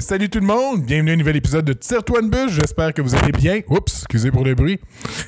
Salut 0.00 0.28
tout 0.28 0.40
le 0.40 0.46
monde! 0.46 0.82
Bienvenue 0.84 1.10
à 1.10 1.14
un 1.14 1.16
nouvel 1.16 1.36
épisode 1.36 1.64
de 1.64 1.72
Tire-toi 1.72 2.20
une 2.20 2.30
bûche. 2.30 2.52
J'espère 2.52 2.92
que 2.92 3.00
vous 3.02 3.14
allez 3.14 3.32
bien. 3.32 3.60
Oups, 3.68 3.92
excusez 4.02 4.30
pour 4.30 4.44
le 4.44 4.54
bruit. 4.54 4.78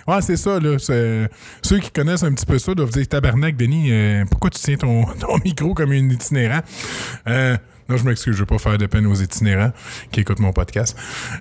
Ouais, 0.06 0.20
c'est 0.20 0.36
ça, 0.36 0.58
là. 0.60 0.78
c'est- 0.78 1.28
Ceux 1.62 1.78
qui 1.78 1.90
connaissent 1.90 2.22
un 2.22 2.32
petit 2.32 2.44
peu 2.46 2.58
ça 2.58 2.74
doivent 2.74 2.90
dire 2.90 3.06
Tabarnak, 3.06 3.56
Denis, 3.56 3.88
euh, 3.90 4.24
pourquoi 4.30 4.50
tu 4.50 4.58
tiens 4.60 4.76
ton, 4.76 5.04
ton 5.20 5.38
micro 5.44 5.74
comme 5.74 5.92
un 5.92 6.08
itinérant? 6.10 6.60
Euh, 7.28 7.56
non, 7.88 7.96
je 7.96 8.04
m'excuse, 8.04 8.34
je 8.34 8.40
veux 8.40 8.46
pas 8.46 8.58
faire 8.58 8.76
de 8.78 8.86
peine 8.86 9.06
aux 9.06 9.14
itinérants 9.14 9.72
qui 10.12 10.20
écoutent 10.20 10.40
mon 10.40 10.52
podcast. 10.52 10.96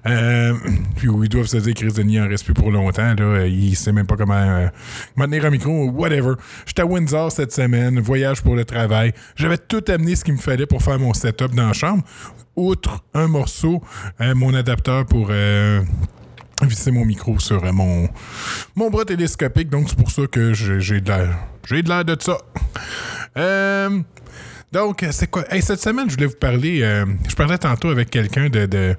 Euh, 0.06 0.54
puis 0.96 1.10
où 1.10 1.24
ils 1.24 1.30
doivent 1.30 1.48
se 1.48 1.58
dire 1.58 1.74
Chris 1.74 1.92
Denis 1.94 2.20
en 2.22 2.28
reste 2.28 2.46
plus 2.46 2.54
pour 2.54 2.72
longtemps. 2.72 3.14
Là, 3.14 3.22
Euh, 3.22 3.48
il 3.48 3.76
sait 3.76 3.92
même 3.92 4.08
pas 4.08 4.16
comment, 4.16 4.34
euh, 4.36 4.68
comment 5.14 5.28
tenir 5.28 5.46
un 5.46 5.50
micro, 5.50 5.90
whatever. 5.90 6.34
J'étais 6.66 6.82
à 6.84 6.86
Windsor 6.86 7.32
cette 7.32 7.52
semaine, 7.52 8.00
voyage 8.00 8.42
pour 8.42 8.56
le 8.56 8.64
travail. 8.66 9.14
J'avais 9.36 9.58
tout 9.58 9.84
amené 9.90 10.16
ce 10.16 10.24
qu'il 10.24 10.34
me 10.36 10.40
fallait 10.40 10.66
pour 10.66 10.82
faire 10.82 10.98
mon 11.00 11.14
setup 11.14 11.54
dans 11.54 11.68
la 11.68 11.74
chambre. 11.74 12.04
Outre 12.56 13.04
un 13.14 13.28
morceau, 13.28 13.84
euh, 14.22 14.34
mon 14.34 14.54
adapteur 14.54 15.06
pour 15.06 15.30
visser 16.64 16.90
mon 16.92 17.06
micro 17.06 17.38
sur 17.40 17.62
mon, 17.74 18.10
mon 18.76 18.90
bras 18.90 19.06
télescopique. 19.06 19.70
Donc, 19.70 19.90
c'est 19.90 19.98
pour 19.98 20.10
ça 20.10 20.24
que 20.32 20.54
j'ai 20.54 20.80
j'ai 20.80 21.02
de 21.02 21.10
l'air. 21.12 21.38
J'ai 21.68 21.84
de 21.84 21.90
l'air 21.90 22.04
de 22.06 22.18
ça. 22.20 22.38
Euh, 23.38 24.00
donc, 24.72 25.06
c'est 25.12 25.30
quoi? 25.30 25.44
Hey, 25.54 25.62
cette 25.62 25.82
semaine, 25.82 26.10
je 26.10 26.16
voulais 26.16 26.28
vous 26.28 26.36
parler. 26.36 26.82
euh, 26.82 27.06
je 27.28 27.36
parlais 27.36 27.58
tantôt 27.58 27.90
avec 27.90 28.10
quelqu'un 28.10 28.50
de, 28.50 28.66
de, 28.66 28.96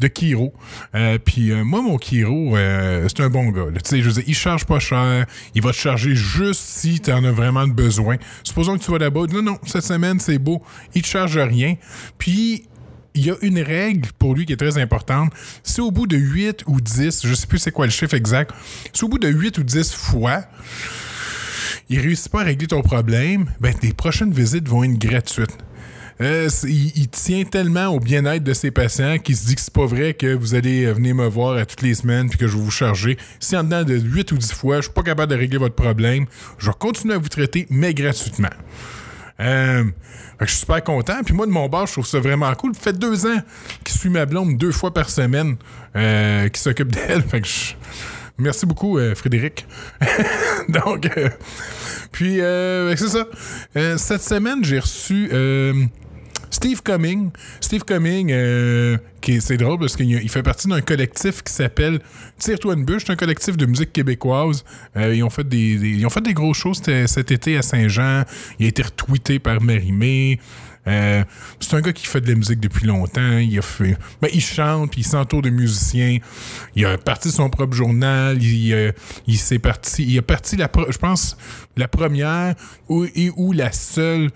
de 0.00 0.06
Kiro. 0.08 0.52
Euh, 0.94 1.18
Puis 1.24 1.50
euh, 1.50 1.64
moi, 1.64 1.80
mon 1.80 1.96
Kiro, 1.96 2.56
euh, 2.56 3.06
c'est 3.08 3.22
un 3.22 3.30
bon 3.30 3.48
gars. 3.48 3.66
Tu 3.72 3.80
sais, 3.84 3.98
je 4.02 4.06
veux 4.08 4.12
dire, 4.12 4.24
il 4.26 4.34
charge 4.34 4.66
pas 4.66 4.78
cher. 4.78 5.26
Il 5.54 5.62
va 5.62 5.72
te 5.72 5.76
charger 5.76 6.14
juste 6.14 6.60
si 6.60 7.00
tu 7.00 7.10
en 7.10 7.24
as 7.24 7.32
vraiment 7.32 7.66
besoin. 7.66 8.16
Supposons 8.44 8.76
que 8.76 8.84
tu 8.84 8.90
vas 8.90 8.98
là-bas. 8.98 9.22
Non, 9.32 9.42
non, 9.42 9.58
cette 9.64 9.84
semaine, 9.84 10.20
c'est 10.20 10.38
beau. 10.38 10.62
Il 10.94 11.02
te 11.02 11.08
charge 11.08 11.38
rien. 11.38 11.76
Puis 12.18 12.66
il 13.14 13.26
y 13.26 13.30
a 13.30 13.36
une 13.42 13.60
règle 13.60 14.10
pour 14.18 14.34
lui 14.34 14.46
qui 14.46 14.52
est 14.52 14.56
très 14.56 14.78
importante. 14.78 15.32
Si 15.64 15.80
au 15.80 15.90
bout 15.90 16.06
de 16.06 16.16
8 16.16 16.64
ou 16.66 16.80
10, 16.80 17.26
je 17.26 17.34
sais 17.34 17.46
plus 17.46 17.58
c'est 17.58 17.72
quoi 17.72 17.86
le 17.86 17.90
chiffre 17.90 18.14
exact, 18.14 18.52
si 18.92 19.04
au 19.04 19.08
bout 19.08 19.18
de 19.18 19.26
8 19.28 19.58
ou 19.58 19.64
10 19.64 19.92
fois, 19.92 20.44
il 21.88 22.00
réussit 22.00 22.30
pas 22.30 22.42
à 22.42 22.44
régler 22.44 22.66
ton 22.66 22.82
problème, 22.82 23.46
ben 23.60 23.74
tes 23.74 23.92
prochaines 23.92 24.32
visites 24.32 24.68
vont 24.68 24.84
être 24.84 24.98
gratuites. 24.98 25.56
Euh, 26.20 26.48
il, 26.64 27.08
tient 27.08 27.44
tellement 27.44 27.86
au 27.86 28.00
bien-être 28.00 28.42
de 28.42 28.52
ses 28.52 28.72
patients 28.72 29.18
qu'il 29.18 29.36
se 29.36 29.46
dit 29.46 29.54
que 29.54 29.60
c'est 29.60 29.72
pas 29.72 29.86
vrai 29.86 30.14
que 30.14 30.34
vous 30.34 30.56
allez 30.56 30.84
euh, 30.84 30.92
venir 30.92 31.14
me 31.14 31.28
voir 31.28 31.56
à 31.56 31.64
toutes 31.64 31.82
les 31.82 31.94
semaines 31.94 32.28
puis 32.28 32.36
que 32.36 32.48
je 32.48 32.56
vais 32.56 32.62
vous 32.62 32.72
charger. 32.72 33.16
Si 33.38 33.56
en 33.56 33.62
dedans 33.62 33.84
de 33.84 33.94
8 33.94 34.32
ou 34.32 34.38
10 34.38 34.52
fois, 34.52 34.76
je 34.78 34.82
suis 34.82 34.92
pas 34.92 35.04
capable 35.04 35.30
de 35.30 35.38
régler 35.38 35.58
votre 35.58 35.76
problème, 35.76 36.26
je 36.58 36.66
vais 36.66 36.76
continuer 36.76 37.14
à 37.14 37.18
vous 37.18 37.28
traiter, 37.28 37.68
mais 37.70 37.94
gratuitement. 37.94 38.50
Euh, 39.38 39.84
je 40.40 40.46
suis 40.46 40.58
super 40.58 40.82
content. 40.82 41.22
Puis 41.24 41.34
moi, 41.34 41.46
de 41.46 41.52
mon 41.52 41.68
bord, 41.68 41.86
je 41.86 41.92
trouve 41.92 42.06
ça 42.06 42.18
vraiment 42.18 42.52
cool. 42.54 42.74
Ça 42.74 42.80
fait 42.80 42.98
deux 42.98 43.24
ans 43.26 43.38
qu'il 43.84 43.96
suit 43.96 44.10
ma 44.10 44.26
blonde 44.26 44.56
deux 44.56 44.72
fois 44.72 44.92
par 44.92 45.10
semaine, 45.10 45.56
qui 45.94 46.60
s'occupe 46.60 46.90
d'elle. 46.90 47.22
Fait 47.28 47.40
que 47.40 47.46
je- 47.46 47.74
Merci 48.38 48.66
beaucoup, 48.66 48.98
euh, 48.98 49.16
Frédéric. 49.16 49.66
Donc, 50.68 51.10
euh, 51.16 51.28
puis, 52.12 52.40
euh, 52.40 52.94
c'est 52.94 53.08
ça. 53.08 53.26
Euh, 53.76 53.96
cette 53.98 54.22
semaine, 54.22 54.62
j'ai 54.62 54.78
reçu 54.78 55.28
Steve 56.50 56.82
Cumming. 56.82 57.30
Steve 57.60 57.84
Cumming, 57.84 58.28
c'est 59.40 59.56
drôle 59.56 59.80
parce 59.80 59.96
qu'il 59.96 60.10
il 60.10 60.28
fait 60.28 60.42
partie 60.44 60.68
d'un 60.68 60.80
collectif 60.80 61.42
qui 61.42 61.52
s'appelle 61.52 62.00
Tire-toi 62.38 62.74
une 62.74 62.84
bûche. 62.84 63.04
C'est 63.06 63.12
un 63.12 63.16
collectif 63.16 63.56
de 63.56 63.66
musique 63.66 63.92
québécoise. 63.92 64.64
Ils, 64.96 65.22
ont 65.24 65.30
fait 65.30 65.46
des, 65.46 65.58
ils 65.58 66.06
ont 66.06 66.10
fait 66.10 66.20
des 66.20 66.34
gros 66.34 66.54
shows 66.54 66.74
cet, 66.74 67.08
cet 67.08 67.32
été 67.32 67.58
à 67.58 67.62
Saint-Jean. 67.62 68.22
Il 68.60 68.66
a 68.66 68.68
été 68.68 68.82
retweeté 68.82 69.40
par 69.40 69.60
Marie-Mé. 69.60 70.38
Euh, 70.88 71.22
c'est 71.60 71.74
un 71.74 71.80
gars 71.80 71.92
qui 71.92 72.06
fait 72.06 72.20
de 72.20 72.28
la 72.28 72.34
musique 72.34 72.60
depuis 72.60 72.86
longtemps. 72.86 73.20
Ben, 73.20 74.30
il 74.32 74.40
chante, 74.40 74.90
puis 74.90 75.02
il 75.02 75.04
s'entoure 75.04 75.42
de 75.42 75.50
musiciens. 75.50 76.18
Il 76.74 76.86
a 76.86 76.96
parti 76.96 77.30
son 77.30 77.50
propre 77.50 77.74
journal. 77.74 78.42
Il, 78.42 78.72
euh, 78.72 78.92
s'est 79.36 79.58
parti. 79.58 80.04
Il 80.04 80.18
a 80.18 80.22
parti 80.22 80.56
la, 80.56 80.70
je 80.88 80.98
pense, 80.98 81.36
la 81.76 81.88
première 81.88 82.54
ou, 82.88 83.04
et 83.04 83.30
ou 83.36 83.52
la 83.52 83.70
seule 83.72 84.30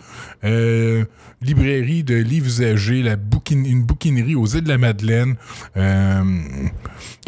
euh, 0.45 1.05
librairie 1.41 2.05
de 2.05 2.17
livres 2.17 2.47
usagés, 2.47 3.03
la 3.03 3.17
une 3.51 3.83
bouquinerie 3.83 4.37
aux 4.37 4.47
îles 4.47 4.63
de 4.63 4.69
la 4.69 4.79
Madeleine. 4.79 5.35
Il 5.75 5.81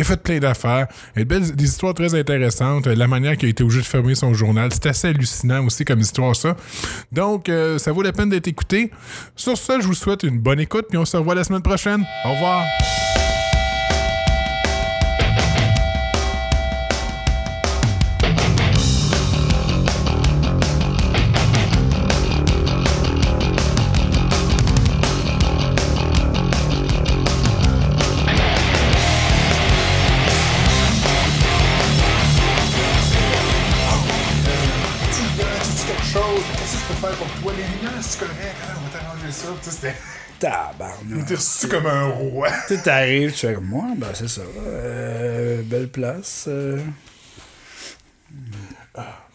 a 0.01 0.05
fait 0.05 0.23
plein 0.23 0.39
d'affaires. 0.39 0.87
Des 1.17 1.65
histoires 1.65 1.95
très 1.95 2.15
intéressantes. 2.15 2.87
La 2.87 3.07
manière 3.07 3.37
qu'il 3.37 3.47
a 3.47 3.51
été 3.51 3.63
obligé 3.63 3.81
de 3.81 3.87
fermer 3.87 4.15
son 4.15 4.33
journal, 4.33 4.71
c'est 4.73 4.87
assez 4.87 5.09
hallucinant 5.09 5.65
aussi 5.67 5.85
comme 5.85 6.01
histoire, 6.01 6.37
ça. 6.37 6.57
Donc, 7.11 7.51
ça 7.79 7.93
vaut 7.93 8.03
la 8.03 8.13
peine 8.13 8.29
d'être 8.31 8.49
écouté. 8.49 8.91
Sur 9.37 9.57
ce, 9.57 9.81
je 9.81 9.87
vous 9.87 9.95
souhaite 9.95 10.23
une 10.23 10.39
bonne 10.39 10.61
écoute, 10.61 10.87
puis 10.89 10.99
on 10.99 11.05
se 11.05 11.17
revoit 11.17 11.35
la 11.35 11.45
semaine 11.45 11.63
prochaine. 11.63 12.05
Au 12.25 12.33
revoir. 12.33 12.63
C'était. 39.85 39.97
Tabarnak. 40.41 41.27
T'es 41.27 41.35
reçu 41.37 41.69
comme 41.69 41.87
un 41.87 42.09
roi. 42.09 42.49
Tu 42.69 42.77
t'arrives, 42.79 43.33
tu 43.33 43.47
fais 43.47 43.55
comme 43.55 43.67
moi, 43.67 43.85
ben 43.97 44.09
c'est 44.15 44.29
ça. 44.29 44.43
Euh, 44.67 45.63
belle 45.63 45.89
place. 45.89 46.47
euh. 46.49 46.79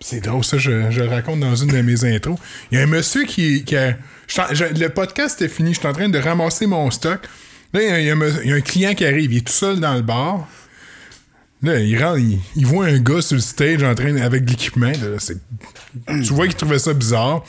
C'est 0.02 0.22
drôle, 0.22 0.44
ça, 0.44 0.58
je, 0.58 0.90
je 0.92 1.02
le 1.02 1.10
raconte 1.10 1.42
dans 1.42 1.56
une 1.56 1.70
de 1.70 1.82
mes 1.82 2.06
intros. 2.06 2.38
Il 2.72 2.78
y 2.78 2.82
a 2.82 2.84
un 2.84 2.88
monsieur 2.88 3.24
qui, 3.26 3.64
qui 3.66 3.76
a. 3.76 3.96
je 4.28 4.66
le 4.66 4.90
podcast 4.90 5.42
est 5.42 5.50
fini, 5.50 5.74
je 5.74 5.80
suis 5.80 5.88
en 5.88 5.94
train 5.94 6.08
de 6.08 6.18
ramasser 6.20 6.68
mon 6.68 6.90
stock. 6.92 7.28
Là, 7.74 7.82
y 7.82 7.88
a, 7.88 8.00
il 8.00 8.50
y 8.50 8.52
a 8.54 8.56
un 8.56 8.62
client 8.62 8.94
qui 8.94 9.06
arrive, 9.06 9.32
il 9.34 9.38
est 9.40 9.46
tout 9.48 9.54
seul 9.54 9.80
dans 9.80 9.94
le 9.94 10.02
bar. 10.02 10.48
Là, 11.62 11.78
il 11.80 12.02
rentre, 12.02 12.20
il, 12.20 12.40
il 12.56 12.66
voit 12.66 12.86
un 12.86 13.00
gars 13.00 13.22
sur 13.22 13.36
le 13.36 13.42
stage 13.42 13.84
en 13.84 13.94
train 13.94 14.16
avec 14.18 14.46
de 14.46 14.52
l'équipement. 14.52 14.92
Tu 14.94 16.34
vois 16.34 16.48
qu'il 16.48 16.56
trouvait 16.56 16.80
ça 16.80 16.94
bizarre. 16.94 17.44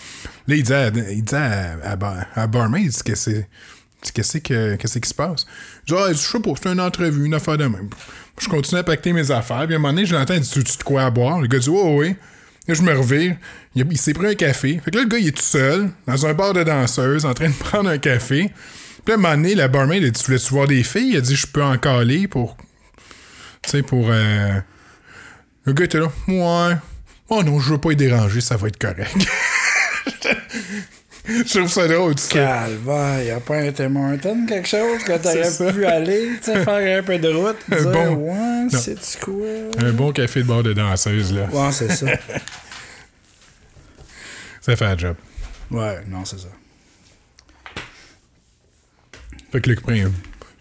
Là, 0.49 0.57
il 0.57 0.63
dit 0.65 0.73
à, 0.73 0.89
il 0.89 1.23
dit 1.23 1.35
à, 1.35 1.77
à, 1.85 2.49
il 2.79 2.89
dit. 2.89 2.99
Qu'est-ce 3.05 4.39
que- 4.39 4.77
qu'est-ce 4.77 4.99
qui 4.99 5.09
se 5.09 5.15
passe? 5.15 5.47
Dis, 5.87 5.95
ah, 5.97 6.09
je 6.11 6.17
sais 6.17 6.41
pas, 6.41 6.51
c'est 6.61 6.71
une 6.73 6.81
entrevue, 6.81 7.27
une 7.27 7.35
affaire 7.35 7.59
de 7.59 7.67
même. 7.67 7.89
Je 8.41 8.49
continue 8.49 8.81
à 8.81 8.83
pacter 8.83 9.13
mes 9.13 9.31
affaires, 9.31 9.65
puis 9.67 9.75
à 9.75 9.77
un 9.77 9.81
moment 9.81 9.93
donné, 9.93 10.07
je 10.07 10.15
l'entends, 10.15 10.35
il 10.35 10.41
dit, 10.41 10.49
tu 10.51 10.61
de 10.63 10.83
quoi 10.83 11.05
à 11.05 11.11
boire? 11.11 11.39
Le 11.41 11.47
gars 11.47 11.59
dit, 11.59 11.69
oh, 11.71 11.99
oui. 12.01 12.17
Là, 12.67 12.75
je 12.75 12.83
me 12.83 12.93
revire. 12.97 13.37
Il, 13.75 13.87
il 13.91 13.99
s'est 13.99 14.15
pris 14.15 14.27
un 14.27 14.35
café. 14.35 14.81
Fait 14.85 14.91
que 14.91 14.97
là, 14.97 15.03
le 15.03 15.09
gars, 15.09 15.19
il 15.19 15.29
est 15.29 15.37
tout 15.37 15.43
seul, 15.43 15.91
dans 16.07 16.27
un 16.27 16.33
bar 16.35 16.53
de 16.55 16.63
danseuses, 16.65 17.27
en 17.27 17.35
train 17.35 17.49
de 17.49 17.55
prendre 17.59 17.91
un 17.91 17.99
café. 17.99 18.51
Puis 19.05 19.13
à 19.13 19.17
un 19.17 19.21
moment 19.21 19.35
donné, 19.35 19.55
la 19.55 19.69
barmaid, 19.69 20.03
elle 20.03 20.11
dit, 20.13 20.19
tu 20.21 20.27
voulais-tu 20.27 20.49
voir 20.53 20.67
des 20.67 20.83
filles? 20.83 21.11
Il 21.13 21.17
a 21.19 21.21
dit, 21.21 21.37
je 21.37 21.47
peux 21.47 21.63
en 21.63 21.77
caler 21.79 22.27
pour. 22.27 22.57
Tu 23.63 23.71
sais, 23.71 23.83
pour. 23.83 24.07
euh, 24.11 24.61
Le 25.65 25.73
gars 25.73 25.85
était 25.85 25.99
là, 26.01 26.09
ouais. 26.29 26.77
Oh 27.29 27.43
non, 27.45 27.61
je 27.61 27.73
veux 27.73 27.79
pas 27.79 27.93
y 27.93 27.97
déranger, 27.97 28.41
ça 28.41 28.57
va 28.57 28.69
être 28.69 28.79
correct. 28.79 29.15
je 31.29 31.59
trouve 31.59 31.71
ça 31.71 31.87
drôle, 31.87 32.15
tu 32.17 32.23
sais. 32.23 32.35
Calvaire, 32.35 33.23
y 33.23 33.31
a 33.31 33.39
pas 33.41 33.59
un 33.59 33.71
Tim 33.71 33.95
Horton, 33.95 34.47
quelque 34.49 34.67
chose 34.67 35.05
que 35.05 35.17
t'aurais 35.19 35.73
pu 35.73 35.85
aller, 35.87 36.31
tu 36.39 36.45
sais, 36.51 36.65
faire 36.65 36.99
un 36.99 37.03
peu 37.05 37.19
de 37.19 37.29
route, 37.29 37.57
Un 37.71 37.77
dire, 37.77 37.91
bon- 37.93 38.33
ouais, 38.33 38.67
c'est 38.71 39.21
quoi? 39.21 39.47
Un 39.79 39.93
bon 39.93 40.11
café 40.13 40.43
de 40.43 40.49
bar 40.49 40.63
de 40.65 40.73
danseuse, 40.73 41.33
là. 41.33 41.45
Ouais, 41.53 41.71
c'est 41.73 41.91
ça. 41.95 42.07
Ça 44.63 44.77
fait 44.77 44.85
un 44.85 44.99
job. 44.99 45.17
Ouais, 45.71 46.01
non, 46.07 46.25
c'est 46.27 46.39
ça. 46.39 46.49
Fait 49.51 49.61
que 49.61 49.71
le 49.71 49.77
prin- 49.77 50.11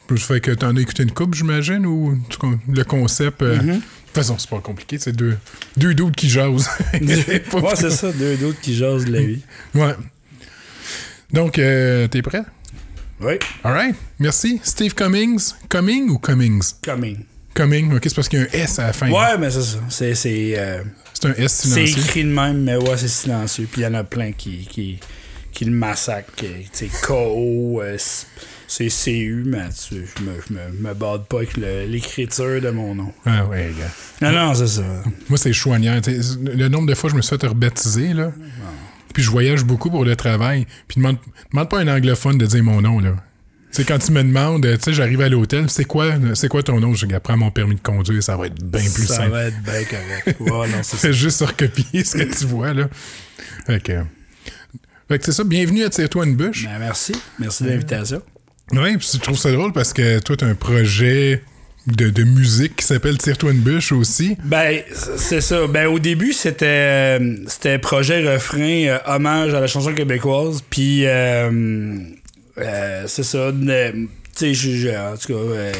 plus 0.09 0.19
fait 0.25 0.41
que 0.41 0.51
t'en 0.51 0.75
as 0.75 0.81
écouté 0.81 1.03
une 1.03 1.11
coupe, 1.11 1.35
j'imagine, 1.35 1.85
ou 1.85 2.17
le 2.67 2.83
concept. 2.83 3.41
euh, 3.41 3.57
Mm-hmm. 3.57 3.65
De 3.65 3.73
toute 4.15 4.23
façon, 4.25 4.37
c'est 4.39 4.49
pas 4.49 4.59
compliqué, 4.59 4.97
c'est 4.97 5.11
deux, 5.15 5.37
deux 5.77 5.93
doutes 5.93 6.15
qui 6.15 6.29
jasent. 6.29 6.67
Ouais, 6.93 7.75
c'est 7.75 7.91
ça, 7.91 8.11
deux 8.11 8.37
d'autres 8.37 8.59
qui 8.59 8.75
jasent 8.75 9.05
de 9.05 9.11
la 9.11 9.21
vie. 9.21 9.41
Ouais. 9.75 9.93
Donc, 11.31 11.59
euh, 11.59 12.07
t'es 12.07 12.21
prêt? 12.23 12.41
Oui, 13.21 13.33
Alright. 13.63 13.95
Merci. 14.17 14.59
Steve 14.63 14.95
Cummings. 14.95 15.53
Cumming 15.69 16.09
ou 16.09 16.17
Cummings? 16.17 16.73
coming. 16.83 17.19
Cumming. 17.53 17.93
Ok, 17.93 18.01
c'est 18.05 18.15
parce 18.15 18.27
qu'il 18.29 18.39
y 18.39 18.41
a 18.41 18.45
un 18.45 18.49
S 18.63 18.79
à 18.79 18.87
la 18.87 18.93
fin. 18.93 19.11
Ouais, 19.11 19.37
mais 19.39 19.51
c'est 19.51 19.61
ça. 19.61 19.77
C'est, 19.89 20.15
c'est, 20.15 20.53
euh, 20.57 20.81
C'est 21.13 21.27
un 21.27 21.33
S 21.33 21.51
c'est 21.53 21.67
silencieux. 21.67 22.01
écrit 22.03 22.23
de 22.23 22.29
même, 22.29 22.63
mais 22.63 22.77
ouais, 22.77 22.97
c'est 22.97 23.07
silencieux. 23.09 23.67
Puis 23.71 23.81
il 23.81 23.83
y 23.83 23.87
en 23.87 23.93
a 23.93 24.03
plein 24.03 24.31
qui, 24.31 24.65
qui, 24.67 24.99
qui 25.51 25.65
le 25.65 25.71
massacrent. 25.71 26.31
Tu 26.37 26.47
sais, 26.71 26.89
KO, 27.03 27.81
euh, 27.81 27.97
c'est 28.69 28.87
CU, 28.87 29.43
mais 29.45 29.67
tu- 29.69 29.95
je 30.17 30.23
me, 30.23 30.31
je 30.47 30.53
me, 30.53 30.89
me 30.89 30.93
bade 30.93 31.25
pas 31.25 31.37
avec 31.37 31.57
l'écriture 31.57 32.61
de 32.61 32.69
mon 32.69 32.95
nom. 32.95 33.11
Ah 33.25 33.45
ouais, 33.45 33.71
gars. 33.77 34.31
Non, 34.31 34.37
non, 34.47 34.53
c'est 34.53 34.67
ça. 34.67 34.83
Moi, 35.27 35.37
c'est 35.37 35.51
chouanière. 35.53 35.99
Le 36.05 36.67
nombre 36.69 36.87
de 36.87 36.93
fois 36.95 37.09
que 37.09 37.13
je 37.13 37.17
me 37.17 37.21
suis 37.21 37.35
fait 37.37 37.47
rebaptiser, 37.47 38.13
là. 38.13 38.31
Puis 39.13 39.23
je 39.23 39.31
voyage 39.31 39.63
beaucoup 39.65 39.89
pour 39.89 40.05
le 40.05 40.15
travail. 40.15 40.67
Puis 40.87 40.97
demande, 41.01 41.17
demande 41.51 41.69
pas 41.69 41.79
à 41.79 41.81
un 41.81 41.87
anglophone 41.97 42.37
de 42.37 42.45
dire 42.45 42.63
mon 42.63 42.79
nom, 42.81 42.99
là. 42.99 43.15
C'est 43.71 43.85
quand 43.85 43.99
tu 43.99 44.11
me 44.11 44.23
demandes, 44.23 44.63
tu 44.65 44.83
sais, 44.83 44.93
j'arrive 44.93 45.21
à 45.21 45.29
l'hôtel, 45.29 45.69
c'est 45.69 45.85
quoi, 45.85 46.13
c'est 46.33 46.47
quoi 46.47 46.63
ton 46.63 46.79
nom? 46.79 46.93
Je 46.95 47.05
dis, 47.05 47.13
prends 47.23 47.37
mon 47.37 47.51
permis 47.51 47.75
de 47.75 47.81
conduire, 47.81 48.21
ça 48.23 48.35
va 48.35 48.47
être 48.47 48.63
bien 48.63 48.81
plus 48.81 49.05
ça 49.05 49.15
simple. 49.17 49.29
va 49.31 49.43
être 49.45 49.61
bien 49.61 49.83
correct. 49.83 50.37
Ouais, 50.39 50.67
non, 50.67 50.77
c'est 50.81 50.95
ça. 50.95 50.97
Fais 50.97 51.13
juste 51.13 51.41
recopier 51.41 52.03
ce 52.03 52.17
que 52.17 52.35
tu 52.35 52.45
vois, 52.45 52.73
là. 52.73 52.87
Fait 53.67 53.79
que, 53.83 53.93
fait 55.07 55.19
que 55.19 55.25
c'est 55.25 55.31
ça, 55.33 55.43
bienvenue 55.43 55.83
à 55.83 55.89
Tire-toi 55.89 56.25
une 56.25 56.35
bûche. 56.35 56.65
Ben, 56.65 56.79
merci. 56.79 57.13
Merci 57.37 57.63
de 57.63 57.69
l'invitation. 57.69 58.21
Oui, 58.73 58.97
puis 58.97 59.07
je 59.13 59.19
trouve 59.19 59.37
ça 59.37 59.51
drôle 59.51 59.73
parce 59.73 59.93
que 59.93 60.19
toi, 60.19 60.35
t'as 60.37 60.47
un 60.47 60.55
projet 60.55 61.41
de, 61.87 62.09
de 62.09 62.23
musique 62.23 62.77
qui 62.77 62.85
s'appelle 62.85 63.17
Tire-toi 63.17 63.51
une 63.51 63.59
bûche 63.59 63.91
aussi. 63.91 64.37
Ben, 64.43 64.81
c'est 65.17 65.41
ça. 65.41 65.67
Ben, 65.67 65.87
au 65.87 65.99
début, 65.99 66.33
c'était 66.33 66.65
euh, 67.19 67.35
c'était 67.47 67.79
projet 67.79 68.21
refrain, 68.31 68.85
euh, 68.87 68.97
hommage 69.05 69.53
à 69.53 69.59
la 69.59 69.67
chanson 69.67 69.93
québécoise. 69.93 70.63
Puis, 70.69 71.05
euh, 71.05 71.97
euh, 72.57 73.03
c'est 73.07 73.23
ça. 73.23 73.51
tu 74.35 74.55
sais, 74.55 74.97
en 74.97 75.17
tout 75.17 75.33
cas, 75.33 75.71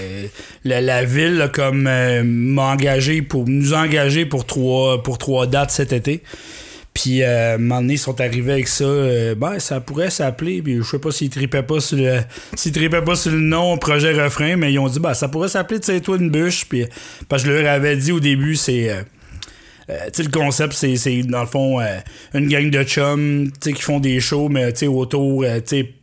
la, 0.66 0.82
la 0.82 1.04
ville 1.04 1.50
comme 1.54 1.84
m'a 1.84 2.72
engagé 2.74 3.22
pour 3.22 3.48
nous 3.48 3.74
engager 3.74 4.26
pour 4.26 4.46
trois 4.46 5.04
pour 5.04 5.18
trois 5.18 5.48
dates 5.48 5.72
cet 5.72 5.94
été. 5.94 6.24
Puis, 7.02 7.24
euh, 7.24 7.56
un 7.56 7.58
moment 7.60 7.80
donné, 7.80 7.94
ils 7.94 7.98
sont 7.98 8.20
arrivés 8.20 8.52
avec 8.52 8.68
ça. 8.68 8.84
euh, 8.84 9.34
ben, 9.34 9.58
ça 9.60 9.80
pourrait 9.80 10.10
s'appeler. 10.10 10.62
Puis, 10.62 10.80
je 10.80 10.84
sais 10.84 11.00
pas 11.00 11.12
s'ils 11.12 11.30
tripaient 11.30 11.64
pas 11.64 11.80
sur 11.80 11.96
le, 11.98 12.20
s'ils 12.56 12.74
tripaient 12.74 13.02
pas 13.02 13.16
sur 13.16 13.32
le 13.32 13.40
nom 13.40 13.78
projet 13.78 14.12
refrain, 14.22 14.58
mais 14.58 14.74
ils 14.74 14.80
ont 14.80 14.90
dit, 14.90 15.00
ben, 15.00 15.14
ça 15.14 15.30
pourrait 15.30 15.48
s'appeler, 15.48 15.80
tu 15.80 15.86
sais, 15.86 16.02
toi, 16.02 16.18
une 16.18 16.30
bûche. 16.30 16.66
Puis, 16.68 16.86
parce 17.30 17.44
que 17.44 17.50
je 17.50 17.54
leur 17.54 17.72
avais 17.72 17.96
dit 17.96 18.12
au 18.12 18.20
début, 18.20 18.56
c'est. 18.58 18.90
euh, 18.90 19.02
euh, 19.90 20.10
le 20.18 20.30
concept, 20.30 20.74
c'est, 20.74 20.98
c'est, 20.98 21.22
dans 21.24 21.40
le 21.40 21.48
fond, 21.48 21.80
euh, 21.80 21.86
une 22.34 22.50
gang 22.50 22.70
de 22.70 22.84
chums, 22.84 23.50
qui 23.62 23.74
font 23.76 24.02
des 24.02 24.20
shows, 24.20 24.50
mais, 24.50 24.74
tu 24.74 24.80
sais, 24.80 24.88
autour, 24.88 25.44
euh, 25.44 25.60
tu 25.62 25.78
sais, 25.80 25.94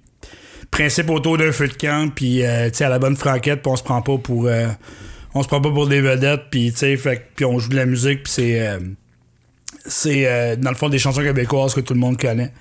principe 0.71 1.11
autour 1.11 1.37
d'un 1.37 1.53
feu 1.53 1.69
de 1.69 1.75
camp, 1.75 2.11
puis, 2.15 2.43
euh, 2.43 2.71
tu 2.71 2.79
sais, 2.79 2.85
à 2.85 2.89
la 2.89 2.99
bonne 2.99 3.17
franquette, 3.17 3.61
puis 3.61 3.71
on 3.71 3.77
se 3.77 3.85
prend 3.85 4.01
pas 4.01 4.17
pour. 4.17 4.49
on 5.35 5.43
se 5.43 5.49
prend 5.49 5.61
pas 5.61 5.71
pour 5.71 5.89
des 5.89 6.01
vedettes, 6.01 6.45
puis 6.51 6.73
on 7.45 7.59
joue 7.59 7.69
de 7.69 7.77
la 7.77 7.85
musique, 7.87 8.23
puis 8.23 8.33
c'est. 8.33 8.79
C'est 9.89 10.27
euh, 10.27 10.57
dans 10.57 10.71
le 10.71 10.77
fond 10.77 10.89
des 10.89 10.99
chansons 10.99 11.23
québécoises 11.23 11.75
que 11.75 11.81
tout 11.81 11.95
le 11.95 12.01
monde 12.01 12.21
connaît. 12.21 12.53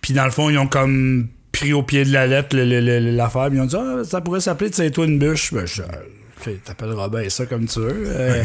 Puis 0.00 0.14
dans 0.14 0.24
le 0.24 0.30
fond, 0.30 0.50
ils 0.50 0.58
ont 0.58 0.66
comme 0.66 1.28
pris 1.52 1.72
au 1.72 1.82
pied 1.82 2.04
de 2.04 2.12
la 2.12 2.26
lettre 2.26 2.56
le- 2.56 2.64
le- 2.64 2.80
le- 2.80 3.10
l'affaire. 3.10 3.48
puis 3.48 3.58
Ils 3.58 3.60
ont 3.60 3.66
dit 3.66 3.76
ah, 3.78 4.02
ça 4.04 4.20
pourrait 4.20 4.40
s'appeler 4.40 4.70
C'est 4.72 4.90
toi 4.90 5.04
une 5.06 5.18
bûche. 5.18 5.52
Ben, 5.52 5.66
je, 5.66 5.82
tu 5.82 6.50
sais, 6.52 6.56
t'appelleras 6.64 7.08
bien 7.08 7.28
ça 7.28 7.44
comme 7.44 7.66
tu 7.66 7.80
veux. 7.80 8.04
Euh, 8.06 8.44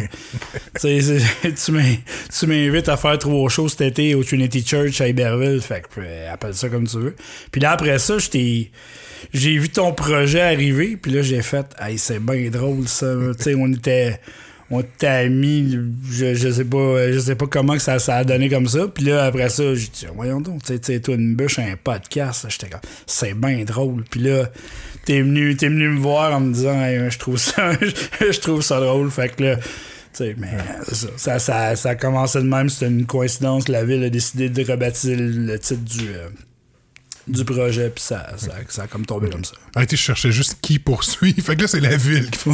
tu 0.79 2.47
m'invites 2.47 2.89
à 2.89 2.97
faire 2.97 3.17
trois 3.17 3.49
shows 3.49 3.69
cet 3.69 3.81
été 3.81 4.15
au 4.15 4.23
Trinity 4.23 4.65
Church 4.65 4.99
à 5.01 5.07
Iberville. 5.07 5.61
Fait 5.61 5.81
que 5.81 5.99
euh, 6.01 6.33
appelle 6.33 6.53
ça 6.53 6.67
comme 6.69 6.87
tu 6.87 6.97
veux. 6.97 7.15
Puis 7.51 7.61
là, 7.61 7.71
après 7.71 7.99
ça. 7.99 8.15
J'ai 9.33 9.57
vu 9.57 9.69
ton 9.69 9.91
projet 9.91 10.41
arriver, 10.41 10.97
puis 11.01 11.11
là, 11.11 11.21
j'ai 11.21 11.41
fait, 11.41 11.65
hey, 11.79 11.97
c'est 11.97 12.19
bien 12.19 12.49
drôle 12.49 12.87
ça. 12.87 13.07
tu 13.37 13.43
sais, 13.43 13.55
on 13.55 13.71
était 13.71 14.19
on 14.71 14.79
était 14.79 15.07
amis, 15.07 15.77
je, 16.09 16.33
je 16.33 16.49
sais 16.49 16.65
pas 16.65 17.11
je 17.11 17.19
sais 17.19 17.35
pas 17.35 17.45
comment 17.45 17.73
que 17.73 17.81
ça, 17.81 17.99
ça 17.99 18.17
a 18.17 18.23
donné 18.23 18.49
comme 18.49 18.67
ça. 18.67 18.87
Puis 18.87 19.05
là, 19.05 19.25
après 19.25 19.49
ça, 19.49 19.75
j'ai 19.75 19.87
dit, 19.87 20.07
voyons 20.15 20.41
donc, 20.41 20.63
tu 20.63 20.77
sais, 20.81 20.99
toi, 20.99 21.15
une 21.15 21.35
bûche, 21.35 21.59
un 21.59 21.75
podcast. 21.81 22.47
J'étais 22.49 22.69
comme, 22.69 22.81
c'est 23.05 23.33
bien 23.35 23.63
drôle. 23.63 24.03
Puis 24.09 24.21
là, 24.21 24.49
t'es 25.05 25.21
venu, 25.21 25.55
t'es 25.55 25.67
venu 25.67 25.89
me 25.89 25.99
voir 25.99 26.33
en 26.35 26.39
me 26.39 26.53
disant, 26.53 26.81
Hey, 26.81 27.09
je 27.09 27.19
trouve 27.19 27.37
ça, 27.37 27.73
je 28.19 28.39
trouve 28.39 28.61
ça 28.61 28.79
drôle. 28.79 29.11
Fait 29.11 29.29
que 29.29 29.43
là, 29.43 29.55
tu 29.57 29.63
sais, 30.13 30.35
mais 30.37 30.49
c'est 30.87 30.95
ça, 30.95 31.09
ça, 31.17 31.39
ça, 31.39 31.75
ça 31.75 31.89
a 31.89 31.95
commencé 31.95 32.39
de 32.39 32.45
même. 32.45 32.69
C'était 32.69 32.91
une 32.91 33.05
coïncidence. 33.05 33.67
La 33.67 33.83
ville 33.83 34.03
a 34.03 34.09
décidé 34.09 34.49
de 34.49 34.63
rebaptiser 34.63 35.15
le 35.15 35.59
titre 35.59 35.83
du, 35.83 36.07
euh, 36.09 36.29
du 37.27 37.43
projet. 37.45 37.89
Puis 37.89 38.03
ça, 38.03 38.27
ça, 38.37 38.51
ça 38.69 38.83
a 38.83 38.87
comme 38.87 39.05
tombé 39.05 39.29
comme 39.29 39.43
ça. 39.45 39.53
Arrêtez, 39.75 39.95
je 39.95 40.01
cherchais 40.01 40.31
juste 40.31 40.57
qui 40.61 40.79
poursuit. 40.79 41.33
Fait 41.41 41.55
que 41.55 41.61
là, 41.63 41.67
c'est 41.67 41.79
la 41.79 41.95
ville 41.95 42.29
qui. 42.31 42.49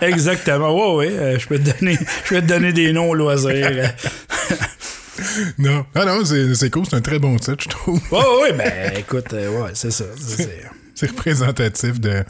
Exactement. 0.00 0.96
Ouais, 0.96 1.06
ouais. 1.08 1.18
euh, 1.18 1.38
je 1.38 1.46
peux 1.48 1.58
te 1.58 1.70
donner, 1.78 1.98
je 2.24 2.28
peux 2.34 2.40
te 2.40 2.46
donner 2.46 2.72
des 2.72 2.92
noms 2.92 3.10
au 3.10 3.14
loisir. 3.14 3.92
non. 5.58 5.84
Ah 5.94 6.04
non, 6.04 6.24
c'est 6.24 6.70
cool, 6.70 6.84
c'est 6.88 6.96
un 6.96 7.00
très 7.00 7.18
bon 7.18 7.36
titre, 7.36 7.64
je 7.64 7.68
trouve. 7.68 8.00
Ouais, 8.10 8.42
ouais, 8.42 8.52
ben 8.52 8.92
écoute, 8.98 9.32
euh, 9.32 9.62
ouais, 9.62 9.70
c'est 9.74 9.90
ça. 9.90 10.04
c'est- 10.16 11.06
représentatif 11.06 11.98
de. 12.00 12.22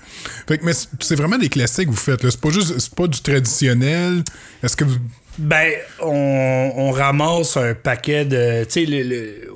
Fait 0.48 0.56
que, 0.56 0.64
mais 0.64 0.72
c'est- 0.72 1.14
vraiment 1.14 1.36
des 1.36 1.50
classiques 1.50 1.86
que 1.86 1.90
vous 1.90 1.96
faites. 1.96 2.22
C'est 2.22 2.40
pas 2.40 2.48
juste. 2.48 2.78
C'est 2.78 2.94
pas 2.94 3.06
du 3.06 3.20
traditionnel. 3.20 4.24
Est-ce 4.62 4.76
que 4.76 4.84
vous. 4.84 4.96
Ben, 5.38 5.72
on, 6.00 6.72
on 6.76 6.90
ramasse 6.90 7.58
un 7.58 7.74
paquet 7.74 8.24
de. 8.24 8.64
Tu 8.64 8.70
sais, 8.70 8.86
le, 8.86 9.02
le- 9.02 9.50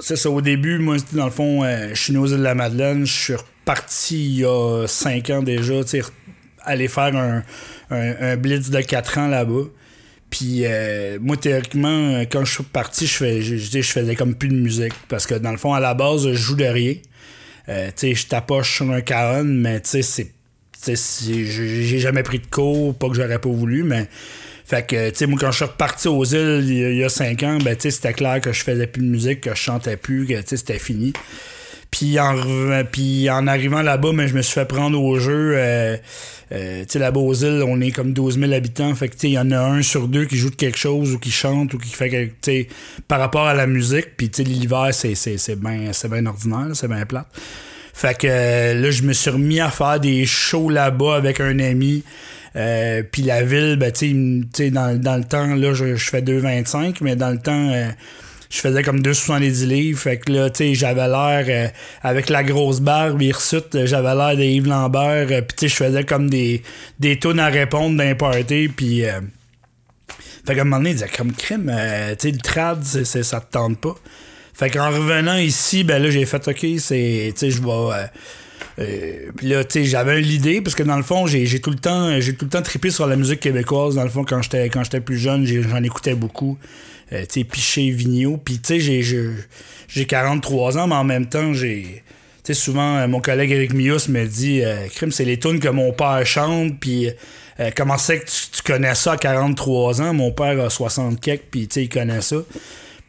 c'est 0.00 0.16
ça. 0.16 0.30
Au 0.30 0.40
début, 0.40 0.78
moi, 0.78 0.96
dans 1.12 1.26
le 1.26 1.30
fond, 1.30 1.64
euh, 1.64 1.90
je 1.90 2.02
suis 2.02 2.16
aux 2.16 2.26
îles 2.26 2.38
de 2.38 2.42
la 2.42 2.54
Madeleine. 2.54 3.06
Je 3.06 3.12
suis 3.12 3.34
reparti 3.34 4.16
il 4.16 4.40
y 4.40 4.44
a 4.44 4.86
5 4.86 5.30
ans 5.30 5.42
déjà, 5.42 5.82
tu 5.84 5.90
sais, 5.90 6.02
aller 6.62 6.88
faire 6.88 7.14
un, 7.16 7.42
un, 7.90 8.14
un 8.20 8.36
blitz 8.36 8.70
de 8.70 8.80
4 8.80 9.18
ans 9.18 9.28
là-bas. 9.28 9.64
Puis 10.30 10.64
euh, 10.64 11.18
moi, 11.20 11.36
théoriquement, 11.36 12.20
quand 12.30 12.44
je 12.44 12.54
suis 12.54 12.64
parti, 12.64 13.06
je, 13.06 13.14
fais, 13.14 13.42
je, 13.42 13.56
je, 13.56 13.80
je 13.80 13.92
faisais 13.92 14.14
comme 14.14 14.34
plus 14.34 14.48
de 14.48 14.54
musique. 14.54 14.94
Parce 15.08 15.26
que 15.26 15.34
dans 15.34 15.50
le 15.50 15.58
fond, 15.58 15.74
à 15.74 15.80
la 15.80 15.94
base, 15.94 16.28
je 16.28 16.34
joue 16.34 16.56
de 16.56 16.64
rien. 16.64 16.94
Euh, 17.68 17.88
tu 17.88 18.08
sais, 18.08 18.14
je 18.14 18.26
tapoche 18.26 18.76
sur 18.76 18.90
un 18.90 19.00
caron, 19.00 19.44
mais 19.44 19.80
tu 19.80 20.02
sais, 20.02 20.02
c'est. 20.02 20.96
j'ai 20.96 21.98
jamais 21.98 22.22
pris 22.22 22.38
de 22.38 22.46
cours, 22.46 22.96
pas 22.96 23.08
que 23.08 23.14
j'aurais 23.14 23.40
pas 23.40 23.50
voulu, 23.50 23.82
mais. 23.82 24.08
Fait 24.70 24.86
que, 24.86 25.10
tu 25.10 25.16
sais, 25.16 25.26
moi, 25.26 25.36
quand 25.40 25.50
je 25.50 25.56
suis 25.56 25.64
reparti 25.64 26.06
aux 26.06 26.24
îles 26.24 26.60
il 26.64 26.78
y 26.78 26.84
a- 26.84 26.90
il 26.90 26.96
y 26.98 27.04
a 27.04 27.08
5 27.08 27.42
ans, 27.42 27.58
ben, 27.58 27.74
tu 27.74 27.82
sais, 27.82 27.90
c'était 27.90 28.12
clair 28.12 28.40
que 28.40 28.52
je 28.52 28.62
faisais 28.62 28.86
plus 28.86 29.02
de 29.02 29.08
musique, 29.08 29.40
que 29.40 29.50
je 29.50 29.56
chantais 29.60 29.96
plus, 29.96 30.26
que, 30.26 30.34
tu 30.34 30.42
sais, 30.46 30.56
c'était 30.58 30.78
fini. 30.78 31.12
Puis 31.90 32.20
en, 32.20 32.36
puis 32.90 33.28
en 33.30 33.48
arrivant 33.48 33.82
là-bas, 33.82 34.10
ben, 34.14 34.28
je 34.28 34.34
me 34.34 34.42
suis 34.42 34.54
fait 34.54 34.64
prendre 34.66 35.02
au 35.02 35.18
jeu. 35.18 35.54
euh, 35.56 35.96
euh, 36.52 36.82
tu 36.82 36.86
sais, 36.92 36.98
là-bas 37.00 37.18
aux 37.18 37.34
îles, 37.34 37.64
on 37.66 37.80
est 37.80 37.90
comme 37.90 38.12
12 38.12 38.38
000 38.38 38.52
habitants. 38.52 38.94
Fait 38.94 39.08
que, 39.08 39.14
tu 39.14 39.20
sais, 39.22 39.28
il 39.30 39.32
y 39.32 39.38
en 39.40 39.50
a 39.50 39.58
un 39.58 39.82
sur 39.82 40.06
deux 40.06 40.24
qui 40.26 40.36
joue 40.36 40.50
de 40.50 40.54
quelque 40.56 40.78
chose 40.78 41.14
ou 41.14 41.18
qui 41.18 41.32
chante 41.32 41.74
ou 41.74 41.78
qui 41.78 41.90
fait 41.90 42.08
quelque... 42.08 42.34
Tu 42.40 42.68
par 43.08 43.18
rapport 43.18 43.48
à 43.48 43.54
la 43.54 43.66
musique. 43.66 44.16
Puis, 44.16 44.30
tu 44.30 44.44
sais, 44.44 44.48
l'hiver, 44.48 44.90
c'est, 44.92 45.16
c'est, 45.16 45.36
c'est 45.36 45.56
bien 45.58 45.90
bien 46.10 46.26
ordinaire, 46.26 46.68
c'est 46.74 46.86
bien 46.88 47.04
plate. 47.06 47.26
Fait 47.92 48.16
que 48.16 48.26
euh, 48.30 48.74
là, 48.80 48.90
je 48.92 49.02
me 49.02 49.12
suis 49.12 49.30
remis 49.30 49.58
à 49.60 49.68
faire 49.70 49.98
des 49.98 50.24
shows 50.26 50.70
là-bas 50.70 51.16
avec 51.16 51.40
un 51.40 51.58
ami. 51.58 52.04
Euh, 52.56 53.02
puis 53.10 53.22
la 53.22 53.42
ville, 53.42 53.76
ben, 53.76 53.92
tu 53.92 54.46
sais, 54.54 54.70
dans, 54.70 55.00
dans 55.00 55.16
le 55.16 55.24
temps, 55.24 55.54
là, 55.54 55.72
je, 55.72 55.94
je 55.94 56.10
fais 56.10 56.22
2,25, 56.22 56.96
mais 57.00 57.16
dans 57.16 57.30
le 57.30 57.38
temps, 57.38 57.70
euh, 57.70 57.88
je 58.50 58.58
faisais 58.58 58.82
comme 58.82 59.00
2,70 59.00 59.66
livres. 59.66 60.00
Fait 60.00 60.18
que 60.18 60.32
là, 60.32 60.50
tu 60.50 60.58
sais, 60.58 60.74
j'avais 60.74 61.06
l'air, 61.06 61.44
euh, 61.48 61.68
avec 62.02 62.28
la 62.28 62.42
grosse 62.42 62.80
barbe 62.80 63.22
hirsute, 63.22 63.84
j'avais 63.84 64.14
l'air 64.14 64.36
de 64.36 64.42
Yves 64.42 64.66
Lambert. 64.66 65.28
euh, 65.30 65.42
puis 65.42 65.56
tu 65.56 65.60
sais, 65.60 65.68
je 65.68 65.76
faisais 65.76 66.04
comme 66.04 66.28
des, 66.28 66.62
des 66.98 67.18
tunes 67.18 67.40
à 67.40 67.48
répondre 67.48 67.96
d'un 67.96 68.14
party. 68.14 68.68
Puis. 68.68 69.02
fait 70.46 70.54
qu'à 70.54 70.62
un 70.62 70.64
moment 70.64 70.78
donné, 70.78 70.90
il 70.90 70.94
disait 70.94 71.08
comme 71.16 71.32
crime, 71.32 71.72
tu 72.18 72.28
sais, 72.28 72.32
le 72.32 72.38
trad, 72.38 72.82
ça 72.82 73.40
te 73.40 73.52
tente 73.52 73.78
pas. 73.78 73.94
Fait 74.52 74.68
qu'en 74.68 74.90
revenant 74.90 75.36
ici, 75.36 75.84
ben 75.84 76.02
là, 76.02 76.10
j'ai 76.10 76.26
fait 76.26 76.46
OK, 76.48 76.66
c'est. 76.78 77.32
Tu 77.32 77.38
sais, 77.38 77.50
je 77.50 77.62
vais. 77.62 78.08
Euh, 78.80 79.30
puis 79.36 79.48
là, 79.48 79.64
tu 79.64 79.80
sais, 79.80 79.84
j'avais 79.84 80.20
l'idée, 80.20 80.60
parce 80.60 80.74
que 80.74 80.82
dans 80.82 80.96
le 80.96 81.02
fond, 81.02 81.26
j'ai, 81.26 81.60
tout 81.60 81.70
le 81.70 81.76
temps 81.76 82.20
j'ai 82.20 82.34
tout 82.34 82.46
le 82.46 82.50
temps 82.50 82.62
trippé 82.62 82.90
sur 82.90 83.06
la 83.06 83.16
musique 83.16 83.40
québécoise. 83.40 83.94
Dans 83.94 84.04
le 84.04 84.10
fond, 84.10 84.24
quand 84.24 84.42
j'étais, 84.42 84.68
quand 84.70 84.84
j'étais 84.84 85.00
plus 85.00 85.18
jeune, 85.18 85.44
j'en 85.46 85.82
écoutais 85.82 86.14
beaucoup. 86.14 86.58
Euh, 87.12 87.22
tu 87.22 87.40
sais, 87.40 87.44
Piché, 87.44 87.90
Vigneault. 87.90 88.38
Puis, 88.38 88.58
tu 88.60 88.80
sais, 88.80 89.02
j'ai 89.88 90.06
43 90.06 90.78
ans, 90.78 90.86
mais 90.86 90.94
en 90.94 91.04
même 91.04 91.26
temps, 91.26 91.52
j'ai. 91.52 92.02
Tu 92.42 92.54
sais, 92.54 92.60
souvent, 92.60 92.96
euh, 92.96 93.06
mon 93.06 93.20
collègue 93.20 93.50
Eric 93.50 93.74
Mius 93.74 94.08
me 94.08 94.24
dit 94.24 94.62
euh, 94.64 94.86
Crime, 94.88 95.12
c'est 95.12 95.26
les 95.26 95.38
tunes 95.38 95.60
que 95.60 95.68
mon 95.68 95.92
père 95.92 96.24
chante, 96.24 96.80
puis 96.80 97.10
euh, 97.60 97.70
comment 97.76 97.98
c'est 97.98 98.20
que 98.20 98.24
tu, 98.24 98.50
tu 98.50 98.62
connais 98.62 98.94
ça 98.94 99.12
à 99.12 99.16
43 99.18 100.00
ans 100.00 100.14
Mon 100.14 100.32
père 100.32 100.58
a 100.58 100.70
60 100.70 101.20
quelques, 101.20 101.42
puis 101.50 101.68
tu 101.68 101.74
sais, 101.74 101.82
il 101.82 101.88
connaît 101.90 102.22
ça. 102.22 102.36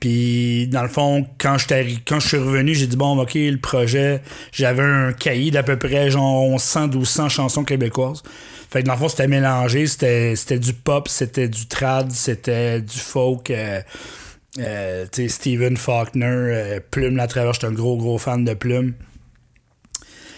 Puis, 0.01 0.67
dans 0.67 0.81
le 0.81 0.89
fond, 0.89 1.27
quand 1.37 1.59
je, 1.59 1.67
quand 2.07 2.19
je 2.19 2.27
suis 2.27 2.37
revenu, 2.37 2.73
j'ai 2.73 2.87
dit, 2.87 2.97
bon, 2.97 3.17
OK, 3.21 3.35
le 3.35 3.57
projet, 3.57 4.23
j'avais 4.51 4.81
un 4.81 5.13
cahier 5.13 5.51
d'à 5.51 5.61
peu 5.61 5.77
près 5.77 6.09
genre 6.09 6.49
1100, 6.49 6.87
1200 6.87 7.29
chansons 7.29 7.63
québécoises. 7.63 8.23
Fait 8.71 8.81
que 8.81 8.87
dans 8.87 8.93
le 8.93 8.99
fond, 8.99 9.09
c'était 9.09 9.27
mélangé. 9.27 9.85
C'était 9.85 10.57
du 10.57 10.73
pop, 10.73 11.07
c'était 11.07 11.47
du 11.47 11.67
trad, 11.67 12.11
c'était 12.11 12.81
du 12.81 12.97
folk. 12.97 13.51
euh, 13.51 13.81
euh, 14.57 15.05
tu 15.11 15.21
sais, 15.21 15.27
Stephen 15.27 15.77
Faulkner, 15.77 16.25
euh, 16.25 16.79
Plume 16.89 17.15
la 17.15 17.27
travers, 17.27 17.53
j'étais 17.53 17.67
un 17.67 17.71
gros, 17.71 17.95
gros 17.95 18.17
fan 18.17 18.43
de 18.43 18.55
Plume. 18.55 18.95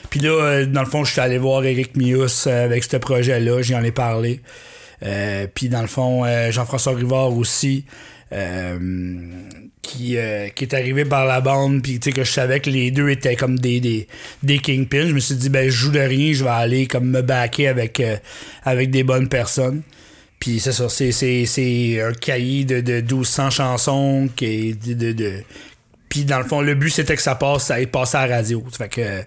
Puis 0.10 0.20
là, 0.20 0.66
dans 0.66 0.82
le 0.82 0.88
fond, 0.88 1.06
je 1.06 1.14
suis 1.14 1.22
allé 1.22 1.38
voir 1.38 1.64
Eric 1.64 1.96
Mius 1.96 2.48
avec 2.48 2.84
ce 2.84 2.98
projet-là, 2.98 3.62
j'y 3.62 3.76
en 3.76 3.84
ai 3.84 3.92
parlé. 3.92 4.42
Puis 5.56 5.70
dans 5.70 5.82
le 5.82 5.88
fond, 5.88 6.24
Jean-François 6.52 6.94
Rivard 6.94 7.36
aussi, 7.36 7.86
qui, 9.82 10.18
euh, 10.18 10.48
qui 10.50 10.64
est 10.64 10.74
arrivé 10.74 11.06
par 11.06 11.26
la 11.26 11.42
bande, 11.42 11.82
puis 11.84 12.00
tu 12.00 12.10
sais 12.10 12.16
que 12.16 12.24
je 12.24 12.32
savais 12.32 12.60
que 12.60 12.70
les 12.70 12.90
deux 12.92 13.10
étaient 13.10 13.36
comme 13.36 13.60
des, 13.60 13.80
des, 13.80 14.08
des 14.42 14.60
kingpins. 14.60 15.08
Je 15.08 15.14
me 15.14 15.20
suis 15.20 15.36
dit, 15.36 15.50
ben 15.50 15.66
je 15.70 15.76
joue 15.76 15.92
de 15.92 16.00
rien, 16.00 16.34
je 16.34 16.44
vais 16.44 16.50
aller 16.50 16.88
comme 16.88 17.10
me 17.10 17.22
backer 17.22 17.68
avec, 17.68 18.00
euh, 18.00 18.16
avec 18.64 18.90
des 18.92 19.04
bonnes 19.04 19.28
personnes. 19.30 19.82
Puis 20.40 20.60
c'est 20.60 20.72
ça, 20.72 20.90
c'est, 20.90 21.12
c'est, 21.12 21.46
c'est 21.46 22.02
un 22.02 22.14
cahier 22.14 22.66
de, 22.66 22.82
de 22.82 23.02
1200 23.02 23.50
chansons 23.50 24.30
qui 24.36 24.46
est 24.46 24.88
de, 24.88 24.94
de, 24.94 25.12
de- 25.14 25.44
Puis 26.10 26.26
dans 26.26 26.40
le 26.40 26.46
fond, 26.46 26.62
le 26.62 26.76
but 26.76 26.90
c'était 26.90 27.16
que 27.16 27.22
ça 27.22 27.36
passe, 27.36 27.66
ça 27.68 27.80
ait 27.82 27.86
passé 27.86 28.18
à 28.18 28.28
la 28.28 28.38
radio. 28.38 28.64
Fait 28.78 28.90
que, 28.90 29.20
tu 29.22 29.26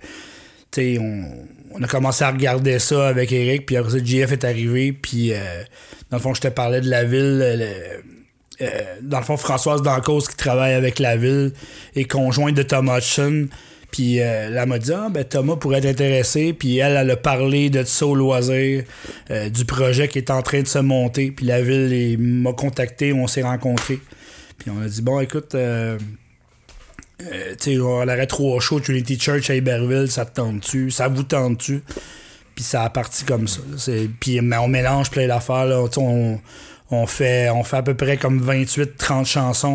sais, 0.72 0.98
on, 0.98 1.24
on 1.72 1.82
a 1.82 1.86
commencé 1.86 2.24
à 2.24 2.30
regarder 2.30 2.78
ça 2.78 3.08
avec 3.08 3.30
Eric, 3.32 3.66
puis 3.66 3.76
après 3.76 3.92
ça, 3.92 3.98
JF 4.04 4.32
est 4.32 4.44
arrivé, 4.44 4.92
puis 4.92 5.32
euh, 5.32 5.38
dans 6.10 6.16
le 6.18 6.22
fond, 6.22 6.34
je 6.34 6.40
te 6.40 6.48
parlais 6.48 6.80
de 6.80 6.88
la 6.90 7.04
ville. 7.04 7.38
le- 7.38 8.15
euh, 8.60 8.68
dans 9.02 9.18
le 9.18 9.24
fond, 9.24 9.36
Françoise 9.36 9.82
Dancause 9.82 10.28
qui 10.28 10.36
travaille 10.36 10.74
avec 10.74 10.98
la 10.98 11.16
ville 11.16 11.52
et 11.94 12.04
conjointe 12.04 12.54
de 12.54 12.62
Thomas 12.62 12.98
Hudson. 12.98 13.48
Puis 13.90 14.20
euh, 14.20 14.50
elle 14.54 14.68
m'a 14.68 14.78
dit, 14.78 14.92
ah, 14.92 15.08
ben 15.10 15.24
Thomas 15.24 15.56
pourrait 15.56 15.78
être 15.78 15.86
intéressé. 15.86 16.52
Puis 16.52 16.78
elle, 16.78 16.96
elle 16.96 17.10
a 17.10 17.16
parlé 17.16 17.70
de 17.70 17.82
ça 17.84 18.06
au 18.06 18.14
loisir, 18.14 18.84
euh, 19.30 19.48
du 19.48 19.64
projet 19.64 20.08
qui 20.08 20.18
est 20.18 20.30
en 20.30 20.42
train 20.42 20.62
de 20.62 20.66
se 20.66 20.78
monter. 20.78 21.30
Puis 21.30 21.46
la 21.46 21.62
ville 21.62 22.18
m'a 22.18 22.52
contacté, 22.52 23.12
on 23.12 23.26
s'est 23.26 23.42
rencontrés. 23.42 24.00
Puis 24.58 24.70
on 24.70 24.82
a 24.82 24.86
dit, 24.86 25.02
bon, 25.02 25.20
écoute, 25.20 25.54
euh, 25.54 25.98
euh, 27.22 27.54
tu 27.60 27.80
on 27.80 28.02
aurait 28.02 28.26
trois 28.26 28.60
shows, 28.60 28.80
Trinity 28.80 29.18
Church 29.18 29.48
à 29.50 29.54
Iberville, 29.54 30.10
ça 30.10 30.24
te 30.24 30.36
tente-tu? 30.36 30.90
Ça 30.90 31.08
vous 31.08 31.22
tente-tu? 31.22 31.82
Puis 32.54 32.64
ça 32.64 32.82
a 32.82 32.90
parti 32.90 33.24
comme 33.24 33.48
ça. 33.48 33.60
Puis 34.20 34.40
on 34.40 34.68
mélange 34.68 35.10
plein 35.10 35.26
d'affaires. 35.26 35.66
On, 35.98 36.40
on, 36.90 37.06
fait, 37.06 37.50
on 37.50 37.64
fait 37.64 37.76
à 37.78 37.82
peu 37.82 37.94
près 37.94 38.16
comme 38.16 38.40
28-30 38.44 39.24
chansons 39.24 39.74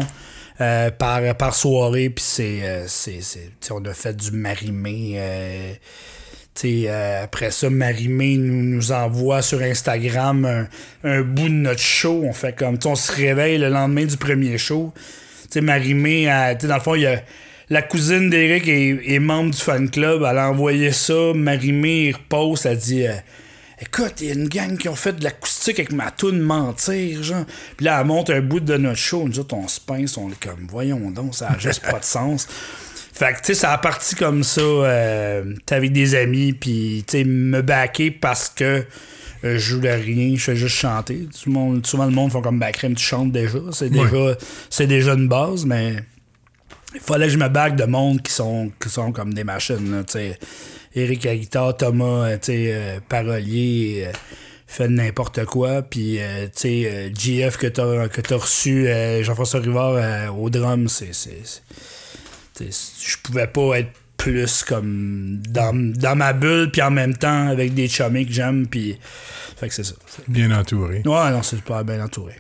euh, 0.62 0.92
par, 0.92 1.22
par 1.36 1.56
soirée. 1.56 2.10
Puis 2.10 2.24
c'est, 2.28 2.60
euh, 2.64 2.86
c'est, 2.88 3.22
on 3.72 3.84
a 3.86 3.94
fait 3.94 4.16
du 4.16 4.32
marimé. 4.32 5.16
euh, 6.68 7.24
après 7.24 7.50
ça, 7.50 7.70
Marimé 7.70 8.38
nous, 8.38 8.62
nous 8.62 8.92
envoie 8.92 9.42
sur 9.42 9.62
Instagram 9.62 10.68
un, 11.04 11.22
bout 11.22 11.50
de 11.50 11.54
notre 11.54 11.82
show. 11.82 12.22
On 12.24 12.34
fait 12.34 12.56
comme, 12.56 12.78
se 12.96 13.12
réveille 13.12 13.58
le 13.58 13.70
lendemain 13.70 14.06
du 14.06 14.18
premier 14.18 14.58
show. 14.58 14.94
Tu 15.44 15.48
sais, 15.50 15.62
Marimé, 15.62 16.26
dans 16.26 16.76
le 16.76 16.82
fond, 16.82 16.96
la 17.70 17.82
cousine 17.82 18.30
d'Éric 18.30 18.68
est, 18.68 19.20
membre 19.20 19.52
du 19.52 19.58
fan 19.58 19.90
club. 19.90 20.28
Elle 20.30 20.38
a 20.38 20.52
envoyé 20.52 20.92
ça. 20.92 21.34
Marimé, 21.34 22.10
il 22.10 22.14
repose. 22.14 22.66
Elle 22.68 22.78
dit 22.78 23.06
Écoute, 23.84 24.22
il 24.22 24.28
y 24.28 24.30
a 24.30 24.34
une 24.36 24.48
gang 24.48 24.78
qui 24.78 24.88
ont 24.90 24.96
fait 24.96 25.14
de 25.14 25.24
l'acoustique 25.24 25.80
avec 25.80 25.92
ma 25.92 26.12
toune 26.12 26.40
mentir, 26.40 27.24
genre. 27.24 27.46
Puis 27.78 27.86
là, 27.86 28.00
elle 28.00 28.06
monte 28.06 28.30
un 28.30 28.40
bout 28.40 28.60
de 28.60 28.78
notre 28.78 29.00
show. 29.00 29.28
Nous 29.28 29.40
autres, 29.40 29.56
on 29.56 29.68
se 29.68 29.80
pince. 29.80 30.18
On 30.18 30.30
est 30.30 30.40
comme 30.40 30.68
Voyons 30.70 31.10
donc, 31.10 31.34
ça 31.34 31.50
a 31.50 31.58
juste 31.58 31.82
pas 31.82 31.98
de 31.98 32.06
sens. 32.06 32.48
Fait 33.14 33.34
que, 33.34 33.40
tu 33.40 33.48
sais, 33.48 33.54
ça 33.56 33.74
a 33.74 33.80
parti 33.80 34.16
comme 34.16 34.44
ça. 34.44 34.62
Euh, 34.62 35.56
t'es 35.66 35.76
avec 35.76 35.94
des 35.94 36.14
amis, 36.14 36.54
puis, 36.54 37.04
tu 37.08 37.18
sais, 37.18 37.24
me 37.24 37.62
backer 37.62 38.12
parce 38.12 38.50
que 38.50 38.64
euh, 38.64 38.84
je 39.44 39.58
joue 39.58 39.80
de 39.80 39.90
rien, 39.90 40.36
je 40.36 40.42
fais 40.42 40.56
juste 40.56 40.76
chanter. 40.76 41.28
Tout 41.28 41.50
le 41.50 41.54
monde, 41.54 41.86
souvent, 41.86 42.06
le 42.06 42.12
monde 42.12 42.32
font 42.32 42.42
comme, 42.42 42.60
bah, 42.60 42.72
crème, 42.72 42.94
tu 42.94 43.04
chantes 43.04 43.32
déjà. 43.32 43.60
C'est 43.72 43.90
déjà, 43.90 44.38
c'est 44.70 44.88
déjà 44.88 45.14
une 45.14 45.28
base, 45.28 45.66
mais 45.66 45.96
il 46.94 47.00
fallait 47.00 47.26
que 47.26 47.34
je 47.34 47.38
me 47.40 47.50
bague 47.50 47.76
de 47.76 47.86
monde 47.86 48.22
qui 48.22 48.32
sont, 48.32 48.72
qui 48.80 48.90
sont 48.90 49.12
comme 49.12 49.34
des 49.34 49.44
machines. 49.44 50.04
Tu 50.06 50.14
sais. 50.14 50.40
Eric 50.96 51.26
à 51.26 51.36
guitare, 51.36 51.78
Thomas, 51.78 52.30
euh, 52.30 52.38
euh, 52.50 53.00
parolier, 53.08 54.06
euh, 54.08 54.12
fait 54.68 54.88
n'importe 54.88 55.46
quoi. 55.46 55.82
Puis, 55.82 56.20
euh, 56.20 56.46
tu 56.46 56.52
sais, 56.54 56.84
euh, 56.86 57.10
GF 57.14 57.58
que 57.58 57.68
t'as 57.68 58.08
que 58.08 58.22
t'as 58.22 58.38
reçu, 58.38 58.88
euh, 58.88 59.24
Jean-François 59.24 59.60
Rivard 59.60 60.38
au 60.38 60.50
drum, 60.50 60.88
c'est. 60.88 61.12
Je 62.60 63.18
pouvais 63.24 63.48
pas 63.48 63.80
être 63.80 63.92
plus 64.18 64.64
comme 64.64 65.42
dans, 65.50 65.74
dans 65.94 66.16
ma 66.16 66.34
bulle, 66.34 66.70
puis 66.72 66.82
en 66.82 66.92
même 66.92 67.18
temps 67.18 67.48
avec 67.48 67.74
des 67.74 67.88
chummies 67.88 68.26
que 68.26 68.34
j'aime. 68.34 68.68
Puis, 68.68 68.98
fait 69.58 69.68
que 69.68 69.74
c'est 69.74 69.84
ça. 69.84 69.96
Bien 70.28 70.52
entouré. 70.52 71.02
Ouais, 71.06 71.32
non, 71.32 71.42
c'est 71.42 71.56
super 71.56 71.84
bien 71.84 72.04
entouré. 72.04 72.34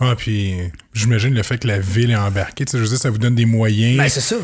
Ah, 0.00 0.14
puis 0.16 0.54
j'imagine 0.94 1.32
le 1.32 1.42
fait 1.42 1.58
que 1.58 1.68
la 1.68 1.78
ville 1.78 2.10
est 2.10 2.16
embarquée. 2.16 2.64
Tu 2.64 2.72
sais, 2.72 2.78
je 2.78 2.82
veux 2.82 2.88
dire, 2.88 2.98
ça 2.98 3.10
vous 3.10 3.18
donne 3.18 3.36
des 3.36 3.46
moyens 3.46 3.98
Ben, 3.98 4.08
c'est 4.08 4.20
ça. 4.20 4.36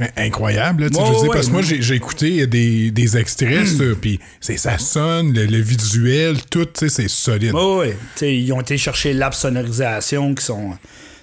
In- 0.00 0.08
incroyables. 0.24 0.84
là, 0.84 0.90
tu 0.90 0.96
sais, 0.96 1.00
Ouais, 1.02 1.06
je 1.08 1.12
veux 1.12 1.18
dire, 1.20 1.28
ouais, 1.28 1.34
parce 1.34 1.46
que 1.46 1.52
moi, 1.52 1.60
ouais. 1.62 1.76
j'ai 1.80 1.94
écouté 1.94 2.46
des, 2.46 2.90
des 2.90 3.16
extraits, 3.16 3.66
ça, 3.66 3.84
puis 4.00 4.18
ça 4.40 4.78
sonne, 4.78 5.32
le, 5.32 5.46
le 5.46 5.58
visuel, 5.58 6.36
tout, 6.50 6.64
tu 6.66 6.72
sais, 6.80 6.88
c'est 6.88 7.08
solide. 7.08 7.52
Oui, 7.54 7.86
oui. 7.88 7.94
T'sais, 8.14 8.36
ils 8.36 8.52
ont 8.52 8.60
été 8.60 8.76
chercher 8.78 9.12
l'app 9.12 9.34
sonorisation 9.34 10.34
qui 10.34 10.44
sont. 10.44 10.72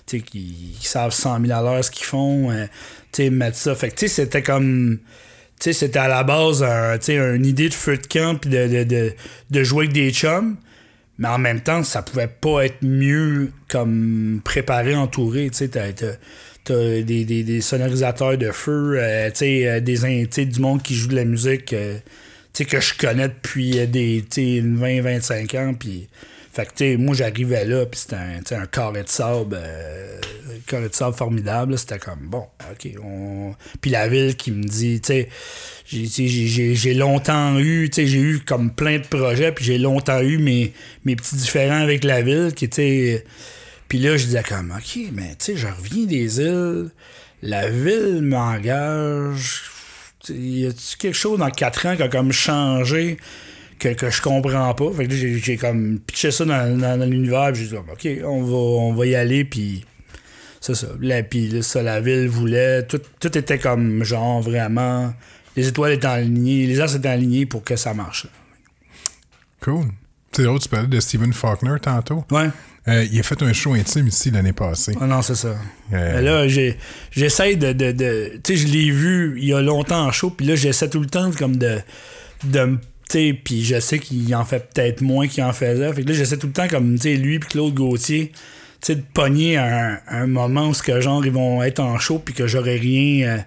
Qui, 0.06 0.24
qui 0.24 0.76
savent 0.82 1.12
100 1.14 1.46
000 1.46 1.52
à 1.58 1.62
l'heure 1.62 1.84
ce 1.86 1.92
qu'ils 1.92 2.06
font. 2.08 2.50
euh, 2.50 2.66
t'sais, 3.12 3.30
mettre 3.30 3.58
ça. 3.58 3.76
Fait 3.76 3.92
que 3.92 4.08
c'était 4.08 4.42
comme. 4.42 4.98
c'était 5.60 5.96
à 6.00 6.08
la 6.08 6.24
base 6.24 6.64
un, 6.64 6.98
une 7.36 7.46
idée 7.46 7.70
de 7.70 7.74
feu 7.76 7.96
de 7.98 8.08
camp 8.08 8.40
puis 8.40 8.50
de, 8.50 8.68
de, 8.68 8.84
de, 8.86 9.14
de 9.52 9.64
jouer 9.64 9.84
avec 9.86 9.94
des 9.94 10.10
chums. 10.12 10.56
Mais 11.20 11.28
en 11.28 11.38
même 11.38 11.60
temps, 11.62 11.84
ça 11.84 12.02
pouvait 12.02 12.30
pas 12.30 12.66
être 12.66 12.82
mieux 12.82 13.52
comme 13.68 14.42
préparé, 14.44 14.96
entouré. 14.96 15.52
Tu 15.56 15.70
t'as, 15.70 15.92
des, 16.72 17.62
sonorisateurs 17.62 18.38
de 18.38 18.52
feu, 18.52 18.98
euh, 18.98 19.30
euh, 19.42 19.80
des, 19.80 20.28
t'sais, 20.28 20.46
du 20.46 20.60
monde 20.60 20.82
qui 20.82 20.96
joue 20.96 21.08
de 21.08 21.16
la 21.16 21.26
musique 21.26 21.74
euh, 21.74 21.98
que 22.58 22.80
je 22.80 22.94
connais 22.98 23.28
depuis 23.28 23.80
euh, 23.80 23.86
des 23.86 24.22
20-25 24.22 25.58
ans. 25.60 25.74
Fait 26.52 26.68
que, 26.76 26.96
moi, 26.98 27.16
j'arrivais 27.16 27.64
là, 27.64 27.86
puis 27.86 28.00
c'était 28.00 28.16
un, 28.16 28.62
un 28.62 28.66
carré 28.66 29.04
de 29.04 29.08
sable, 29.08 29.56
euh, 29.62 30.20
carré 30.66 30.90
de 30.90 30.94
sable 30.96 31.16
formidable. 31.16 31.78
C'était 31.78 32.00
comme, 32.00 32.20
bon, 32.24 32.44
OK. 32.72 32.90
On... 33.04 33.54
Puis 33.80 33.92
la 33.92 34.08
ville 34.08 34.36
qui 34.36 34.52
me 34.52 34.64
dit, 34.64 35.00
j'ai- 35.86 36.94
longtemps 36.96 37.60
eu, 37.60 37.90
j'ai 37.96 38.20
eu 38.20 38.40
comme 38.40 38.72
plein 38.72 38.98
de 38.98 39.06
projets, 39.08 39.52
puis 39.52 39.64
j'ai 39.64 39.78
longtemps 39.78 40.22
eu 40.22 40.38
mes, 40.40 40.74
mes 41.06 41.16
petits 41.16 41.36
différends 41.36 41.82
avec 41.82 42.04
la 42.04 42.22
ville 42.24 42.52
qui 42.56 42.66
étaient. 42.66 43.24
Puis 43.90 44.00
là, 44.00 44.16
je 44.16 44.26
disais 44.26 44.44
comme, 44.48 44.72
OK, 44.76 45.00
mais 45.14 45.30
tu 45.32 45.46
sais, 45.46 45.56
je 45.58 45.68
reviens 45.68 46.06
des 46.06 46.40
îles, 46.40 46.90
la 47.42 47.70
ville 47.70 48.22
m'engage. 48.22 49.64
Y 50.30 50.68
a-tu 50.68 50.98
quelque 50.98 51.16
chose 51.18 51.40
dans 51.40 51.50
quatre 51.50 51.86
ans 51.88 51.96
qui 51.96 52.04
a 52.04 52.08
comme 52.08 52.32
changé 52.32 53.18
que, 53.80 53.90
que 53.94 54.10
je 54.10 54.22
comprends 54.22 54.74
pas? 54.76 54.92
Fait 54.96 55.08
que 55.08 55.14
là, 55.14 55.38
j'ai 55.42 55.58
comme 55.58 56.00
pitché 56.00 56.30
ça 56.32 56.46
dans, 56.46 56.78
dans- 56.78 56.98
dans 57.00 57.06
l'univers, 57.10 57.52
puis 57.54 57.64
j'ai 57.64 57.68
dit, 57.70 57.76
OK, 57.76 58.08
on 58.26 58.44
va, 58.44 58.56
on 58.56 58.94
va 58.94 59.06
y 59.06 59.16
aller, 59.16 59.44
puis 59.44 59.84
c'est 60.62 60.76
ça. 60.76 60.88
Là, 61.00 61.24
puis 61.24 61.48
là, 61.48 61.62
ça, 61.64 61.82
la 61.82 62.00
ville 62.02 62.28
voulait. 62.28 62.84
Tout, 62.86 63.02
tout 63.20 63.38
était 63.38 63.58
comme 63.60 64.04
genre 64.04 64.42
vraiment. 64.42 65.14
Les 65.56 65.68
étoiles 65.68 65.94
étaient 65.94 66.06
alignées, 66.08 66.68
les 66.68 66.80
astres 66.80 66.98
étaient 66.98 67.08
alignés 67.10 67.46
pour 67.46 67.64
que 67.64 67.76
ça 67.76 67.94
marche. 67.94 68.28
Cool. 69.62 69.86
C'est 70.32 70.44
drôle, 70.44 70.60
tu 70.60 70.70
parlais 70.70 70.88
de 70.88 71.00
Stephen 71.00 71.34
Faulkner 71.34 71.76
tantôt. 71.82 72.24
Ouais. 72.30 72.50
Euh, 72.88 73.06
il 73.12 73.20
a 73.20 73.24
fait 73.24 73.42
un 73.44 73.54
show 73.54 73.74
intime 73.74 74.08
ici 74.08 74.32
l'année 74.32 74.54
passée. 74.54 74.96
Ah 75.00 75.06
non, 75.06 75.22
c'est 75.22 75.36
ça. 75.36 75.56
Euh, 75.94 76.22
là, 76.22 76.48
j'ai- 76.48 76.78
j'essaie 77.12 77.56
de. 77.56 77.74
de, 77.74 77.92
de- 77.92 78.32
tu 78.44 78.56
sais, 78.58 78.68
je 78.68 78.72
l'ai 78.72 78.90
vu 78.90 79.36
il 79.38 79.46
y 79.50 79.54
a 79.54 79.62
longtemps 79.62 80.06
en 80.08 80.12
show, 80.12 80.30
puis 80.30 80.46
là, 80.46 80.56
j'essaie 80.56 80.90
tout 80.90 81.00
le 81.02 81.08
temps 81.08 81.30
comme 81.32 81.58
de. 81.58 81.80
de 82.46 82.60
me- 82.64 82.78
tu 82.78 83.18
sais, 83.18 83.34
puis 83.44 83.64
je 83.66 83.80
sais 83.80 84.00
qu'il 84.00 84.34
en 84.36 84.46
fait 84.46 84.70
peut-être 84.74 85.02
moins 85.02 85.28
qu'il 85.28 85.44
en 85.44 85.52
faisait. 85.54 85.92
Fait 85.94 86.04
que 86.04 86.08
là, 86.10 86.14
j'essaie 86.14 86.38
tout 86.38 86.48
le 86.48 86.54
temps 86.54 86.68
comme, 86.68 86.96
tu 86.96 87.02
sais, 87.04 87.16
lui 87.16 87.40
puis 87.40 87.50
Claude 87.50 87.74
Gauthier, 87.74 88.32
tu 88.32 88.38
sais, 88.82 88.96
de 88.96 89.04
pogner 89.14 89.58
un, 89.58 90.00
un 90.08 90.28
moment 90.28 90.70
où 90.70 90.74
ce 90.74 90.82
que 90.84 91.02
genre 91.02 91.26
ils 91.26 91.32
vont 91.32 91.62
être 91.64 91.80
en 91.82 91.98
show 92.00 92.20
puis 92.20 92.34
que 92.34 92.48
j'aurais 92.48 92.78
rien. 92.78 93.28
euh, 93.28 93.38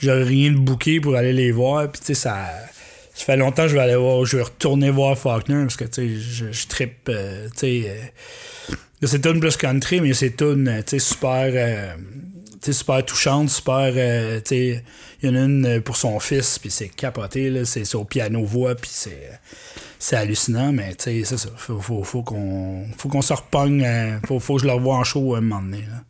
j'aurais 0.00 0.24
rien 0.24 0.50
de 0.50 0.56
booké 0.58 1.00
pour 1.00 1.14
aller 1.16 1.32
les 1.32 1.52
voir. 1.52 1.90
Puis 1.92 2.00
tu 2.00 2.06
sais, 2.08 2.14
ça. 2.14 2.48
Ça 3.14 3.24
fait 3.26 3.36
longtemps 3.36 3.62
que 3.62 3.68
je 3.68 3.74
vais 3.74 3.80
aller 3.80 3.96
voir. 3.96 4.24
Je 4.24 4.36
vais 4.36 4.42
retourner 4.42 4.90
voir 4.90 5.16
Faulkner 5.16 5.62
parce 5.62 5.76
que 5.76 5.84
tu 5.84 5.92
sais, 5.92 6.20
je, 6.20 6.52
je 6.52 6.66
trippe. 6.66 7.08
euh, 7.08 7.48
tu 7.50 7.58
sais. 7.58 7.84
euh, 7.88 9.06
c'est 9.06 9.24
une 9.26 9.38
plus 9.40 9.56
country, 9.56 10.00
mais 10.00 10.14
c'est 10.14 10.40
une 10.42 10.68
euh, 10.68 10.78
tu 10.82 10.90
sais, 10.90 10.98
super, 10.98 11.50
euh, 11.54 11.94
tu 12.60 12.66
sais, 12.66 12.72
super 12.72 13.04
touchante, 13.04 13.50
super. 13.50 13.92
euh, 13.94 14.40
tu 14.40 14.48
sais, 14.48 14.84
il 15.22 15.28
y 15.28 15.32
en 15.32 15.36
a 15.40 15.44
une 15.44 15.66
euh, 15.66 15.80
pour 15.80 15.96
son 15.96 16.18
fils, 16.18 16.58
puis 16.58 16.70
c'est 16.70 16.88
capoté, 16.88 17.50
là, 17.50 17.64
c'est 17.64 17.94
au 17.94 18.04
piano-voix, 18.04 18.74
puis 18.74 18.90
c'est 18.92 19.30
c'est 19.98 20.16
hallucinant, 20.16 20.72
mais 20.72 20.94
tu 20.96 21.04
sais, 21.04 21.22
c'est 21.24 21.36
ça. 21.38 21.48
Faut, 21.56 21.78
faut, 21.80 22.02
faut 22.02 22.22
qu'on 22.22 22.86
faut 22.98 23.08
qu'on 23.08 23.22
se 23.22 23.32
repogne, 23.32 23.86
faut, 24.26 24.40
faut 24.40 24.56
que 24.56 24.62
je 24.62 24.66
le 24.66 24.72
revoie 24.72 24.96
en 24.96 25.04
show 25.04 25.34
à 25.34 25.38
un 25.38 25.40
moment 25.42 25.62
donné. 25.62 25.82
là. 25.82 26.02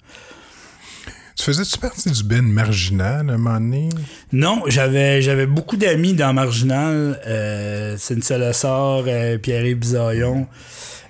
Tu 1.37 1.45
faisais-tu 1.45 1.79
partie 1.79 2.11
du 2.11 2.23
Ben 2.23 2.43
marginal 2.43 3.29
à 3.29 3.33
un 3.35 3.39
moment 3.39 3.59
donné? 3.59 3.89
Non, 4.33 4.63
j'avais 4.69 5.21
j'avais 5.21 5.47
beaucoup 5.47 5.77
d'amis 5.77 6.13
dans 6.15 6.33
Marginal, 6.33 7.21
euh, 7.27 7.97
Cynthia 7.99 8.39
Lessard, 8.39 9.03
euh, 9.09 9.37
Pierre 9.39 9.77
Bisaillon. 9.77 10.47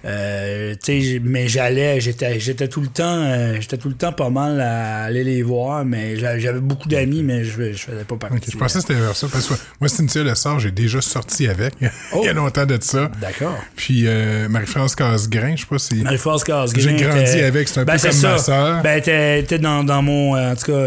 Euh, 0.07 0.75
mais 1.23 1.49
j'allais, 1.49 2.01
j'étais, 2.01 2.39
j'étais 2.39 2.69
tout 2.69 2.81
le 2.83 2.89
temps, 2.89 3.05
euh, 3.23 3.57
j'étais 3.61 3.79
tout 3.79 3.89
le 3.89 3.95
temps 3.95 4.13
pas 4.13 4.29
mal 4.29 4.61
à 4.61 5.05
aller 5.05 5.25
les 5.25 5.43
voir, 5.43 5.85
mais 5.85 6.17
j'a- 6.17 6.39
j'avais 6.39 6.61
beaucoup 6.61 6.89
d'amis, 6.89 7.23
mais 7.23 7.43
je, 7.45 7.73
je 7.73 7.79
faisais 7.85 8.05
pas 8.05 8.17
partie. 8.17 8.51
Je 8.53 8.59
pensais 8.59 8.81
que 8.81 8.87
c'était 8.87 9.01
vers 9.01 9.17
ça. 9.17 9.29
Parce 9.33 9.47
que 9.47 9.55
moi, 9.81 9.89
Cynthia 9.89 10.23
Lessard, 10.23 10.61
j'ai 10.61 10.71
déjà 10.73 11.01
sorti 11.01 11.49
avec. 11.49 11.73
Oh. 12.13 12.19
il 12.23 12.27
y 12.27 12.29
a 12.29 12.33
longtemps 12.35 12.67
de 12.67 12.79
ça. 12.81 13.11
D'accord. 13.21 13.59
Puis 13.77 14.05
euh, 14.07 14.49
Marie-France 14.49 14.95
Casgrain, 14.95 15.57
je 15.57 15.63
sais 15.63 15.67
pas 15.69 15.79
si. 15.79 15.95
Marie-France 16.03 16.45
Casgrain. 16.45 16.83
J'ai 16.83 16.97
grandi 17.05 17.41
avec, 17.41 17.69
c'est 17.69 17.81
un 17.81 17.85
ben, 17.85 17.95
peu 17.95 18.03
comme 18.03 18.13
ça. 18.13 18.33
ma 18.33 18.39
sœur. 18.39 18.83
Ben, 18.83 19.01
t'es, 19.01 19.43
t'es 19.45 19.59
dans, 19.59 19.85
dans 19.85 20.03
mon. 20.03 20.37
en 20.37 20.55
tout 20.55 20.67
cas, 20.73 20.87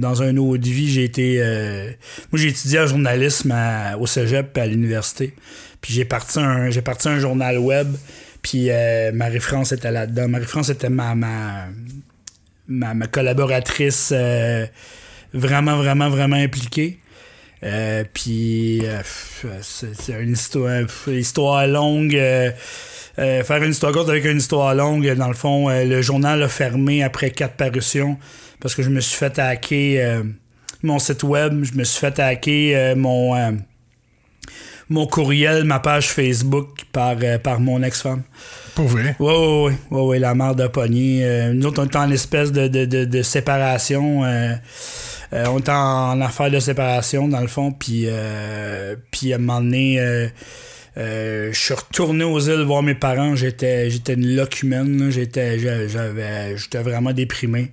dans 0.00 0.22
un 0.22 0.36
autre 0.36 0.62
vie, 0.64 0.88
j'ai 0.90 1.04
été. 1.04 1.38
moi, 2.30 2.40
j'ai 2.40 2.48
étudié 2.48 2.78
en 2.78 2.86
journalisme 2.86 3.50
à- 3.52 3.96
au 3.98 4.06
cégep 4.06 4.56
et 4.56 4.60
à 4.60 4.66
l'université. 4.66 5.34
Puis 5.80 5.92
j'ai 5.94 6.04
parti 6.04 6.38
un, 6.38 6.70
j'ai 6.70 6.80
parti 6.82 7.08
un 7.08 7.18
journal 7.18 7.58
web. 7.58 7.88
Puis 8.42 8.70
euh, 8.70 9.12
Marie-France 9.12 9.72
était 9.72 9.90
là-dedans. 9.90 10.28
Marie-France 10.28 10.68
était 10.70 10.90
ma, 10.90 11.14
ma, 11.14 11.66
ma, 12.68 12.94
ma 12.94 13.06
collaboratrice 13.06 14.10
euh, 14.12 14.66
vraiment, 15.32 15.76
vraiment, 15.76 16.10
vraiment 16.10 16.36
impliquée. 16.36 16.98
Euh, 17.64 18.02
puis 18.12 18.80
euh, 18.84 19.00
c'est 19.62 20.20
une 20.20 20.32
histoire, 20.32 20.82
une 21.06 21.14
histoire 21.14 21.66
longue. 21.68 22.16
euh, 22.16 22.50
euh, 23.18 23.44
faire 23.44 23.62
une 23.62 23.70
histoire 23.70 23.92
courte 23.92 24.08
avec 24.08 24.24
une 24.24 24.38
histoire 24.38 24.74
longue, 24.74 25.06
dans 25.14 25.28
le 25.28 25.34
fond, 25.34 25.68
euh, 25.68 25.84
le 25.84 26.00
journal 26.02 26.42
a 26.42 26.48
fermé 26.48 27.02
après 27.04 27.30
quatre 27.30 27.54
parutions 27.54 28.18
parce 28.58 28.74
que 28.74 28.82
je 28.82 28.88
me 28.88 29.00
suis 29.00 29.16
fait 29.16 29.38
hacker 29.38 29.98
euh, 30.04 30.22
mon 30.82 30.98
site 30.98 31.22
web, 31.22 31.62
je 31.62 31.74
me 31.74 31.84
suis 31.84 32.00
fait 32.00 32.18
hacker 32.18 32.74
euh, 32.74 32.96
mon, 32.96 33.36
euh, 33.36 33.52
mon 34.92 35.06
courriel, 35.06 35.64
ma 35.64 35.80
page 35.80 36.10
Facebook 36.10 36.82
par, 36.92 37.16
euh, 37.22 37.38
par 37.38 37.60
mon 37.60 37.82
ex-femme. 37.82 38.22
Pour 38.74 38.86
vrai? 38.86 39.16
Ouais, 39.18 39.26
ouais, 39.26 39.64
ouais, 39.64 39.74
ouais, 39.90 40.02
ouais, 40.02 40.18
la 40.18 40.34
mère 40.34 40.54
de 40.54 40.66
pogné. 40.66 41.24
Euh, 41.24 41.52
nous 41.52 41.66
autres, 41.66 41.82
on 41.82 41.86
était 41.86 41.96
en 41.96 42.10
espèce 42.10 42.52
de, 42.52 42.68
de, 42.68 42.84
de, 42.84 43.04
de 43.04 43.22
séparation. 43.22 44.24
euh, 44.24 44.54
on 45.32 45.58
était 45.58 45.70
en, 45.70 46.12
en 46.12 46.20
affaire 46.20 46.50
de 46.50 46.60
séparation, 46.60 47.26
dans 47.26 47.40
le 47.40 47.48
fond. 47.48 47.72
Puis, 47.72 48.06
puis 49.10 49.32
à 49.32 49.36
un 49.36 49.38
moment 49.38 49.60
donné, 49.60 50.28
je 50.96 51.50
suis 51.52 51.74
retourné 51.74 52.24
aux 52.24 52.40
îles 52.40 52.62
voir 52.62 52.82
mes 52.82 52.94
parents. 52.94 53.34
J'étais, 53.34 53.88
j'étais 53.88 54.12
une 54.12 54.36
locumène. 54.36 55.10
J'étais, 55.10 55.58
j'avais, 55.58 56.56
j'étais 56.58 56.82
vraiment 56.82 57.12
déprimé. 57.12 57.72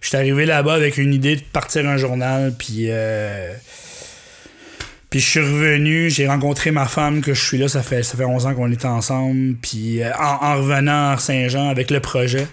J'étais 0.00 0.16
arrivé 0.16 0.46
là-bas 0.46 0.74
avec 0.74 0.98
une 0.98 1.14
idée 1.14 1.36
de 1.36 1.42
partir 1.52 1.86
un 1.86 1.96
journal. 1.96 2.52
Puis, 2.58 2.88
puis 5.10 5.20
je 5.20 5.26
suis 5.26 5.40
revenu, 5.40 6.10
j'ai 6.10 6.26
rencontré 6.26 6.70
ma 6.70 6.86
femme 6.86 7.20
que 7.20 7.32
je 7.32 7.40
suis 7.40 7.58
là, 7.58 7.68
ça 7.68 7.82
fait, 7.82 8.02
ça 8.02 8.16
fait 8.16 8.24
11 8.24 8.46
ans 8.46 8.54
qu'on 8.54 8.70
est 8.70 8.84
ensemble. 8.84 9.56
Puis 9.62 10.02
euh, 10.02 10.10
en, 10.18 10.44
en 10.44 10.56
revenant 10.56 11.10
à 11.12 11.18
Saint-Jean 11.18 11.68
avec 11.68 11.90
le 11.90 12.00
projet. 12.00 12.46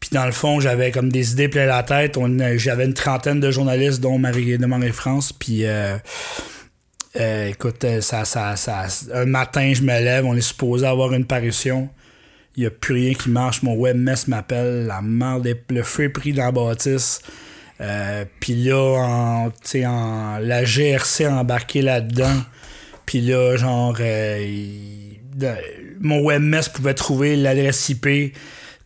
Puis 0.00 0.10
dans 0.12 0.24
le 0.24 0.32
fond, 0.32 0.60
j'avais 0.60 0.90
comme 0.90 1.10
des 1.10 1.32
idées 1.32 1.48
plein 1.48 1.66
la 1.66 1.82
tête. 1.82 2.18
J'avais 2.56 2.86
une 2.86 2.94
trentaine 2.94 3.38
de 3.38 3.50
journalistes, 3.50 4.00
dont 4.00 4.18
Marie 4.18 4.56
de 4.56 4.66
Marie-France. 4.66 5.32
Puis 5.32 5.66
euh, 5.66 5.96
euh, 7.18 7.48
écoute, 7.48 7.84
ça, 8.00 8.24
ça, 8.24 8.56
ça, 8.56 8.86
un 9.14 9.26
matin, 9.26 9.72
je 9.74 9.82
me 9.82 9.88
lève, 9.88 10.24
on 10.24 10.34
est 10.34 10.40
supposé 10.40 10.86
avoir 10.86 11.12
une 11.12 11.26
parution. 11.26 11.90
Il 12.56 12.60
n'y 12.60 12.66
a 12.66 12.70
plus 12.70 12.94
rien 12.94 13.14
qui 13.14 13.30
marche. 13.30 13.62
Mon 13.62 13.76
webmess 13.76 14.26
m'appelle. 14.26 14.86
La 14.86 15.02
merde, 15.02 15.48
le 15.68 15.82
feu 15.82 16.04
est 16.04 16.08
pris 16.08 16.32
dans 16.32 16.44
la 16.44 16.52
bâtisse. 16.52 17.20
Euh, 17.80 18.24
puis 18.40 18.54
là, 18.56 18.76
en, 18.76 19.52
en, 19.86 20.38
la 20.38 20.64
GRC 20.64 21.24
a 21.24 21.36
embarqué 21.40 21.82
là-dedans. 21.82 22.42
Puis 23.06 23.20
là, 23.22 23.56
genre, 23.56 23.96
euh, 24.00 24.76
mon 26.00 26.22
webmess 26.24 26.68
pouvait 26.68 26.94
trouver 26.94 27.36
l'adresse 27.36 27.88
IP 27.88 28.34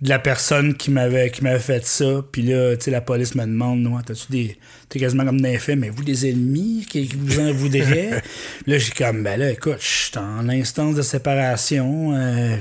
de 0.00 0.08
la 0.08 0.18
personne 0.18 0.74
qui 0.76 0.90
m'avait 0.90 1.30
qui 1.30 1.42
m'avait 1.42 1.58
fait 1.58 1.84
ça. 1.84 2.24
Puis 2.30 2.42
là, 2.42 2.76
tu 2.76 2.84
sais, 2.84 2.90
la 2.90 3.00
police 3.00 3.34
me 3.34 3.42
demande, 3.42 3.82
moi, 3.82 4.02
t'as-tu 4.04 4.30
des. 4.30 4.58
T'es 4.88 5.00
quasiment 5.00 5.24
comme 5.24 5.40
d'un 5.40 5.58
fait, 5.58 5.76
mais 5.76 5.90
vous 5.90 6.04
des 6.04 6.28
ennemis 6.28 6.86
qui, 6.88 7.08
qui 7.08 7.16
vous 7.16 7.40
en 7.40 7.52
voudraient? 7.52 8.22
là, 8.66 8.78
j'ai 8.78 8.92
comme, 8.92 9.22
ben 9.22 9.38
là, 9.38 9.50
écoute, 9.50 9.78
je 9.80 9.86
suis 9.86 10.18
en 10.18 10.48
instance 10.48 10.94
de 10.94 11.02
séparation. 11.02 12.14
euh, 12.14 12.56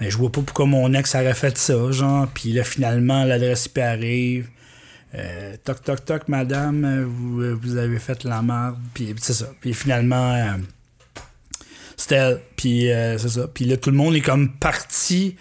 mais 0.00 0.10
je 0.10 0.16
vois 0.16 0.32
pas 0.32 0.40
pourquoi 0.40 0.66
mon 0.66 0.92
ex 0.92 1.14
aurait 1.14 1.34
fait 1.34 1.56
ça, 1.56 1.90
genre. 1.90 2.28
Puis 2.34 2.52
là, 2.52 2.64
finalement, 2.64 3.24
l'adresse 3.24 3.66
IP 3.66 3.78
arrive. 3.78 4.48
Euh, 5.16 5.56
toc, 5.62 5.82
toc, 5.82 6.04
toc, 6.04 6.28
madame, 6.28 6.84
euh, 6.84 7.04
vous, 7.06 7.40
euh, 7.40 7.58
vous 7.60 7.76
avez 7.76 7.98
fait 7.98 8.24
la 8.24 8.42
merde. 8.42 8.78
Puis 8.94 9.14
c'est 9.20 9.32
ça. 9.32 9.46
Puis 9.60 9.72
finalement, 9.74 10.34
euh. 10.34 10.56
Puis 12.56 12.90
euh, 12.90 13.16
c'est 13.18 13.28
ça. 13.28 13.48
Puis 13.52 13.64
là, 13.64 13.76
tout 13.76 13.90
le 13.90 13.96
monde 13.96 14.14
est 14.16 14.20
comme 14.20 14.52
parti 14.52 15.36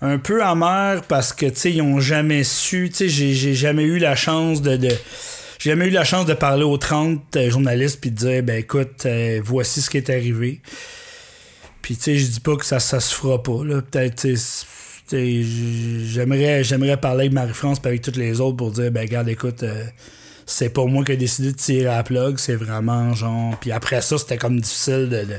un 0.00 0.18
peu 0.18 0.42
amer 0.42 1.02
parce 1.08 1.32
que, 1.32 1.46
tu 1.46 1.56
sais, 1.56 1.72
ils 1.72 1.82
ont 1.82 2.00
jamais 2.00 2.44
su. 2.44 2.88
Tu 2.90 3.08
sais, 3.10 3.34
j'ai 3.34 3.54
jamais 3.54 3.84
eu 3.84 3.98
la 3.98 4.16
chance 4.16 4.62
de. 4.62 4.76
de 4.76 4.88
j'ai 5.58 5.70
jamais 5.70 5.86
eu 5.86 5.90
la 5.90 6.04
chance 6.04 6.24
de 6.24 6.34
parler 6.34 6.62
aux 6.62 6.78
30 6.78 7.36
euh, 7.36 7.50
journalistes 7.50 8.00
puis 8.00 8.10
de 8.10 8.16
dire, 8.16 8.42
ben 8.44 8.58
écoute, 8.58 9.06
voici 9.42 9.82
ce 9.82 9.90
qui 9.90 9.96
est 9.96 10.08
arrivé. 10.08 10.60
Puis, 11.82 11.96
tu 11.96 12.02
sais, 12.02 12.18
je 12.18 12.26
dis 12.26 12.40
pas 12.40 12.56
que 12.56 12.64
ça, 12.64 12.80
ça 12.80 13.00
se 13.00 13.14
fera 13.14 13.42
pas, 13.42 13.64
là. 13.64 13.82
Peut-être, 13.82 14.26
j'aimerais, 15.10 16.64
j'aimerais 16.64 16.96
parler 16.96 17.22
avec 17.22 17.32
Marie-France 17.32 17.78
et 17.84 17.86
avec 17.88 18.02
toutes 18.02 18.16
les 18.16 18.40
autres 18.40 18.56
pour 18.56 18.70
dire, 18.72 18.90
ben, 18.90 19.00
regarde, 19.02 19.28
écoute, 19.28 19.62
euh, 19.62 19.84
c'est 20.46 20.70
pas 20.70 20.84
moi 20.84 21.04
qui 21.04 21.12
ai 21.12 21.16
décidé 21.16 21.52
de 21.52 21.56
tirer 21.56 21.86
à 21.88 21.96
la 21.98 22.02
plug, 22.02 22.38
c'est 22.38 22.54
vraiment 22.56 23.14
genre. 23.14 23.58
Puis 23.60 23.72
après 23.72 24.00
ça, 24.00 24.18
c'était 24.18 24.38
comme 24.38 24.60
difficile 24.60 25.08
de, 25.10 25.24
de, 25.24 25.36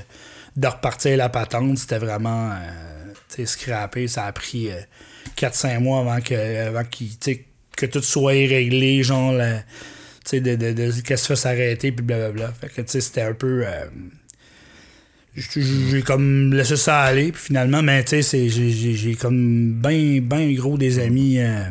de 0.58 0.68
repartir 0.68 1.18
la 1.18 1.30
patente. 1.30 1.78
C'était 1.78 1.98
vraiment, 2.00 2.52
euh, 2.52 3.14
tu 3.34 3.46
scrappé. 3.46 4.08
Ça 4.08 4.26
a 4.26 4.32
pris 4.32 4.70
4-5 5.38 5.80
mois 5.80 6.00
avant 6.02 6.22
que, 6.22 6.68
avant 6.68 6.84
sais, 7.22 7.46
que 7.76 7.86
tout 7.86 8.02
soit 8.02 8.32
réglé, 8.32 9.04
genre, 9.04 9.32
la- 9.32 9.64
de, 10.32 10.40
de, 10.40 10.74
de, 10.74 10.92
qu'est-ce 11.02 11.28
que 11.28 11.36
ça 11.36 11.50
s'arrêter, 11.50 11.92
puis 11.92 12.06
blablabla. 12.06 12.52
Fait 12.60 12.68
que, 12.70 12.82
tu 12.82 12.88
sais, 12.88 13.02
c'était 13.02 13.22
un 13.24 13.34
peu. 13.34 13.64
J'ai 15.56 16.02
comme 16.02 16.54
laissé 16.54 16.76
ça 16.76 17.02
aller 17.02 17.32
puis 17.32 17.42
finalement 17.42 17.82
mais 17.82 18.04
tu 18.04 18.10
sais 18.10 18.50
j'ai- 18.96 19.16
comme 19.16 19.74
ben 19.74 20.20
ben 20.22 20.54
gros 20.56 20.78
des 20.78 21.00
amis 21.00 21.40
euh, 21.40 21.64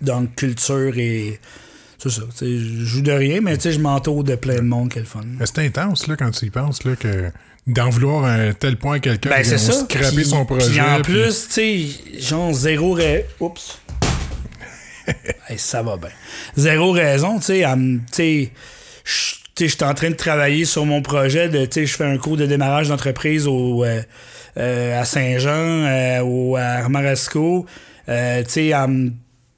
dans 0.00 0.20
la 0.20 0.26
culture 0.26 0.96
et 0.98 1.38
c'est 1.98 2.10
ça 2.10 2.22
tu 2.30 2.36
sais 2.38 2.58
je 2.58 2.84
joue 2.84 3.02
de 3.02 3.12
rien 3.12 3.40
mais 3.40 3.56
tu 3.56 3.62
sais 3.64 3.72
je 3.72 3.80
m'entoure 3.80 4.24
de 4.24 4.34
plein 4.34 4.56
de 4.56 4.60
monde 4.60 4.90
le 5.00 5.04
fun. 5.04 5.20
Mais 5.38 5.46
C'est 5.46 5.58
intense, 5.60 6.06
là, 6.06 6.16
quand 6.16 6.30
tu 6.30 6.46
y 6.46 6.50
penses, 6.50 6.84
là, 6.84 6.96
que 6.96 7.30
d'en 7.66 7.88
vouloir 7.88 8.24
à 8.24 8.32
un 8.34 8.52
tel 8.52 8.76
point 8.76 8.96
à 8.96 8.98
quelqu'un 8.98 9.30
ben 9.30 9.42
qui 9.42 9.48
scraper 9.58 10.24
son 10.24 10.44
projet. 10.44 10.70
puis 10.70 10.80
en 10.80 11.00
puis- 11.00 11.12
plus 11.14 11.48
tu 11.48 11.52
sais 11.54 11.86
genre 12.20 12.52
zéro 12.52 12.94
ra- 12.94 13.22
oups. 13.40 13.78
Hey, 15.48 15.58
ça 15.58 15.82
va 15.82 15.96
bien. 15.98 16.08
Zéro 16.56 16.92
raison 16.92 17.38
sais 17.46 17.64
je- 17.64 17.98
tu 17.98 18.02
sais, 18.12 18.52
je 19.58 19.66
suis 19.66 19.84
en 19.84 19.94
train 19.94 20.10
de 20.10 20.16
travailler 20.16 20.64
sur 20.64 20.84
mon 20.84 21.02
projet 21.02 21.48
de 21.48 21.68
je 21.72 21.86
fais 21.86 22.04
un 22.04 22.18
cours 22.18 22.36
de 22.36 22.46
démarrage 22.46 22.88
d'entreprise 22.88 23.46
au 23.46 23.84
euh, 23.84 24.02
euh, 24.56 25.00
à 25.00 25.04
Saint-Jean 25.04 25.50
euh, 25.50 26.20
ou 26.22 26.56
à 26.56 26.62
Armarasco 26.62 27.66
euh, 28.08 28.42
tu 28.44 28.50
sais 28.50 28.66
elle 28.66 28.88
me 28.88 29.10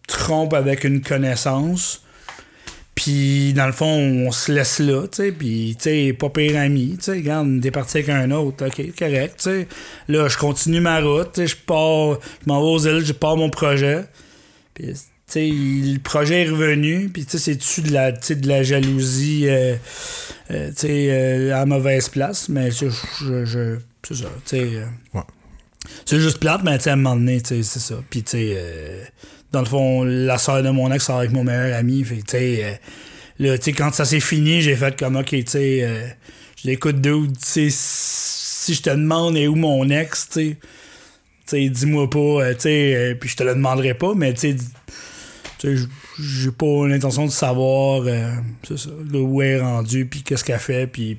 trompe 0.07 0.55
avec 0.55 0.85
une 0.85 1.01
connaissance. 1.01 2.03
Puis 2.95 3.53
dans 3.53 3.67
le 3.67 3.73
fond 3.73 3.87
on 3.87 4.31
se 4.31 4.53
laisse 4.53 4.79
là 4.79 5.03
tu 5.03 5.17
sais. 5.17 5.33
Puis 5.33 5.77
tu 5.79 5.85
sais 5.85 6.13
pas 6.13 6.31
pire 6.31 6.59
ami 6.59 6.97
tu 6.97 7.05
sais. 7.05 7.13
Regarde 7.13 7.61
t'es 7.61 7.71
parti 7.71 7.99
avec 7.99 8.09
un 8.11 8.31
autre. 8.31 8.67
Ok 8.67 8.81
correct 8.99 9.37
tu 9.39 9.43
sais. 9.43 9.69
Là 10.09 10.29
je 10.29 10.39
continue 10.39 10.81
ma 10.81 11.01
route 11.01 11.45
je 11.45 11.57
pars 11.57 12.19
je 12.43 12.49
m'en 12.49 12.61
vais 12.61 12.69
aux 12.69 12.79
îles 12.87 13.05
je 13.05 13.13
pars 13.13 13.37
mon 13.37 13.51
projet. 13.51 14.05
Puis, 14.75 14.95
tu 15.27 15.33
sais, 15.33 15.49
le 15.49 15.99
projet 15.99 16.43
est 16.45 16.49
revenu, 16.51 17.09
puis 17.09 17.25
tu 17.25 17.33
sais, 17.33 17.39
c'est 17.39 17.55
dessus 17.57 17.83
de 17.83 17.93
la, 17.93 18.12
de 18.12 18.49
la 18.49 18.62
jalousie, 18.62 19.49
euh, 19.49 19.75
euh, 20.53 20.71
euh, 20.85 21.55
à 21.61 21.67
mauvaise 21.67 22.09
place, 22.09 22.49
mais 22.49 22.71
je, 22.71 22.87
je, 23.21 23.45
je- 23.45 23.79
c'est 24.07 24.15
ça, 24.15 24.27
euh, 24.55 24.85
Ouais. 25.15 25.23
C'est 26.05 26.21
juste 26.21 26.39
plate, 26.39 26.62
mais 26.65 26.89
à 26.89 26.93
un 26.93 26.97
moment 26.97 27.17
donné, 27.17 27.41
c'est 27.45 27.62
ça. 27.65 27.97
Puis, 28.09 28.23
tu 28.23 28.31
sais, 28.33 28.55
euh, 28.57 29.03
dans 29.53 29.61
le 29.61 29.67
fond, 29.67 30.05
la 30.05 30.39
soeur 30.39 30.62
de 30.62 30.71
mon 30.71 30.93
ex 30.93 31.05
sort 31.05 31.19
avec 31.19 31.33
mon 31.33 31.43
meilleur 31.45 31.77
ami, 31.77 32.05
fait 32.05 32.17
que, 32.19 32.21
tu 32.23 32.31
sais, 32.31 32.65
euh, 32.65 32.73
là, 33.41 33.59
tu 33.59 33.65
sais, 33.65 33.73
quand 33.73 33.93
ça 33.93 34.05
s'est 34.05 34.21
fini, 34.21 34.62
j'ai 34.62 34.77
fait 34.77 34.97
comme, 34.97 35.17
ok, 35.17 35.27
tu 35.31 35.45
sais, 35.47 35.83
euh, 35.83 36.07
je 36.62 36.69
l'écoute 36.69 37.01
sais, 37.41 37.69
si 37.71 38.75
je 38.75 38.83
te 38.83 38.91
demande 38.91 39.37
est 39.37 39.49
où 39.49 39.55
mon 39.57 39.89
ex, 39.91 40.29
tu 40.29 40.33
sais, 40.51 40.57
tu 40.57 40.59
sais, 41.47 41.69
dis-moi 41.69 42.09
pas, 42.11 42.19
euh, 42.19 42.55
tu 42.55 42.61
sais, 42.62 42.95
euh, 42.95 43.15
puis 43.15 43.29
je 43.29 43.37
te 43.37 43.43
le 43.43 43.55
demanderai 43.55 43.95
pas, 43.95 44.15
mais 44.15 44.33
tu 44.35 44.41
j'ai 45.74 46.50
pas 46.50 46.87
l'intention 46.87 47.26
de 47.26 47.31
savoir, 47.31 48.02
euh, 48.07 48.31
où 49.14 49.42
elle 49.42 49.48
est 49.48 49.61
rendue, 49.61 50.07
puis 50.07 50.22
qu'est-ce 50.22 50.44
qu'elle 50.44 50.59
fait, 50.59 50.87
puis. 50.87 51.18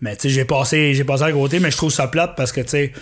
Mais 0.00 0.16
tu 0.16 0.22
sais, 0.22 0.30
j'ai 0.30 0.44
passé, 0.44 1.00
passé 1.06 1.22
à 1.22 1.32
côté, 1.32 1.60
mais 1.60 1.70
je 1.70 1.76
trouve 1.76 1.92
ça 1.92 2.08
plate 2.08 2.34
parce 2.36 2.50
que, 2.50 2.60
tu 2.60 2.68
sais, 2.68 2.92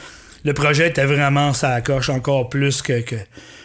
le 0.44 0.52
projet 0.52 0.88
était 0.88 1.06
vraiment 1.06 1.54
ça 1.54 1.80
coche 1.80 2.10
encore 2.10 2.50
plus 2.50 2.82
que, 2.82 3.00
que, 3.00 3.16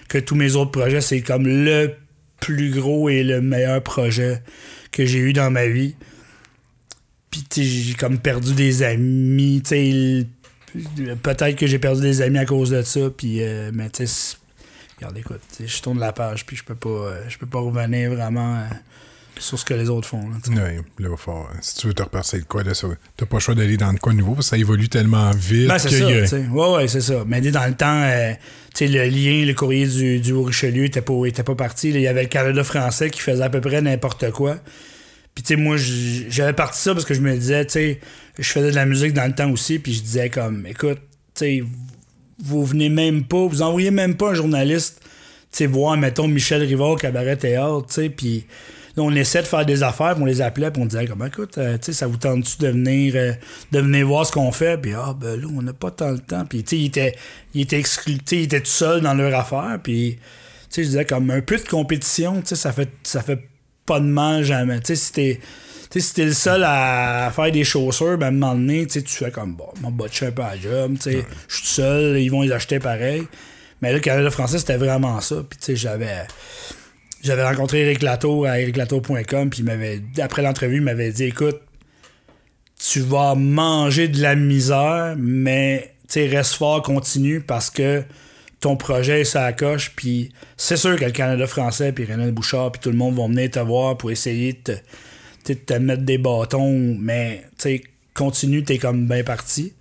que 0.08 0.18
tous 0.18 0.36
mes 0.36 0.56
autres 0.56 0.72
projets. 0.72 1.02
C'est 1.02 1.22
comme 1.22 1.46
le 1.46 1.96
plus 2.40 2.72
gros 2.72 3.10
et 3.10 3.24
le 3.24 3.42
meilleur 3.42 3.82
projet 3.82 4.42
que 4.92 5.06
j'ai 5.06 5.20
eu 5.20 5.34
dans 5.34 5.52
ma 5.52 5.68
vie. 5.68 5.96
Puis, 7.30 7.44
tu 7.50 7.64
sais, 7.64 7.68
j'ai 7.68 7.94
comme 7.96 8.20
perdu 8.20 8.54
des 8.54 8.84
amis, 8.84 9.62
tu 9.64 9.70
sais, 9.70 10.28
peut-être 11.22 11.58
que 11.58 11.68
j'ai 11.68 11.80
perdu 11.80 12.02
des 12.02 12.22
amis 12.22 12.38
à 12.38 12.46
cause 12.46 12.70
de 12.70 12.82
ça, 12.82 13.10
puis, 13.16 13.42
euh, 13.42 13.72
mais 13.74 13.90
tu 13.90 14.08
sais, 14.08 14.38
regarde, 15.08 15.18
écoute, 15.18 15.42
je 15.66 15.82
tourne 15.82 16.00
la 16.00 16.12
page, 16.14 16.46
puis 16.46 16.56
je 16.58 16.64
peux 16.64 16.76
pas, 16.76 16.90
euh, 16.90 17.22
je 17.30 17.38
peux 17.38 17.46
pas 17.46 17.60
revenir 17.60 18.12
vraiment 18.12 18.56
euh, 18.58 18.64
sur 19.38 19.60
ce 19.60 19.66
que 19.66 19.74
les 19.74 19.90
autres 19.90 20.08
font. 20.08 20.22
là. 20.30 20.64
Ouais, 20.64 20.80
là, 21.00 21.10
va 21.10 21.18
falloir- 21.18 21.50
si 21.62 21.76
tu 21.76 21.88
veux 21.88 21.94
te 21.94 22.04
repartir 22.04 22.40
de 22.40 22.46
quoi, 22.46 22.64
là, 22.64 22.74
ça, 22.74 22.88
t'as 23.18 23.26
pas 23.26 23.38
le 23.38 23.42
choix 23.42 23.56
d'aller 23.56 23.78
dans 23.78 23.92
le 23.92 23.98
quoi 23.98 24.14
nouveau 24.14 24.34
parce 24.36 24.48
que 24.48 24.50
ça 24.52 24.58
évolue 24.58 24.88
tellement 24.90 25.32
vite. 25.32 25.68
Ben, 25.68 25.78
c'est 25.78 25.90
ça, 25.90 26.36
a-. 26.38 26.40
Ouais, 26.52 26.76
ouais, 26.76 26.88
c'est 26.88 27.02
ça. 27.02 27.24
Mais 27.28 27.42
dans 27.42 27.66
le 27.68 27.76
temps, 27.76 28.02
euh, 28.04 28.34
tu 28.74 28.86
sais, 28.86 28.88
le 28.88 29.04
lien, 29.06 29.46
le 29.46 29.54
courrier 29.54 29.88
du, 29.88 30.20
du 30.20 30.32
Haut-Richelieu 30.32 30.86
était 30.86 31.02
pas, 31.02 31.26
était 31.26 31.44
pas 31.44 31.56
parti. 31.56 31.90
Il 31.90 32.00
y 32.00 32.08
avait 32.08 32.24
le 32.24 32.30
Canada 32.30 32.64
français 32.64 33.10
qui 33.10 33.20
faisait 33.22 33.44
à 33.44 33.50
peu 33.50 33.62
près 33.62 33.82
n'importe 33.82 34.32
quoi. 34.32 34.58
Puis, 35.34 35.44
tu 35.44 35.54
sais, 35.56 35.60
moi, 35.60 35.76
j'avais 35.78 36.54
parti 36.54 36.80
ça 36.80 36.94
parce 36.94 37.04
que 37.04 37.14
je 37.14 37.20
me 37.20 37.34
disais, 37.36 37.66
tu 37.66 37.74
sais, 37.74 38.00
je 38.40 38.50
faisais 38.50 38.72
de 38.72 38.76
la 38.76 38.86
musique 38.86 39.12
dans 39.14 39.26
le 39.28 39.36
temps 39.36 39.52
aussi, 39.52 39.80
puis 39.80 39.94
je 39.94 40.02
disais 40.02 40.30
comme, 40.30 40.66
écoute, 40.66 41.00
tu 41.36 41.40
sais, 41.40 41.64
vous 42.40 42.66
venez 42.66 42.90
même 42.90 43.24
pas, 43.24 43.46
vous 43.46 43.62
envoyez 43.62 43.92
même 43.92 44.16
pas 44.16 44.32
un 44.32 44.34
journaliste, 44.34 45.02
tu 45.52 45.66
voir, 45.68 45.96
mettons, 45.98 46.28
Michel 46.28 46.64
Rivard, 46.64 46.98
Cabaret 46.98 47.38
Théâtre, 47.38 47.86
tu 47.88 47.94
sais, 47.94 48.10
puis 48.10 48.46
on 48.98 49.14
essaie 49.16 49.42
de 49.42 49.48
faire 49.48 49.66
des 49.66 49.84
affaires, 49.84 50.14
puis 50.16 50.24
on 50.24 50.26
les 50.26 50.42
appelait, 50.42 50.72
puis 50.72 50.82
on 50.82 50.86
disait, 50.86 51.06
comme, 51.06 51.26
écoute, 51.26 51.58
euh, 51.58 51.78
tu 51.78 51.86
sais, 51.86 51.94
ça 51.94 52.08
vous 52.08 52.18
tente-tu 52.18 52.62
de 52.62 52.68
venir, 52.70 53.14
euh, 53.16 53.34
de 53.72 53.80
venir 53.80 54.08
voir 54.08 54.26
ce 54.26 54.32
qu'on 54.32 54.52
fait? 54.52 54.80
Puis, 54.80 54.94
ah, 54.94 55.16
ben 55.20 55.40
là, 55.40 55.48
on 55.54 55.62
n'a 55.62 55.74
pas 55.74 55.92
tant 55.92 56.12
le 56.12 56.20
temps. 56.20 56.46
Puis, 56.46 56.64
tu 56.64 56.70
sais, 56.70 56.82
il 56.82 56.86
était, 56.86 57.16
il 57.54 57.62
était 57.62 57.80
exclu, 57.80 58.18
tu 58.18 58.24
sais, 58.26 58.36
il 58.38 58.44
était 58.44 58.62
tout 58.62 58.68
seul 58.68 59.02
dans 59.02 59.14
leur 59.14 59.38
affaire, 59.38 59.80
puis, 59.84 60.16
tu 60.16 60.22
sais, 60.70 60.84
je 60.84 60.88
disais, 60.90 61.06
comme, 61.06 61.30
un 61.30 61.42
peu 61.42 61.58
de 61.58 61.68
compétition, 61.68 62.42
tu 62.42 62.48
sais, 62.48 62.56
ça 62.56 62.72
fait, 62.72 62.90
ça 63.04 63.22
fait 63.22 63.40
pas 63.86 64.00
de 64.00 64.06
mal 64.06 64.44
jamais. 64.44 64.80
Tu 64.80 64.96
sais, 64.96 64.96
si 64.96 65.40
sais, 66.00 66.08
si 66.08 66.14
t'es 66.14 66.26
le 66.26 66.34
seul 66.34 66.64
à 66.64 67.32
faire 67.36 67.52
des 67.52 67.64
chaussures, 67.64 68.18
ben, 68.18 68.26
à 68.26 68.30
un 68.30 68.32
moment 68.32 68.56
donné, 68.56 68.86
tu 68.88 69.02
fais 69.02 69.32
comme, 69.32 69.56
bon, 69.56 69.70
mon 69.82 69.92
botcher 69.92 70.28
un 70.28 70.32
peu 70.32 70.42
à 70.42 70.56
la 70.56 70.62
job, 70.62 70.96
tu 70.96 71.12
sais, 71.12 71.26
je 71.48 71.56
suis 71.56 71.68
seul, 71.68 72.20
ils 72.20 72.30
vont 72.30 72.42
les 72.42 72.52
acheter 72.52 72.80
pareil. 72.80 73.24
Mais 73.82 73.90
là, 73.90 73.96
le 73.96 74.02
Canada 74.02 74.30
français, 74.30 74.60
c'était 74.60 74.78
vraiment 74.78 75.20
ça. 75.22 75.38
Puis, 75.48 75.60
tu 75.60 75.66
sais, 75.66 75.76
j'avais. 75.76 76.28
J'avais 77.24 77.44
rencontré 77.44 77.82
Eric 77.82 78.04
Lato 78.04 78.46
à 78.46 78.60
ericlato.com, 78.60 79.50
puis 79.50 79.60
il 79.60 79.66
m'avait, 79.66 80.04
après 80.22 80.44
l'entrevue, 80.44 80.76
il 80.76 80.82
m'avait 80.84 81.12
dit 81.12 81.24
écoute, 81.24 81.60
tu 82.78 83.00
vas 83.00 83.34
manger 83.34 84.08
de 84.08 84.22
la 84.22 84.36
misère, 84.36 85.16
mais 85.18 85.96
reste 86.14 86.54
fort, 86.54 86.84
continue, 86.84 87.42
parce 87.42 87.72
que 87.72 88.04
ton 88.60 88.78
projet, 88.78 89.24
ça 89.24 89.52
coche, 89.54 89.94
puis 89.96 90.32
c'est 90.56 90.78
sûr 90.78 90.96
que 90.98 91.06
le 91.06 91.12
Canada 91.12 91.48
français, 91.48 91.92
puis 91.92 92.06
René 92.06 92.32
Bouchard, 92.32 92.72
puis 92.72 92.82
tout 92.82 92.92
le 92.92 92.98
monde 92.98 93.16
vont 93.16 93.28
venir 93.28 93.50
te 93.50 93.60
voir 93.60 93.98
pour 93.98 94.12
essayer 94.12 94.54
de 94.54 94.60
te, 94.60 94.72
te 95.54 95.74
mettre 95.76 96.04
des 96.04 96.18
bâtons, 96.18 96.98
mais 97.00 97.44
tu 97.58 97.84
continue, 98.14 98.64
t'es 98.64 98.78
comme 98.78 99.08
bien 99.08 99.24
parti. 99.24 99.74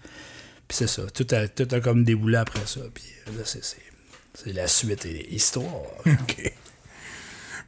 Puis 0.68 0.79
c'est 0.79 0.88
ça, 0.88 1.03
tout 1.12 1.27
a, 1.33 1.48
tout 1.48 1.68
a 1.70 1.81
comme 1.81 2.05
déboulé 2.05 2.37
après 2.37 2.66
ça, 2.66 2.81
puis 2.92 3.05
là, 3.27 3.44
c'est, 3.44 4.53
la 4.53 4.66
suite 4.66 5.07
et 5.07 5.27
l'histoire. 5.31 5.83
OK. 6.07 6.53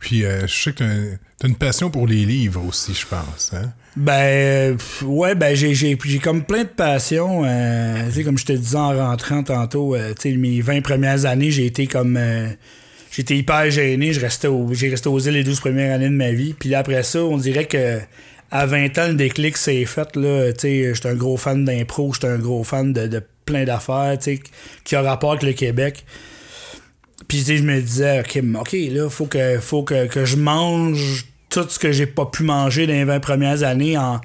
Puis 0.00 0.24
euh, 0.24 0.46
je 0.46 0.54
sais 0.54 0.72
que 0.72 1.16
t'as 1.38 1.48
une 1.48 1.54
passion 1.54 1.90
pour 1.90 2.06
les 2.06 2.24
livres 2.26 2.62
aussi, 2.66 2.92
je 2.94 3.06
pense. 3.06 3.52
Hein? 3.54 3.72
Ben, 3.96 4.76
ouais, 5.02 5.34
ben, 5.34 5.54
j'ai, 5.54 5.74
j'ai, 5.74 5.98
j'ai 6.04 6.18
comme 6.18 6.44
plein 6.44 6.64
de 6.64 6.68
passions. 6.68 7.44
Euh, 7.44 8.06
tu 8.08 8.12
sais, 8.12 8.24
comme 8.24 8.36
je 8.36 8.44
te 8.44 8.52
disais 8.52 8.76
en 8.76 8.94
rentrant 8.94 9.42
tantôt, 9.42 9.94
euh, 9.94 10.12
tu 10.14 10.32
sais, 10.32 10.36
mes 10.36 10.60
20 10.60 10.82
premières 10.82 11.24
années, 11.24 11.50
j'ai 11.50 11.66
été 11.66 11.86
comme. 11.86 12.18
J'étais 13.16 13.36
hyper 13.36 13.70
gêné. 13.70 14.12
J'ai 14.12 14.20
resté 14.20 14.48
aux 14.48 14.72
îles 14.72 15.32
les 15.32 15.44
12 15.44 15.60
premières 15.60 15.94
années 15.94 16.08
de 16.08 16.14
ma 16.14 16.32
vie. 16.32 16.54
Puis 16.54 16.74
après 16.74 17.02
ça, 17.02 17.24
on 17.24 17.36
dirait 17.36 17.66
que. 17.66 18.00
À 18.48 18.64
20 18.64 18.96
ans, 18.98 19.08
le 19.08 19.14
déclic 19.14 19.56
s'est 19.56 19.84
fait. 19.86 20.14
Là, 20.14 20.50
j'étais 20.50 20.92
un 21.04 21.14
gros 21.14 21.36
fan 21.36 21.64
d'impro, 21.64 22.12
j'étais 22.12 22.28
un 22.28 22.38
gros 22.38 22.62
fan 22.62 22.92
de, 22.92 23.20
plein 23.44 23.64
d'affaires, 23.64 24.16
qui 24.84 24.94
a 24.94 25.02
rapport 25.02 25.32
avec 25.32 25.42
le 25.42 25.52
Québec. 25.52 26.04
Puis 27.26 27.44
je 27.44 27.62
me 27.64 27.80
disais, 27.80 28.20
OK, 28.20 28.40
OK, 28.60 28.72
là, 28.72 29.10
faut 29.10 29.26
que, 29.26 29.58
faut 29.58 29.82
que, 29.82 30.06
que 30.06 30.24
je 30.24 30.36
mange 30.36 31.26
tout 31.50 31.66
ce 31.68 31.80
que 31.80 31.90
j'ai 31.90 32.06
pas 32.06 32.26
pu 32.26 32.44
manger 32.44 32.86
dans 32.86 32.92
les 32.92 33.04
20 33.04 33.18
premières 33.18 33.64
années 33.64 33.98
en, 33.98 34.20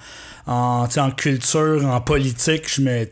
en, 0.46 0.88
en 0.96 1.12
culture, 1.12 1.84
en 1.84 2.00
politique. 2.00 2.72
Je 2.72 2.82
me, 2.82 3.06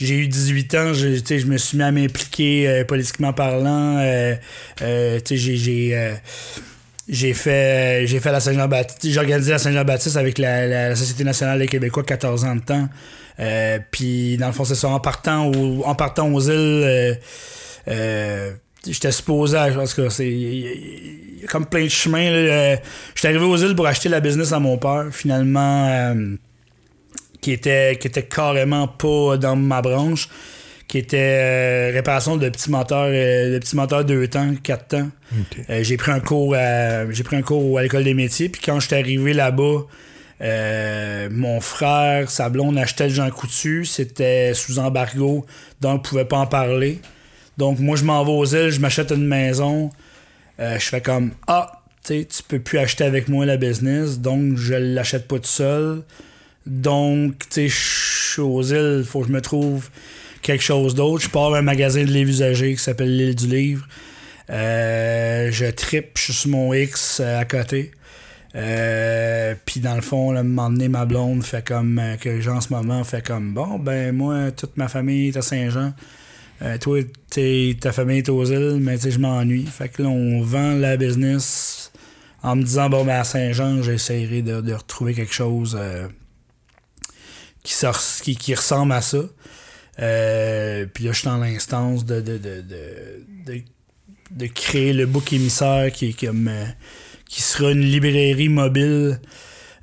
j'ai 0.00 0.16
eu 0.16 0.26
18 0.28 0.74
ans, 0.76 0.94
je, 0.94 1.08
je 1.16 1.46
me 1.46 1.56
suis 1.58 1.76
mis 1.78 1.84
à 1.84 1.92
m'impliquer 1.92 2.68
euh, 2.68 2.84
politiquement 2.84 3.32
parlant. 3.32 3.98
euh, 3.98 4.34
euh, 4.82 5.20
j'ai. 5.30 5.56
j'ai 5.56 5.90
euh, 5.96 6.14
j'ai 7.12 7.34
fait 7.34 8.06
j'ai 8.06 8.20
fait 8.20 8.30
la 8.30 8.38
Saint-Jean-Baptiste 8.38 9.12
j'ai 9.12 9.18
organisé 9.18 9.50
la 9.50 9.58
Saint-Jean-Baptiste 9.58 10.16
avec 10.16 10.38
la, 10.38 10.66
la 10.68 10.94
Société 10.94 11.24
nationale 11.24 11.58
des 11.58 11.66
Québécois 11.66 12.04
14 12.04 12.44
ans 12.44 12.54
de 12.54 12.60
temps 12.60 12.88
Euh, 13.40 13.78
puis 13.90 14.36
dans 14.36 14.46
le 14.46 14.52
fond 14.52 14.64
c'est 14.64 14.76
ça 14.76 14.88
en 14.90 15.00
partant 15.00 15.46
au- 15.50 15.82
en 15.84 15.94
partant 15.96 16.30
aux 16.32 16.40
îles 16.40 16.52
euh, 16.84 17.14
euh, 17.88 18.52
j'étais 18.86 19.10
supposé 19.10 19.56
à, 19.56 19.70
parce 19.72 19.92
que 19.94 20.08
c'est 20.08 20.30
comme 21.48 21.66
plein 21.66 21.84
de 21.84 21.88
chemins 21.88 22.30
euh, 22.30 22.76
j'étais 23.16 23.28
arrivé 23.28 23.44
aux 23.44 23.56
îles 23.56 23.74
pour 23.74 23.86
acheter 23.88 24.08
la 24.08 24.20
business 24.20 24.52
à 24.52 24.60
mon 24.60 24.76
père 24.78 25.06
finalement 25.10 25.88
euh, 25.88 26.36
qui 27.40 27.52
était 27.52 27.96
qui 28.00 28.08
était 28.08 28.24
carrément 28.24 28.88
pas 28.88 29.36
dans 29.36 29.56
ma 29.56 29.82
branche 29.82 30.28
qui 30.90 30.98
était 30.98 31.18
euh, 31.20 31.90
réparation 31.94 32.36
de 32.36 32.48
petits 32.48 32.68
moteurs 32.68 33.10
euh, 33.10 33.54
de 33.54 33.58
petits 33.60 33.76
moteurs 33.76 34.04
deux 34.04 34.26
temps 34.26 34.52
quatre 34.60 34.88
temps. 34.88 35.08
Euh, 35.70 35.84
j'ai 35.84 35.96
pris 35.96 36.10
un 36.10 36.18
cours 36.18 36.56
à, 36.56 37.08
j'ai 37.12 37.22
pris 37.22 37.36
un 37.36 37.42
cours 37.42 37.78
à 37.78 37.82
l'école 37.82 38.02
des 38.02 38.12
métiers 38.14 38.48
puis 38.48 38.60
quand 38.60 38.80
j'étais 38.80 38.96
arrivé 38.96 39.32
là-bas 39.32 39.86
mon 41.30 41.60
frère 41.60 42.28
sa 42.28 42.48
blonde 42.48 42.76
achetait 42.76 43.06
le 43.06 43.14
Jean 43.14 43.30
Coutu 43.30 43.84
c'était 43.84 44.52
sous 44.52 44.80
embargo 44.80 45.46
donc 45.80 45.98
on 45.98 45.98
pouvait 46.00 46.24
pas 46.24 46.38
en 46.38 46.46
parler. 46.46 46.98
Donc 47.56 47.78
moi 47.78 47.96
je 47.96 48.02
m'en 48.02 48.24
vais 48.24 48.32
aux 48.32 48.46
îles 48.46 48.70
je 48.70 48.80
m'achète 48.80 49.12
une 49.12 49.26
maison 49.26 49.90
je 50.58 50.78
fais 50.80 51.00
comme 51.00 51.30
ah 51.46 51.70
tu 52.04 52.26
peux 52.48 52.58
plus 52.58 52.78
acheter 52.78 53.04
avec 53.04 53.28
moi 53.28 53.46
la 53.46 53.58
business 53.58 54.18
donc 54.18 54.56
je 54.56 54.74
l'achète 54.74 55.28
pas 55.28 55.38
tout 55.38 55.44
seul 55.44 56.02
donc 56.70 57.48
tu 57.50 57.68
sais 57.68 57.68
je 57.68 58.32
suis 58.32 58.40
aux 58.40 58.62
îles 58.62 59.04
faut 59.06 59.20
que 59.20 59.28
je 59.28 59.32
me 59.32 59.40
trouve 59.40 59.90
quelque 60.40 60.62
chose 60.62 60.94
d'autre 60.94 61.24
je 61.24 61.28
pars 61.28 61.52
à 61.52 61.58
un 61.58 61.62
magasin 61.62 62.04
de 62.04 62.10
livres 62.10 62.30
usagés 62.30 62.74
qui 62.74 62.82
s'appelle 62.82 63.14
l'île 63.14 63.34
du 63.34 63.46
livre 63.46 63.86
euh, 64.50 65.50
je 65.52 65.66
tripe, 65.66 66.10
je 66.16 66.22
suis 66.22 66.32
sur 66.32 66.50
mon 66.50 66.74
X 66.74 67.20
euh, 67.20 67.38
à 67.38 67.44
côté. 67.44 67.92
Euh, 68.56 69.54
puis 69.64 69.78
dans 69.78 69.94
le 69.94 70.00
fond, 70.00 70.32
là, 70.32 70.42
moment 70.42 70.70
donné, 70.70 70.88
ma 70.88 71.06
blonde 71.06 71.44
fait 71.44 71.64
comme 71.64 72.00
que 72.20 72.40
j'ai 72.40 72.50
en 72.50 72.60
ce 72.60 72.72
moment 72.72 73.04
fait 73.04 73.24
comme 73.24 73.54
bon 73.54 73.78
ben 73.78 74.12
moi, 74.12 74.50
toute 74.50 74.76
ma 74.76 74.88
famille 74.88 75.28
est 75.28 75.36
à 75.36 75.42
Saint-Jean. 75.42 75.92
Toi, 76.80 77.00
ta 77.80 77.92
famille 77.92 78.18
est 78.18 78.28
aux 78.28 78.44
îles, 78.44 78.80
mais 78.80 78.98
je 78.98 79.18
m'ennuie. 79.18 79.64
Fait 79.66 79.88
que 79.88 80.02
là, 80.02 80.08
on 80.08 80.42
vend 80.42 80.72
la 80.74 80.96
business 80.96 81.90
en 82.42 82.56
me 82.56 82.64
disant 82.64 82.90
bon 82.90 83.04
ben 83.04 83.20
à 83.20 83.24
Saint-Jean, 83.24 83.82
j'essaierai 83.82 84.42
de, 84.42 84.60
de 84.60 84.74
retrouver 84.74 85.14
quelque 85.14 85.32
chose 85.32 85.78
qui, 87.62 87.74
qui, 88.22 88.36
qui 88.36 88.54
ressemble 88.54 88.92
à 88.92 89.02
ça. 89.02 89.18
Euh, 90.00 90.86
puis 90.92 91.04
là, 91.04 91.12
je 91.12 91.18
suis 91.18 91.28
dans 91.28 91.36
l'instance 91.36 92.04
de, 92.04 92.20
de, 92.20 92.38
de, 92.38 92.62
de, 93.46 93.62
de 94.30 94.46
créer 94.46 94.92
le 94.92 95.06
bouc 95.06 95.32
émissaire 95.32 95.92
qui 95.92 96.10
est 96.10 96.26
comme 96.26 96.48
euh, 96.48 96.64
qui 97.28 97.42
sera 97.42 97.72
une 97.72 97.80
librairie 97.80 98.48
mobile 98.48 99.20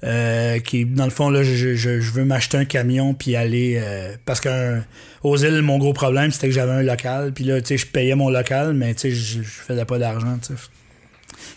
euh, 0.04 0.60
qui 0.60 0.86
dans 0.86 1.06
le 1.06 1.12
fond 1.12 1.30
là 1.30 1.42
je, 1.44 1.74
je, 1.76 2.00
je 2.00 2.12
veux 2.12 2.24
m'acheter 2.24 2.58
un 2.58 2.66
camion 2.66 3.14
puis 3.14 3.36
aller 3.36 3.82
parce 4.26 4.40
que 4.40 4.80
aux 5.24 5.38
îles 5.38 5.62
mon 5.64 5.80
gros 5.80 5.94
problème 5.94 6.32
c'était 6.32 6.48
que 6.48 6.54
j'avais 6.54 6.72
un 6.72 6.84
local. 6.84 7.34
Puis 7.34 7.44
là 7.44 7.60
tu 7.62 7.68
sais 7.68 7.78
je 7.78 7.88
payais 7.88 8.16
mon 8.16 8.30
local 8.30 8.74
mais 8.74 8.94
tu 8.94 9.02
sais 9.02 9.12
je, 9.12 9.42
je 9.42 9.50
faisais 9.50 9.86
pas 9.86 10.00
d'argent 10.00 10.38
tu 10.42 10.54
sais. 10.54 10.62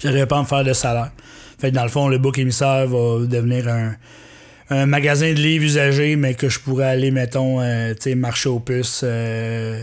J'arrivais 0.02 0.26
pas 0.26 0.38
à 0.38 0.42
me 0.42 0.46
faire 0.46 0.64
de 0.64 0.72
salaire. 0.72 1.12
Fait 1.58 1.70
que 1.70 1.76
dans 1.76 1.84
le 1.84 1.90
fond 1.90 2.08
le 2.08 2.18
bouc 2.18 2.38
émissaire 2.38 2.86
va 2.88 3.26
devenir 3.26 3.68
un 3.68 3.94
un 4.70 4.86
magasin 4.86 5.32
de 5.32 5.38
livres 5.38 5.64
usagés 5.64 6.16
mais 6.16 6.34
que 6.34 6.48
je 6.48 6.60
pourrais 6.60 6.86
aller 6.86 7.10
mettons 7.10 7.60
euh, 7.60 7.92
tu 7.94 8.02
sais 8.02 8.14
marcher 8.14 8.48
aux 8.48 8.60
puces 8.60 9.02
euh, 9.04 9.82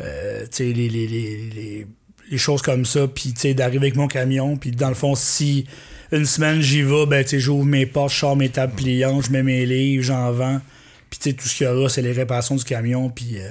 euh, 0.00 0.42
tu 0.42 0.48
sais, 0.50 0.64
les, 0.64 0.88
les, 0.88 1.06
les, 1.06 1.36
les, 1.54 1.86
les 2.30 2.38
choses 2.38 2.62
comme 2.62 2.84
ça, 2.84 3.06
puis 3.06 3.34
tu 3.34 3.40
sais, 3.40 3.54
d'arriver 3.54 3.86
avec 3.86 3.96
mon 3.96 4.08
camion, 4.08 4.56
puis 4.56 4.70
dans 4.70 4.88
le 4.88 4.94
fond, 4.94 5.14
si 5.14 5.66
une 6.10 6.24
semaine 6.24 6.60
j'y 6.60 6.82
vais, 6.82 7.06
ben 7.06 7.22
tu 7.22 7.30
sais, 7.30 7.40
j'ouvre 7.40 7.64
mes 7.66 7.84
portes, 7.86 8.12
je 8.12 8.18
sors 8.18 8.36
mes 8.36 8.48
tables 8.48 8.74
pliantes, 8.74 9.26
je 9.26 9.32
mets 9.32 9.42
mes 9.42 9.66
livres, 9.66 10.02
j'en 10.02 10.32
vends, 10.32 10.60
puis 11.10 11.18
tu 11.20 11.30
sais, 11.30 11.36
tout 11.36 11.46
ce 11.46 11.56
qu'il 11.56 11.66
y 11.66 11.70
aura, 11.70 11.88
c'est 11.88 12.02
les 12.02 12.12
réparations 12.12 12.56
du 12.56 12.64
camion, 12.64 13.10
puis 13.10 13.36
euh, 13.36 13.48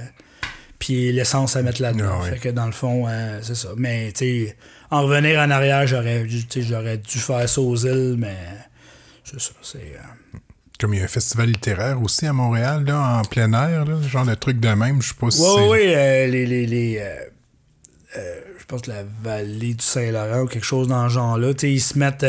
puis 0.79 1.11
l'essence 1.11 1.55
à 1.55 1.61
mettre 1.61 1.81
là-dedans. 1.81 2.09
Ah 2.11 2.23
ouais. 2.23 2.31
Fait 2.31 2.39
que 2.39 2.49
dans 2.49 2.65
le 2.65 2.71
fond, 2.71 3.05
euh, 3.07 3.39
c'est 3.43 3.55
ça. 3.55 3.69
Mais 3.77 4.11
tu 4.13 4.49
en 4.89 5.03
revenir 5.03 5.39
en 5.39 5.51
arrière, 5.51 5.85
j'aurais 5.85 6.23
dû, 6.23 6.43
j'aurais 6.57 6.97
dû 6.97 7.19
faire 7.19 7.47
ça 7.47 7.61
aux 7.61 7.77
îles, 7.77 8.15
mais 8.17 8.35
c'est 9.23 9.39
ça, 9.39 9.51
c'est... 9.61 9.77
euh, 9.77 10.20
Comme 10.81 10.95
il 10.95 10.97
y 10.97 11.01
a 11.01 11.05
un 11.05 11.07
festival 11.07 11.45
littéraire 11.45 12.01
aussi 12.01 12.25
à 12.25 12.33
Montréal, 12.33 12.83
là, 12.87 13.19
en 13.19 13.21
plein 13.21 13.53
air, 13.53 13.85
là, 13.85 14.01
genre 14.01 14.25
de 14.25 14.33
truc 14.33 14.59
de 14.59 14.69
même, 14.69 14.99
je 14.99 15.09
sais 15.09 15.13
pas 15.13 15.29
si 15.29 15.39
Ouais, 15.39 15.53
ouais, 15.53 15.69
ouais, 15.69 15.95
euh, 15.95 16.25
les. 16.27 16.47
les, 16.47 16.65
les 16.65 16.97
euh, 16.97 17.15
euh, 18.17 18.35
je 18.59 18.65
pense 18.65 18.87
la 18.87 19.03
vallée 19.21 19.75
du 19.75 19.85
Saint-Laurent 19.85 20.41
ou 20.41 20.47
quelque 20.47 20.65
chose 20.65 20.87
dans 20.87 21.07
ce 21.07 21.13
genre-là. 21.13 21.51
Ils 21.61 21.79
se 21.79 21.99
mettent 21.99 22.25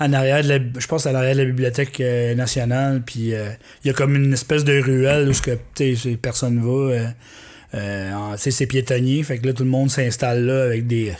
en 0.00 0.12
arrière 0.12 0.42
de 0.42 0.48
la, 0.48 0.58
je 0.78 0.86
pense 0.88 1.06
à 1.06 1.12
l'arrière 1.12 1.36
de 1.36 1.42
la 1.42 1.46
Bibliothèque 1.46 2.00
nationale, 2.36 3.02
puis 3.06 3.34
il 3.34 3.86
y 3.86 3.90
a 3.90 3.92
comme 3.92 4.16
une 4.16 4.32
espèce 4.32 4.64
de 4.64 4.80
ruelle 4.80 5.28
où 5.28 5.32
ce 5.32 5.42
que, 5.42 6.14
personne 6.16 6.60
va. 6.60 8.36
C'est 8.36 8.66
piétonnier, 8.66 9.22
fait 9.22 9.38
que 9.38 9.46
là, 9.46 9.52
tout 9.52 9.64
le 9.64 9.70
monde 9.70 9.90
s'installe 9.90 10.44
là 10.44 10.64
avec 10.64 10.88
des. 10.88 11.12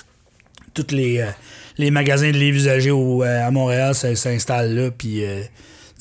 Toutes 0.74 0.90
les, 0.92 1.24
les 1.78 1.90
magasins 1.92 2.30
de 2.30 2.36
livres 2.36 2.56
usagés 2.56 2.90
au, 2.90 3.22
à 3.22 3.50
Montréal 3.52 3.94
s'installent 3.94 4.74
là, 4.74 4.90
puis 4.90 5.22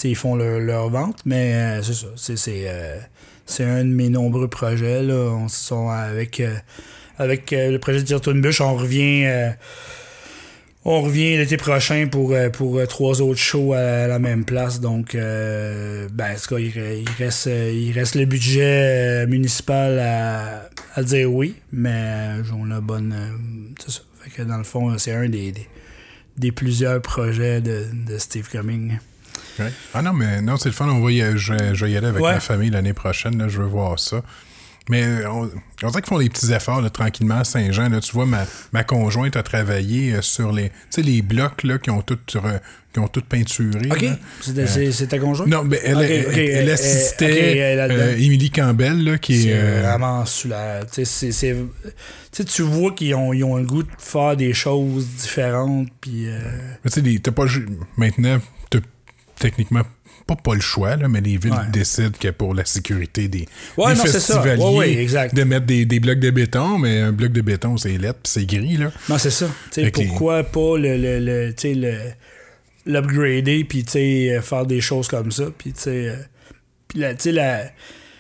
ils 0.03 0.15
font 0.15 0.35
leur, 0.35 0.89
vente, 0.89 1.19
mais 1.25 1.53
euh, 1.53 1.81
c'est 1.81 2.37
ça. 2.37 2.51
Euh, 2.51 2.99
c'est 3.45 3.63
un 3.63 3.83
de 3.83 3.89
mes 3.89 4.09
nombreux 4.09 4.47
projets. 4.47 5.03
Là. 5.03 5.31
On 5.31 5.89
avec, 5.89 6.39
euh, 6.39 6.55
avec 7.17 7.51
le 7.51 7.77
projet 7.77 8.01
de 8.01 8.05
Tire 8.05 8.21
une 8.31 8.41
bûche, 8.41 8.61
on 8.61 8.75
revient. 8.75 9.27
revient 10.85 11.37
l'été 11.37 11.57
prochain 11.57 12.07
pour, 12.09 12.35
pour 12.53 12.81
trois 12.87 13.21
autres 13.21 13.39
shows 13.39 13.73
à 13.73 14.07
la 14.07 14.19
même 14.19 14.45
place. 14.45 14.79
Donc, 14.79 15.15
ben, 15.15 16.35
il, 16.51 17.09
reste, 17.17 17.47
il 17.47 17.91
reste 17.91 18.15
le 18.15 18.25
budget 18.25 19.25
municipal 19.27 19.99
à, 20.95 21.03
dire 21.03 21.31
oui, 21.31 21.55
mais 21.71 22.35
on 22.53 22.71
a 22.71 22.81
bonne. 22.81 23.15
c'est 23.79 23.91
ça. 23.91 24.01
Dans 24.45 24.57
le 24.57 24.63
fond, 24.63 24.95
c'est 24.97 25.13
un 25.13 25.27
des, 25.27 25.51
des, 25.51 25.67
des 26.37 26.51
plusieurs 26.51 27.01
projets 27.01 27.61
de, 27.61 27.85
de 28.07 28.17
Steve 28.17 28.47
Cumming. 28.47 28.99
Ah 29.93 30.01
non, 30.01 30.13
mais 30.13 30.41
non, 30.41 30.57
c'est 30.57 30.69
le 30.69 30.73
fun. 30.75 30.87
On 30.87 31.01
va 31.03 31.11
y, 31.11 31.21
je, 31.37 31.53
vais- 31.53 31.75
je 31.75 31.85
vais 31.85 31.91
y 31.91 31.97
aller 31.97 32.07
avec 32.07 32.21
Ouais. 32.21 32.33
ma 32.33 32.39
famille 32.39 32.69
l'année 32.69 32.93
prochaine. 32.93 33.37
Là, 33.37 33.47
je 33.47 33.59
veux 33.61 33.67
voir 33.67 33.99
ça. 33.99 34.21
Mais 34.89 35.03
euh, 35.03 35.29
on, 35.29 35.43
on 35.83 35.87
dirait 35.89 36.01
qu'ils 36.01 36.09
font 36.09 36.17
des 36.17 36.29
petits 36.29 36.51
efforts 36.51 36.81
là, 36.81 36.89
tranquillement 36.89 37.37
à 37.39 37.43
Saint-Jean. 37.43 37.89
Là, 37.89 37.99
tu 37.99 38.11
vois, 38.11 38.25
ma, 38.25 38.43
ma 38.73 38.83
conjointe 38.83 39.35
a 39.35 39.43
travaillé 39.43 40.13
euh, 40.15 40.21
sur 40.23 40.51
les, 40.51 40.69
tu 40.69 40.75
sais, 40.89 41.01
les 41.03 41.21
blocs 41.21 41.63
là, 41.63 41.77
qui 41.77 41.91
ont 41.91 42.01
tout, 42.01 42.17
re- 42.33 42.59
qui 42.91 42.97
ont 42.99 43.07
tout 43.07 43.21
peinturé. 43.21 43.87
OK. 43.91 44.05
C'est 44.41 45.07
ta 45.07 45.19
conjointe? 45.19 45.47
Non, 45.47 45.63
mais 45.63 45.79
elle, 45.83 45.95
Ok, 45.97 46.03
elle, 46.09 46.25
ok, 46.25 46.37
elle 46.37 46.49
elle- 46.49 46.69
assistait 46.71 47.25
elle 47.59 47.79
est 47.79 47.91
euh, 47.91 48.17
Émilie 48.17 48.49
Campbell, 48.49 49.03
là, 49.03 49.19
qui 49.19 49.43
C'est 49.43 49.49
est. 49.49 49.53
euh, 49.53 49.81
vraiment 49.83 50.25
tu 52.43 52.63
vois 52.63 52.91
qu'ils 52.93 53.13
ont, 53.13 53.31
ils 53.31 53.43
ont 53.43 53.57
le 53.57 53.65
goût 53.65 53.83
de 53.83 53.89
faire 53.99 54.35
des 54.35 54.53
choses 54.55 55.05
différentes. 55.05 55.89
Puis. 56.01 56.29
euh, 56.29 56.39
mais 56.83 56.89
tu 56.89 56.95
sais, 57.13 57.19
t'as 57.19 57.31
pas 57.31 57.45
maintenant, 57.95 58.39
techniquement 59.39 59.81
pas, 60.27 60.35
pas 60.35 60.53
le 60.53 60.61
choix, 60.61 60.95
là, 60.95 61.07
mais 61.07 61.21
les 61.21 61.37
villes 61.37 61.51
Ouais. 61.53 61.71
décident 61.73 62.11
que 62.19 62.27
pour 62.27 62.53
la 62.53 62.63
sécurité 62.65 63.27
des, 63.27 63.47
Ouais, 63.77 63.93
des 63.93 63.97
non, 63.99 64.05
festivaliers, 64.05 64.63
Ouais, 64.63 64.75
ouais, 64.77 64.93
exact. 65.01 65.33
de 65.33 65.43
mettre 65.43 65.65
des, 65.65 65.85
des 65.85 65.99
blocs 65.99 66.19
de 66.19 66.29
béton, 66.29 66.77
mais 66.77 66.99
un 66.99 67.11
bloc 67.11 67.31
de 67.31 67.41
béton, 67.41 67.77
c'est 67.77 67.97
lettre 67.97 68.19
c'est 68.25 68.45
gris. 68.45 68.77
Là. 68.77 68.91
Non, 69.09 69.17
c'est 69.17 69.31
ça. 69.31 69.47
Les- 69.77 69.89
pourquoi 69.89 70.43
pas 70.43 70.77
le, 70.77 70.97
le, 70.97 71.19
le, 71.19 71.91
l'upgrader, 72.85 73.63
puis 73.63 73.85
euh, 73.95 74.41
faire 74.41 74.65
des 74.65 74.81
choses 74.81 75.07
comme 75.07 75.31
ça. 75.31 75.45
Puis 75.57 75.73
tu 75.73 75.81
sais, 75.81 76.09
euh, 76.09 76.15
la, 76.95 77.13
tu 77.15 77.23
sais, 77.23 77.31
la, 77.31 77.63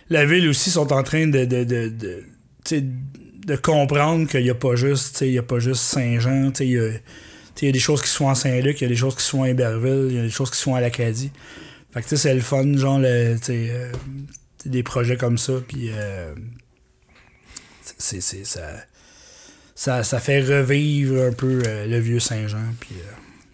la 0.09 0.25
ville 0.25 0.47
aussi 0.49 0.71
sont 0.71 0.91
en 0.91 1.03
train 1.03 1.27
de, 1.27 1.45
de, 1.45 1.63
de, 1.63 2.23
de, 3.45 3.55
comprendre 3.55 4.27
qu'il 4.27 4.43
n'y 4.43 4.49
a 4.49 4.55
pas 4.55 4.75
juste, 4.75 5.13
tu 5.13 5.17
sais, 5.19 5.27
il 5.27 5.33
y 5.33 5.37
a 5.39 5.43
pas 5.43 5.59
juste 5.59 5.81
Saint-Jean. 5.81 6.51
Il 6.59 6.69
y 6.71 6.77
a, 6.77 6.89
tu 6.89 6.95
sais, 6.95 7.03
il 7.61 7.65
y 7.65 7.69
a 7.69 7.71
des 7.71 7.79
choses 7.79 8.01
qui 8.01 8.07
se 8.09 8.17
font 8.17 8.29
à 8.29 8.35
Saint-Luc, 8.35 8.79
il 8.81 8.83
y 8.83 8.85
a 8.85 8.89
des 8.89 8.95
choses 8.95 9.15
qui 9.15 9.23
se 9.23 9.29
font 9.29 9.43
à 9.43 9.49
Héberville, 9.49 10.07
il 10.09 10.15
y 10.15 10.19
a 10.19 10.23
des 10.23 10.29
choses 10.29 10.51
qui 10.51 10.57
se 10.57 10.63
font 10.63 10.75
à 10.75 10.81
l'Acadie. 10.81 11.31
Fait 11.93 12.01
que 12.01 12.07
tu 12.07 12.15
sais, 12.15 12.17
c'est 12.17 12.33
le 12.33 12.41
fun, 12.41 12.77
genre, 12.77 12.99
le, 12.99 13.35
tu 13.37 13.45
sais, 13.45 13.67
euh, 13.71 13.91
des 14.65 14.83
projets 14.83 15.17
comme 15.17 15.37
ça, 15.37 15.53
puis 15.67 15.89
euh, 15.91 16.33
c'est, 17.97 18.21
c'est, 18.21 18.45
ça, 18.45 18.61
ça, 19.75 20.03
ça 20.03 20.19
fait 20.19 20.41
revivre 20.41 21.23
un 21.23 21.31
peu 21.31 21.61
euh, 21.65 21.87
le 21.87 21.99
vieux 21.99 22.19
Saint-Jean. 22.19 22.73
Puis, 22.79 22.95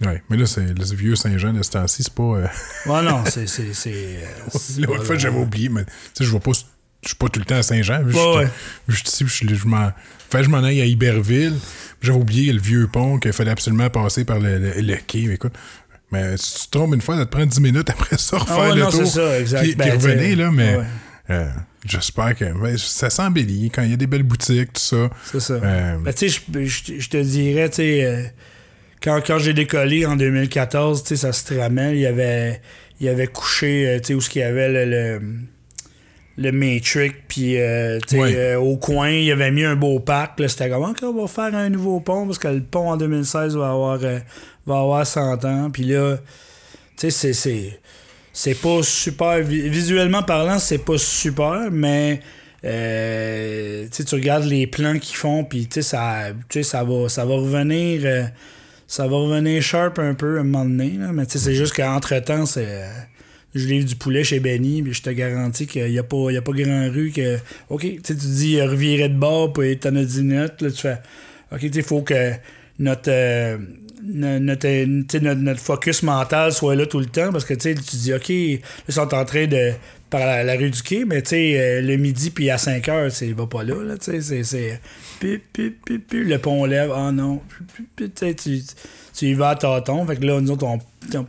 Ouais, 0.01 0.21
mais 0.29 0.35
là, 0.37 0.45
c'est 0.45 0.61
le 0.61 0.95
vieux 0.95 1.15
Saint-Jean 1.15 1.53
de 1.53 1.63
ce 1.63 1.71
temps-ci, 1.71 2.03
c'est 2.03 2.13
pas. 2.13 2.23
euh, 2.23 2.47
ouais, 2.85 3.01
non, 3.01 3.23
c'est. 3.25 3.47
c'est, 3.47 3.73
c'est, 3.73 4.19
c'est 4.51 4.81
L'autre 4.81 5.05
fois, 5.05 5.17
j'avais 5.17 5.37
oublié, 5.39 5.69
mais 5.69 5.85
tu 5.85 5.91
sais, 6.15 6.23
je 6.25 6.31
vois 6.31 6.41
pas. 6.41 6.51
Je 7.01 7.09
suis 7.09 7.17
pas 7.17 7.29
tout 7.29 7.39
le 7.39 7.45
temps 7.45 7.55
à 7.55 7.63
Saint-Jean. 7.63 8.03
Je 8.07 8.95
suis 8.95 9.03
ici, 9.05 9.45
je, 9.45 9.65
m'en. 9.67 9.91
Fait 10.29 10.39
que 10.39 10.43
je 10.43 10.49
m'en 10.49 10.63
aille 10.63 10.81
à 10.81 10.85
Iberville. 10.85 11.53
J'avais 12.01 12.17
oublié 12.17 12.53
le 12.53 12.59
vieux 12.61 12.87
pont 12.87 13.17
qu'il 13.19 13.33
fallait 13.33 13.51
absolument 13.51 13.89
passer 13.89 14.25
par 14.25 14.39
le, 14.39 14.57
le, 14.59 14.71
le 14.81 14.95
quai. 15.07 15.23
Mais 15.27 15.35
écoute, 15.35 15.53
mais 16.11 16.37
si 16.37 16.61
tu 16.61 16.65
te 16.67 16.71
trompes 16.77 16.93
une 16.93 17.01
fois, 17.01 17.17
ça 17.17 17.25
te 17.25 17.31
prend 17.31 17.45
10 17.45 17.59
minutes 17.61 17.89
après 17.89 18.17
ça, 18.17 18.37
refaire 18.37 18.55
Ah 18.59 18.69
ouais, 18.69 18.75
le 18.75 18.81
non, 18.81 18.89
tour. 18.91 19.07
ça, 19.07 19.39
exact. 19.39 19.61
Puis, 19.63 19.75
Ben, 19.75 19.83
puis 19.89 19.91
revenez, 19.97 20.35
là, 20.35 20.51
mais 20.51 20.75
ouais. 20.75 20.83
euh, 21.31 21.49
j'espère 21.85 22.35
que 22.35 22.45
ben, 22.45 22.77
ça 22.77 23.09
s'embellit 23.09 23.71
quand 23.71 23.81
il 23.81 23.89
y 23.91 23.93
a 23.93 23.97
des 23.97 24.07
belles 24.07 24.23
boutiques, 24.23 24.73
tout 24.73 24.81
ça. 24.81 25.09
C'est 25.31 25.39
ça. 25.39 25.53
Euh, 25.53 25.97
Ben, 25.97 26.13
tu 26.13 26.29
sais, 26.29 26.41
je- 26.65 27.09
te 27.09 27.17
dirais, 27.21 27.69
tu 27.69 27.75
sais, 27.77 28.03
euh, 28.05 28.23
quand, 29.01 29.19
quand 29.25 29.39
j'ai 29.39 29.53
décollé 29.53 30.05
en 30.05 30.15
2014, 30.15 31.03
tu 31.03 31.09
sais, 31.09 31.15
ça 31.15 31.33
se 31.33 31.45
te 31.45 31.53
ramène, 31.55 31.91
il 31.95 32.01
y 32.01 32.05
avait, 32.05 32.61
il 32.99 33.05
y 33.07 33.09
avait 33.09 33.27
couché, 33.27 33.97
tu 34.01 34.07
sais, 34.09 34.13
où 34.13 34.21
ce 34.21 34.29
qu'il 34.29 34.41
y 34.41 34.45
avait 34.45 34.69
le, 34.69 34.85
le, 34.85 35.21
le 36.37 36.51
Matrix, 36.51 37.11
puis, 37.27 37.57
euh, 37.57 37.97
euh, 38.35 38.55
au 38.57 38.75
coin, 38.77 39.09
il 39.09 39.31
avait 39.31 39.51
mis 39.51 39.63
un 39.63 39.75
beau 39.75 39.99
parc, 39.99 40.39
là, 40.39 40.47
c'était 40.49 40.69
comme, 40.69 40.83
OK, 40.83 40.97
on 41.03 41.13
va 41.13 41.27
faire 41.27 41.55
un 41.55 41.69
nouveau 41.69 41.99
pont, 42.01 42.25
parce 42.25 42.37
que 42.39 42.49
le 42.49 42.61
pont 42.61 42.89
en 42.91 42.97
2016 42.97 43.55
va 43.55 43.69
avoir, 43.69 43.99
euh, 44.03 44.19
va 44.65 44.79
avoir 44.79 45.07
100 45.07 45.45
ans, 45.45 45.69
puis 45.71 45.83
là, 45.83 46.17
tu 46.97 47.09
sais, 47.09 47.31
c'est- 47.33 47.79
c'est... 48.33 48.53
Pas 48.61 48.83
super. 48.83 49.39
vi- 49.41 49.69
Visuellement 49.69 50.23
parlant, 50.23 50.59
c'est 50.59 50.79
pas 50.83 50.97
super, 50.97 51.69
mais 51.71 52.19
euh, 52.65 53.87
tu 53.91 54.15
regardes 54.15 54.43
les 54.45 54.67
plans 54.67 54.97
qu'ils 54.99 55.15
font, 55.15 55.43
puis 55.45 55.67
tu 55.67 55.75
sais, 55.75 55.81
ça, 55.81 56.27
ça, 56.63 56.83
va, 56.83 57.07
ça 57.09 57.23
va 57.25 57.35
revenir. 57.35 58.01
ça 58.87 59.07
va 59.07 59.15
revenir 59.17 59.61
sharp 59.61 59.99
un 59.99 60.13
peu 60.13 60.37
à 60.37 60.41
un 60.41 60.43
moment 60.43 60.65
donné. 60.65 60.95
là, 60.99 61.11
mais 61.13 61.23
c'est 61.27 61.53
juste 61.55 61.73
qu'entre-temps, 61.75 62.45
c'est. 62.45 62.83
Je 63.55 63.67
livre 63.67 63.85
du 63.87 63.95
poulet 63.95 64.23
chez 64.23 64.39
Benny, 64.39 64.83
puis 64.83 64.93
je 64.93 65.01
te 65.01 65.09
garantis 65.09 65.65
qu'il 65.65 65.89
n'y 65.89 65.97
a, 65.97 66.03
pas- 66.03 66.41
pas 66.41 66.51
grand 66.51 66.91
rue 66.91 67.11
que. 67.11 67.37
OK, 67.69 67.81
tu 67.81 68.01
tu 68.01 68.13
dis 68.13 68.59
euh, 68.59 68.69
revirer 68.69 69.09
de 69.09 69.15
bord, 69.17 69.53
puis 69.53 69.77
t'en 69.77 69.95
as 69.95 70.03
10 70.03 70.23
minutes, 70.23 70.61
là, 70.61 70.69
tu 70.71 70.81
fais. 70.81 70.97
OK, 71.51 71.59
tu 71.59 71.67
il 71.67 71.83
faut 71.83 72.01
que 72.01 72.31
notre. 72.79 73.09
euh, 73.09 73.57
no- 74.03 74.39
notre, 74.39 75.39
notre, 75.39 75.59
focus 75.59 76.03
mental 76.03 76.51
soit 76.51 76.75
là 76.75 76.85
tout 76.85 76.99
le 76.99 77.05
temps 77.07 77.31
parce 77.31 77.45
que 77.45 77.53
tu 77.53 77.73
dis 77.73 78.13
ok 78.13 78.29
ils 78.29 78.59
sont 78.89 79.13
en 79.13 79.25
train 79.25 79.47
de 79.47 79.71
par 80.09 80.21
la, 80.21 80.55
rue 80.55 80.69
du 80.69 80.81
quai 80.81 81.05
mais 81.05 81.21
tu 81.21 81.29
sais 81.29 81.59
euh, 81.59 81.81
le 81.81 81.97
midi 81.97 82.29
puis 82.29 82.49
à 82.49 82.57
5 82.57 82.87
heures 82.89 83.11
c'est 83.11 83.31
va 83.33 83.47
pas 83.47 83.63
là, 83.63 83.83
là 83.83 83.97
tu 83.97 84.21
sais 84.21 84.43
c'est 84.43 84.79
le 85.21 86.37
pont 86.37 86.65
lève 86.65 86.91
ah 86.95 87.11
non 87.11 87.41
pi, 87.95 88.07
pi, 88.07 88.35
tu 88.35 88.61
tu 89.13 89.25
y 89.25 89.33
vas 89.33 89.49
à 89.49 89.55
tâtons 89.55 90.05
fait 90.05 90.17
que 90.17 90.25
là 90.25 90.39
nous 90.39 90.51
autres 90.51 90.65
on, 90.65 90.79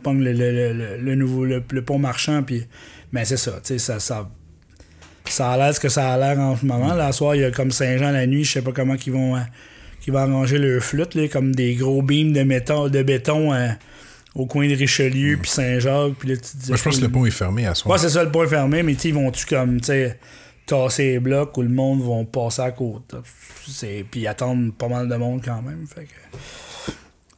on 0.05 0.13
le, 0.13 0.33
le, 0.33 0.73
le, 0.73 0.97
le- 0.97 1.15
nouveau 1.15 1.45
le, 1.45 1.61
pont 1.61 1.99
marchand 1.99 2.43
puis 2.43 2.65
mais 3.11 3.25
c'est 3.25 3.37
ça 3.37 3.59
tu 3.63 3.73
sais 3.73 3.79
ça, 3.79 3.99
ça 3.99 4.29
ça 5.29 5.51
a 5.51 5.57
l'air 5.57 5.73
ce 5.73 5.79
que 5.79 5.89
ça 5.89 6.13
a 6.13 6.17
l'air 6.17 6.39
en 6.39 6.55
ce 6.55 6.65
moment. 6.65 6.93
Là, 6.93 7.11
soir, 7.11 7.35
il 7.35 7.41
y 7.41 7.45
a 7.45 7.51
comme 7.51 7.71
Saint-Jean 7.71 8.11
la 8.11 8.25
nuit, 8.27 8.43
je 8.43 8.53
sais 8.53 8.61
pas 8.61 8.71
comment 8.71 8.95
qu'ils 8.95 9.13
vont, 9.13 9.35
euh, 9.35 9.41
qu'ils 10.01 10.13
vont 10.13 10.19
arranger 10.19 10.57
leur 10.57 10.81
flûte, 10.81 11.15
là, 11.15 11.27
comme 11.27 11.53
des 11.55 11.75
gros 11.75 12.01
beams 12.01 12.33
de, 12.33 12.43
méton, 12.43 12.87
de 12.87 13.03
béton 13.03 13.53
euh, 13.53 13.67
au 14.35 14.45
coin 14.45 14.67
de 14.67 14.75
Richelieu 14.75 15.37
puis 15.41 15.49
Saint-Jacques. 15.49 16.13
Puis 16.19 16.29
là, 16.29 16.35
tu 16.35 16.41
te 16.41 16.57
dis, 16.57 16.67
moi, 16.69 16.77
je 16.77 16.83
pense 16.83 16.97
que 16.97 17.05
le 17.05 17.11
pont 17.11 17.25
est 17.25 17.31
fermé 17.31 17.65
à 17.65 17.75
soir. 17.75 17.93
Ouais, 17.93 18.01
c'est 18.01 18.09
ça, 18.09 18.23
le 18.23 18.31
point 18.31 18.47
fermé, 18.47 18.83
mais 18.83 18.93
ils 18.93 19.13
vont-tu 19.13 19.45
comme, 19.45 19.79
tu 19.79 19.87
sais, 19.87 20.19
tasser 20.65 21.03
les 21.13 21.19
blocs 21.19 21.57
où 21.57 21.61
le 21.61 21.69
monde 21.69 22.01
va 22.01 22.23
passer 22.25 22.61
à 22.61 22.71
côté? 22.71 23.17
Puis 24.11 24.27
attendre 24.27 24.73
pas 24.73 24.87
mal 24.87 25.07
de 25.07 25.15
monde 25.15 25.41
quand 25.43 25.61
même. 25.61 25.85
Fait 25.87 26.05
que. 26.05 26.37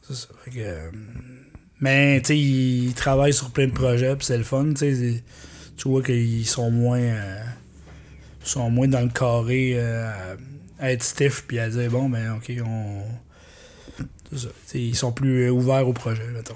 C'est 0.08 0.14
ça. 0.14 0.28
Fait 0.44 0.50
que. 0.50 0.90
Mais, 1.80 2.20
tu 2.20 2.28
sais, 2.28 2.38
ils 2.38 2.94
travaillent 2.94 3.32
sur 3.32 3.50
plein 3.50 3.66
de 3.66 3.72
projets, 3.72 4.14
puis 4.14 4.26
c'est 4.26 4.36
le 4.36 4.44
fun, 4.44 4.68
tu 4.74 4.94
sais. 4.94 5.22
Tu 5.76 5.88
vois 5.88 6.02
qu'ils 6.02 6.46
sont 6.46 6.70
moins. 6.70 6.98
euh, 6.98 7.42
sont 8.42 8.70
moins 8.70 8.88
dans 8.88 9.00
le 9.00 9.08
carré 9.08 9.72
euh, 9.76 10.36
à, 10.78 10.92
être 10.92 11.02
stiff, 11.02 11.44
puis 11.46 11.58
à 11.58 11.68
dire, 11.70 11.90
bon, 11.90 12.08
ben, 12.08 12.36
ok, 12.36 12.52
on. 12.66 13.02
C'est 14.30 14.38
ça. 14.38 14.48
Ils 14.74 14.96
sont 14.96 15.12
plus 15.12 15.50
ouverts 15.50 15.88
au 15.88 15.92
projet, 15.92 16.26
mettons. 16.34 16.54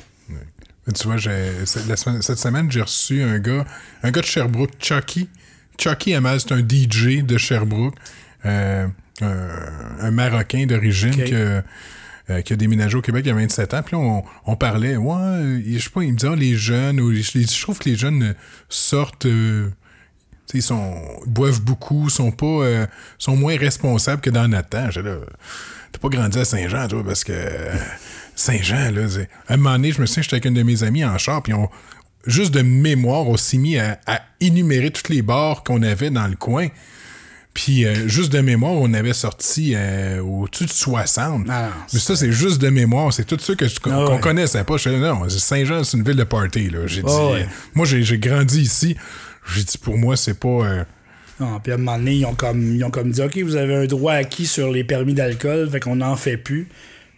Tu 0.92 1.06
vois, 1.08 1.16
cette 1.18 1.96
semaine- 1.98 2.22
cette 2.22 2.38
semaine, 2.38 2.70
j'ai 2.70 2.82
reçu 2.82 3.22
un 3.22 3.38
gars, 3.38 3.64
un 4.02 4.10
gars 4.10 4.20
de 4.20 4.26
Sherbrooke, 4.26 4.72
Chucky. 4.80 5.28
Chucky 5.80 6.14
Amal, 6.14 6.40
c'est 6.40 6.52
un 6.52 6.58
DJ 6.60 7.22
de 7.22 7.38
Sherbrooke, 7.38 7.94
euh, 8.44 8.86
un, 9.22 9.48
un 10.00 10.10
Marocain 10.10 10.66
d'origine 10.66 11.16
que- 11.16 11.62
euh, 12.30 12.40
qui 12.42 12.52
a 12.52 12.56
déménagé 12.56 12.96
au 12.96 13.02
Québec 13.02 13.22
il 13.24 13.28
y 13.28 13.32
a 13.32 13.34
27 13.34 13.74
ans. 13.74 13.82
Puis 13.82 13.96
là, 13.96 14.02
on, 14.02 14.24
on 14.46 14.56
parlait, 14.56 14.96
ouais, 14.96 15.62
je 15.66 15.78
sais 15.78 15.90
pas, 15.90 16.02
il 16.02 16.12
me 16.12 16.16
disait, 16.18 16.30
Ah, 16.32 16.36
les 16.36 16.54
jeunes, 16.56 17.00
ou 17.00 17.12
je 17.14 17.62
trouve 17.62 17.78
que 17.78 17.88
les 17.88 17.96
jeunes 17.96 18.34
sortent. 18.68 19.26
euh, 19.26 19.68
ils 20.52 20.62
sont, 20.62 20.94
boivent 21.26 21.62
beaucoup, 21.62 22.08
sont 22.10 22.30
pas 22.30 22.46
euh, 22.46 22.86
sont 23.18 23.36
moins 23.36 23.56
responsables 23.56 24.20
que 24.20 24.30
dans 24.30 24.46
notre 24.46 24.68
temps. 24.68 24.88
Là, 25.02 25.16
T'as 25.90 25.98
pas 25.98 26.08
grandi 26.08 26.38
à 26.38 26.44
Saint-Jean, 26.44 26.86
toi, 26.88 27.02
parce 27.04 27.24
que 27.24 27.32
Saint-Jean, 28.36 28.90
là, 28.92 29.02
à 29.48 29.54
un 29.54 29.56
moment 29.56 29.72
donné, 29.72 29.92
je 29.92 30.00
me 30.00 30.06
souviens, 30.06 30.22
j'étais 30.22 30.34
avec 30.34 30.46
un 30.46 30.52
de 30.52 30.62
mes 30.62 30.82
amis 30.82 31.04
en 31.04 31.16
char, 31.18 31.42
puis 31.42 31.52
on, 31.54 31.68
juste 32.26 32.52
de 32.52 32.62
mémoire, 32.62 33.28
on 33.28 33.36
s'est 33.36 33.58
mis 33.58 33.78
à, 33.78 33.98
à 34.06 34.20
énumérer 34.40 34.90
tous 34.90 35.10
les 35.12 35.22
bars 35.22 35.62
qu'on 35.62 35.82
avait 35.82 36.10
dans 36.10 36.26
le 36.26 36.36
coin. 36.36 36.68
Puis 37.52 37.84
euh, 37.86 38.08
juste 38.08 38.32
de 38.32 38.40
mémoire, 38.40 38.72
on 38.72 38.92
avait 38.94 39.12
sorti 39.12 39.74
euh, 39.76 40.20
au-dessus 40.20 40.64
de 40.64 40.70
60. 40.70 41.46
Ah, 41.48 41.68
Mais 41.92 42.00
ça, 42.00 42.16
c'est 42.16 42.32
juste 42.32 42.60
de 42.60 42.68
mémoire. 42.68 43.12
C'est 43.12 43.24
tout 43.24 43.38
ça 43.38 43.54
que 43.54 43.64
qu'on 43.78 43.90
Ah 43.92 44.00
ouais. 44.00 44.06
qu'on 44.06 44.18
connaissait 44.18 44.64
pas. 44.64 44.76
Je 44.76 44.88
non, 44.88 45.28
Saint-Jean, 45.28 45.84
c'est 45.84 45.96
une 45.96 46.02
ville 46.02 46.16
de 46.16 46.24
party. 46.24 46.70
Là. 46.70 46.80
J'ai 46.88 47.02
dit, 47.02 47.08
Ah 47.08 47.30
ouais. 47.30 47.46
Moi, 47.74 47.86
j'ai 47.86 48.02
j'ai 48.02 48.18
grandi 48.18 48.60
ici. 48.62 48.96
J'ai 49.54 49.62
dit, 49.62 49.78
pour 49.78 49.96
moi, 49.96 50.16
c'est 50.16 50.34
pas... 50.40 50.48
euh, 50.48 50.84
Non, 51.38 51.60
puis 51.60 51.70
à 51.70 51.76
un 51.76 51.78
moment 51.78 51.96
donné, 51.96 52.16
ils 52.16 52.26
ont 52.26 52.34
comme, 52.34 52.74
ils 52.74 52.82
ont 52.82 52.90
comme 52.90 53.12
dit 53.12 53.22
OK, 53.22 53.38
vous 53.38 53.54
avez 53.54 53.76
un 53.76 53.86
droit 53.86 54.14
acquis 54.14 54.46
sur 54.46 54.72
les 54.72 54.82
permis 54.82 55.14
d'alcool, 55.14 55.70
fait 55.70 55.78
qu'on 55.78 55.96
n'en 55.96 56.16
fait 56.16 56.36
plus. 56.36 56.66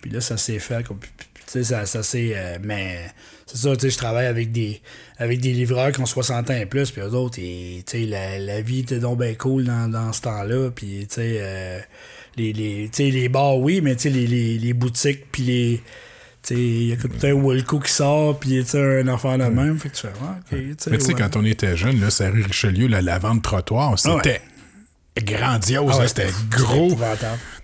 Puis 0.07 0.14
là, 0.14 0.21
ça 0.21 0.37
s'est 0.37 0.61
fait. 0.61 0.85
comme- 0.87 1.01
Tu 1.01 1.42
sais, 1.47 1.64
ça, 1.64 1.85
ça 1.85 2.03
s'est. 2.05 2.33
euh, 2.37 2.59
mais 2.62 2.99
c'est 3.47 3.57
ça, 3.59 3.75
tu 3.75 3.81
sais, 3.83 3.90
je 3.90 3.97
travaille 3.97 4.27
avec 4.27 4.53
des, 4.53 4.81
avec 5.19 5.40
des 5.40 5.53
livreurs 5.53 5.90
qui 5.92 6.01
ont 6.01 6.07
60 6.07 6.49
ans 6.51 6.55
et 6.55 6.66
plus, 6.66 6.90
puis 6.92 7.01
eux 7.03 7.14
autres, 7.14 7.38
sais, 7.40 7.99
la, 8.07 8.38
la 8.38 8.61
vie 8.61 8.81
était 8.81 8.99
donc 9.01 9.19
bien 9.21 9.35
cool 9.35 9.64
dans, 9.64 9.90
dans 9.90 10.12
ce 10.12 10.21
temps-là. 10.23 10.71
Puis, 10.71 11.07
tu 11.09 11.14
sais, 11.16 11.37
euh, 11.40 11.81
les, 12.37 12.53
les, 12.53 12.88
les 12.99 13.29
bars, 13.29 13.57
oui, 13.59 13.81
mais 13.81 13.97
tu 13.97 14.03
sais, 14.03 14.11
les, 14.11 14.27
les, 14.29 14.59
les 14.59 14.73
boutiques, 14.75 15.31
puis 15.33 15.42
les. 15.42 15.83
Il 16.51 16.85
y 16.88 16.92
a 16.92 16.97
tout 16.97 17.11
un 17.25 17.33
Wilco 17.33 17.81
qui 17.81 17.92
sort, 17.92 18.38
puis 18.38 18.61
tu 18.62 18.66
sais, 18.66 19.01
un 19.01 19.09
affaire 19.09 19.37
de 19.37 19.45
même. 19.47 19.81
Fait 19.81 19.88
que 19.88 19.95
tu 19.97 20.03
fais, 20.03 20.12
ah, 20.23 20.37
OK, 20.38 20.51
tu 20.51 20.75
sais. 20.79 20.90
Mais 20.90 20.99
tu 20.99 21.05
sais, 21.05 21.14
ouais. 21.14 21.21
quand 21.21 21.35
on 21.37 21.45
était 21.45 21.77
jeune, 21.77 22.01
là, 22.01 22.11
c'est 22.11 22.29
rue 22.29 22.42
Richelieu, 22.42 22.87
la, 22.87 23.03
la 23.03 23.19
vente 23.19 23.42
trottoir, 23.42 23.99
c'était 23.99 24.14
Ah 24.14 24.16
ouais. 24.25 24.40
Grandiose, 25.22 25.92
Ah 25.94 25.98
ouais, 26.00 26.09
c'était 26.09 26.29
gros. 26.50 26.96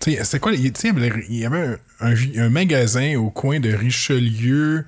c'était 0.01 0.39
quoi? 0.39 0.53
Il, 0.53 0.73
il 1.29 1.39
y 1.39 1.45
avait 1.47 1.77
un, 2.01 2.11
un- 2.13 2.15
un 2.47 2.49
magasin 2.51 3.17
au 3.17 3.31
coin 3.31 3.61
de 3.61 3.73
Richelieu. 3.73 4.85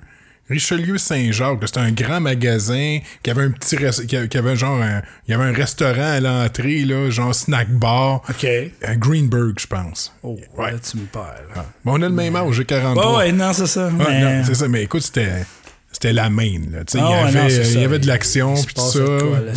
Richelieu 0.47 0.99
Saint-Jacques, 0.99 1.59
là, 1.61 1.65
c'était 1.65 1.79
un 1.79 1.91
grand 1.91 2.21
magasin 2.21 2.99
qui 3.23 3.31
avait 3.31 3.41
un 3.45 3.49
petit 3.49 3.77
qui 4.05 4.37
avait, 4.37 4.55
genre 4.55 4.79
un, 4.79 5.01
il 5.27 5.31
y 5.31 5.33
avait 5.33 5.43
un 5.45 5.51
restaurant 5.53 6.03
à 6.13 6.19
l'entrée 6.19 6.85
là, 6.85 7.09
genre 7.09 7.33
snack 7.33 7.67
bar, 7.71 8.21
OK. 8.29 8.45
à 8.83 8.95
Greenberg, 8.95 9.57
je 9.59 9.65
pense. 9.65 10.13
Oh, 10.21 10.37
Ouais. 10.55 10.73
là, 10.73 10.77
tu 10.77 10.97
me 10.97 11.05
perds. 11.05 11.65
Bon, 11.83 11.93
on 11.93 12.01
a 12.03 12.07
le 12.09 12.13
même 12.13 12.35
âge, 12.35 12.53
j'ai 12.53 12.65
43. 12.65 13.11
Ouais, 13.11 13.17
ouais, 13.25 13.31
non, 13.31 13.53
c'est 13.53 13.65
ça. 13.65 13.87
Ouais, 13.87 13.93
mais- 14.07 14.21
non, 14.37 14.43
c'est 14.45 14.53
ça, 14.53 14.67
mais 14.67 14.83
écoute, 14.83 15.01
c'était 15.01 15.45
c'était 15.91 16.13
la 16.13 16.29
main 16.29 16.59
là, 16.71 16.83
tu 16.83 16.91
sais, 16.91 16.99
Ah 17.01 17.07
il 17.07 17.33
y 17.33 17.37
avait 17.39 17.49
non, 17.49 17.63
il 17.73 17.81
y 17.81 17.83
avait 17.85 17.99
de 17.99 18.07
l'action 18.07 18.53
puis 18.53 18.73
tout 18.75 18.81
ça. 18.91 18.99
quoi, 18.99 19.39
là, 19.39 19.53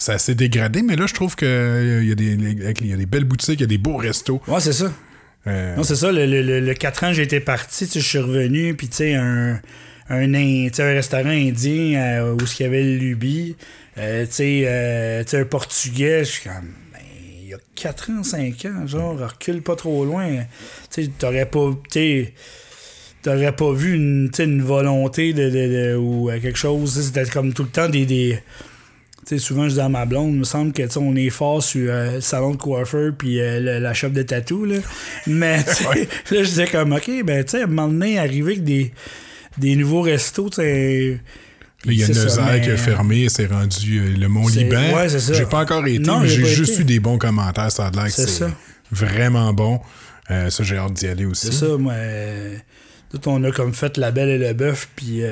ça, 0.00 0.18
s'est 0.18 0.34
dégradé, 0.34 0.82
mais 0.82 0.96
là 0.96 1.06
je 1.06 1.14
trouve 1.14 1.36
que 1.36 1.46
euh, 1.46 2.02
y 2.04 2.12
a 2.12 2.14
des 2.14 2.34
y 2.88 2.92
a 2.92 2.96
des 2.96 3.06
belles 3.06 3.24
boutiques, 3.24 3.60
il 3.60 3.62
y 3.62 3.64
a 3.64 3.66
des 3.68 3.78
beaux 3.78 3.96
restos. 3.96 4.40
Ouais, 4.48 4.60
c'est 4.60 4.72
ça. 4.72 4.92
Euh, 5.46 5.76
Non, 5.76 5.82
c'est 5.82 5.96
ça. 5.96 6.10
Le, 6.12 6.26
le, 6.26 6.42
le, 6.42 6.60
le 6.60 6.74
4 6.74 7.04
ans, 7.04 7.12
été 7.22 7.40
parti, 7.40 7.88
je 7.92 7.98
suis 8.00 8.18
revenu, 8.18 8.74
puis 8.74 8.88
tu 8.88 8.96
sais, 8.96 9.14
un, 9.14 9.60
un, 10.08 10.34
un 10.34 10.92
restaurant 10.92 11.30
indien 11.30 11.98
euh, 12.00 12.34
où 12.34 12.38
il 12.58 12.62
y 12.62 12.66
avait 12.66 12.82
le 12.82 12.96
Luby, 12.96 13.56
euh, 13.98 14.26
tu 14.26 14.32
sais, 14.32 14.62
euh, 14.66 15.22
tu 15.24 15.30
sais, 15.30 15.38
un 15.40 15.44
portugais, 15.44 16.24
je 16.24 16.30
suis 16.30 16.42
comme, 16.48 16.68
ben, 16.92 17.00
il 17.42 17.48
y 17.48 17.54
a 17.54 17.58
4 17.74 18.10
ans, 18.10 18.22
5 18.22 18.66
ans, 18.66 18.86
genre, 18.86 19.18
recule 19.18 19.62
pas 19.62 19.76
trop 19.76 20.04
loin. 20.04 20.28
Tu 20.92 21.04
sais, 21.04 21.10
t'aurais 21.18 21.46
pas, 21.46 21.70
t'aurais 23.22 23.52
pas 23.56 23.72
vu 23.72 23.94
une, 23.94 24.30
une 24.38 24.62
volonté 24.62 25.32
de, 25.32 25.44
de- 25.48 25.50
de- 25.92 25.96
ou 25.96 26.30
quelque 26.40 26.58
chose, 26.58 27.00
c'était 27.02 27.24
comme 27.30 27.52
tout 27.54 27.62
le 27.64 27.68
temps 27.70 27.88
des. 27.88 28.04
des 28.06 28.38
souvent, 29.38 29.68
je 29.68 29.74
dis 29.74 29.80
à 29.80 29.88
ma 29.88 30.06
blonde, 30.06 30.32
il 30.32 30.38
me 30.40 30.44
semble 30.44 30.72
que 30.72 30.82
tu 30.82 30.90
sais, 30.90 30.98
on 30.98 31.14
est 31.16 31.30
fort 31.30 31.62
sur 31.62 31.90
euh, 31.90 32.14
le 32.16 32.20
salon 32.20 32.52
de 32.52 32.56
coiffeur 32.56 33.12
puis 33.16 33.40
euh, 33.40 33.60
le- 33.60 33.78
la 33.78 33.94
shop 33.94 34.08
de 34.10 34.22
tatou. 34.22 34.64
Là. 34.64 34.76
Mais 35.26 35.58
Ouais. 35.88 36.08
là, 36.30 36.42
je 36.42 36.48
disais 36.48 36.66
comme, 36.66 36.92
OK, 36.92 37.10
ben, 37.24 37.44
tu 37.44 37.50
sais, 37.52 37.60
à 37.60 37.64
un 37.64 37.66
moment 37.66 37.88
donné, 37.88 38.18
arriver 38.18 38.52
avec 38.52 38.64
des, 38.64 38.92
des 39.58 39.76
nouveaux 39.76 40.02
restos, 40.02 40.48
tu 40.50 40.56
sais. 40.56 41.20
Il 41.86 41.92
y 41.94 42.04
a 42.04 42.08
mais- 42.08 42.60
qui 42.60 42.70
a 42.70 42.76
fermé, 42.76 43.28
c'est 43.30 43.46
rendu 43.46 44.00
euh, 44.00 44.14
le 44.18 44.28
Mont-Liban. 44.28 44.94
Ouais, 44.96 45.08
c'est 45.08 45.20
ça. 45.20 45.32
J'ai 45.32 45.46
pas 45.46 45.60
encore 45.62 45.86
été, 45.86 45.98
Non, 45.98 46.20
mais 46.20 46.28
j'ai 46.28 46.44
juste 46.44 46.72
été. 46.74 46.82
eu 46.82 46.84
des 46.84 47.00
bons 47.00 47.16
commentaires. 47.16 47.72
Ça 47.72 47.86
a 47.86 47.90
l'air 47.90 48.04
que 48.04 48.10
C'est 48.10 48.44
vraiment 48.90 49.52
bon. 49.54 49.80
Ça, 50.28 50.62
j'ai 50.62 50.76
hâte 50.76 50.92
d'y 50.92 51.06
aller 51.08 51.24
aussi. 51.24 51.46
C'est 51.46 51.52
ça, 51.66 51.76
moi. 51.78 51.94
Tout, 53.10 53.28
on 53.28 53.42
a 53.44 53.50
comme 53.50 53.72
fait 53.72 53.96
La 53.96 54.10
Belle 54.10 54.28
et 54.28 54.38
le 54.38 54.52
Bœuf, 54.52 54.88
puis 54.94 55.22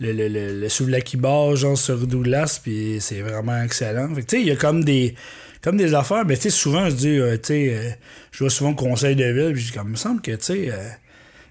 le, 0.00 0.12
le, 0.12 0.28
le, 0.28 0.60
le 0.60 0.68
Souvlaki 0.68 1.16
Bar, 1.16 1.56
genre 1.56 1.76
sur 1.78 1.98
Douglas, 2.06 2.60
puis 2.62 2.96
c'est 3.00 3.20
vraiment 3.20 3.62
excellent. 3.62 4.14
Fait 4.14 4.22
tu 4.22 4.36
sais, 4.36 4.42
il 4.42 4.48
y 4.48 4.50
a 4.50 4.56
comme 4.56 4.84
des, 4.84 5.14
comme 5.62 5.76
des 5.76 5.94
affaires, 5.94 6.24
mais 6.26 6.36
tu 6.36 6.42
sais, 6.42 6.50
souvent, 6.50 6.88
je 6.90 6.94
dis, 6.94 7.18
euh, 7.18 7.36
tu 7.36 7.40
sais, 7.44 7.74
euh, 7.74 7.90
je 8.32 8.38
vois 8.40 8.50
souvent 8.50 8.74
conseil 8.74 9.16
de 9.16 9.24
ville, 9.24 9.52
puis 9.54 9.62
je 9.62 9.66
dis, 9.72 9.78
comme, 9.78 9.88
il 9.88 9.92
me 9.92 9.96
semble 9.96 10.20
que, 10.20 10.32
tu 10.32 10.44
sais, 10.44 10.70
euh, 10.70 10.76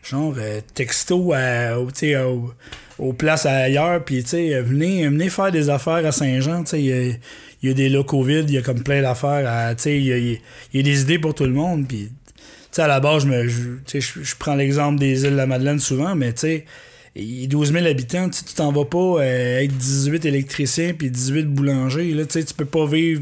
genre, 0.04 0.36
euh, 0.38 0.62
texto 0.74 1.34
à, 1.34 1.80
au- 1.80 1.90
au- 1.90 2.54
aux 3.00 3.14
places 3.14 3.46
ailleurs, 3.46 4.06
puis, 4.06 4.24
tu 4.24 4.30
sais, 4.30 4.54
euh, 4.54 4.62
venez, 4.62 5.08
venez 5.08 5.30
faire 5.30 5.52
des 5.52 5.70
affaires 5.70 6.06
à 6.06 6.12
Saint-Jean, 6.12 6.64
tu 6.64 6.70
sais, 6.72 6.82
il 6.82 7.20
y 7.64 7.70
a, 7.72 7.74
des 7.74 7.90
locaux 7.90 8.22
vides, 8.22 8.50
il 8.50 8.56
y 8.56 8.58
a 8.60 8.62
comme 8.62 8.84
plein 8.84 9.02
d'affaires, 9.02 9.76
tu 9.76 9.82
sais, 9.84 9.98
il 9.98 10.06
y 10.06 10.14
a, 10.14 10.18
y 10.18 10.80
a 10.80 10.82
des 10.84 11.02
idées 11.02 11.18
pour 11.20 11.34
tout 11.34 11.46
le 11.46 11.52
monde, 11.54 11.88
puis 11.88 12.10
tu 12.36 12.44
sais, 12.72 12.84
à 12.84 12.88
la 12.88 13.00
base, 13.00 13.24
je, 13.24 13.28
me, 13.28 13.48
je, 13.48 13.70
je 14.00 14.36
prends 14.38 14.56
l'exemple 14.56 15.00
des 15.00 15.24
îles 15.24 15.32
de 15.32 15.36
la 15.36 15.48
Madeleine 15.48 15.80
souvent, 15.80 16.14
mais 16.16 16.32
tu 16.34 16.42
sais, 16.42 16.66
il 17.16 17.42
y 17.42 17.44
a 17.46 17.48
12 17.48 17.72
000 17.72 17.86
habitants, 17.86 18.30
tu 18.30 18.44
t'en 18.56 18.72
vas 18.72 18.86
pas 18.86 18.98
euh, 18.98 19.58
avec 19.58 19.76
18 19.78 20.26
électriciens 20.26 20.94
puis 20.94 21.10
18 21.10 21.46
boulangers, 21.46 22.14
là, 22.14 22.26
tu 22.26 22.44
peux 22.58 22.66
pas 22.66 22.86
vivre, 22.86 23.22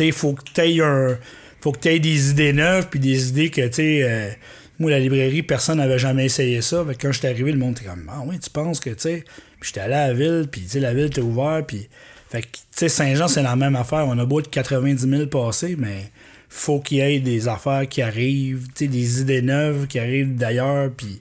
il 0.00 0.12
faut 0.12 0.32
que 0.32 0.42
tu 0.54 0.82
un... 0.82 1.18
faut 1.60 1.72
que 1.72 1.78
tu 1.78 2.00
des 2.00 2.30
idées 2.30 2.54
neuves 2.54 2.88
puis 2.90 2.98
des 2.98 3.28
idées 3.28 3.50
que, 3.50 3.66
tu 3.66 3.74
sais, 3.74 4.02
euh, 4.02 4.30
moi, 4.78 4.90
la 4.90 4.98
librairie, 4.98 5.42
personne 5.42 5.78
n'avait 5.78 5.98
jamais 5.98 6.24
essayé 6.24 6.62
ça, 6.62 6.84
fait 6.86 6.94
que 6.94 7.06
quand 7.06 7.12
j'étais 7.12 7.28
arrivé, 7.28 7.52
le 7.52 7.58
monde 7.58 7.76
était 7.76 7.88
comme, 7.88 8.10
ah 8.10 8.22
oui, 8.24 8.38
tu 8.38 8.48
penses 8.48 8.80
que, 8.80 8.90
tu 8.90 8.96
sais, 8.98 9.24
j'étais 9.62 9.80
allé 9.80 9.94
à 9.94 10.08
la 10.08 10.14
ville, 10.14 10.48
puis, 10.50 10.62
tu 10.62 10.68
sais, 10.68 10.80
la 10.80 10.94
ville 10.94 11.06
était 11.06 11.20
ouverte, 11.20 11.66
puis, 11.66 11.88
fait 12.30 12.42
que, 12.42 12.46
tu 12.46 12.60
sais, 12.70 12.88
Saint-Jean, 12.88 13.28
c'est 13.28 13.42
la 13.42 13.56
même 13.56 13.76
affaire, 13.76 14.06
on 14.08 14.18
a 14.18 14.24
beau 14.24 14.40
être 14.40 14.50
90 14.50 15.06
000 15.08 15.26
passés, 15.26 15.76
mais 15.78 16.10
faut 16.48 16.80
qu'il 16.80 16.98
y 16.98 17.00
ait 17.00 17.20
des 17.20 17.46
affaires 17.46 17.86
qui 17.88 18.00
arrivent, 18.00 18.68
tu 18.74 18.84
sais, 18.84 18.88
des 18.88 19.20
idées 19.20 19.42
neuves 19.42 19.86
qui 19.86 19.98
arrivent 19.98 20.34
d'ailleurs, 20.34 20.90
puis 20.96 21.20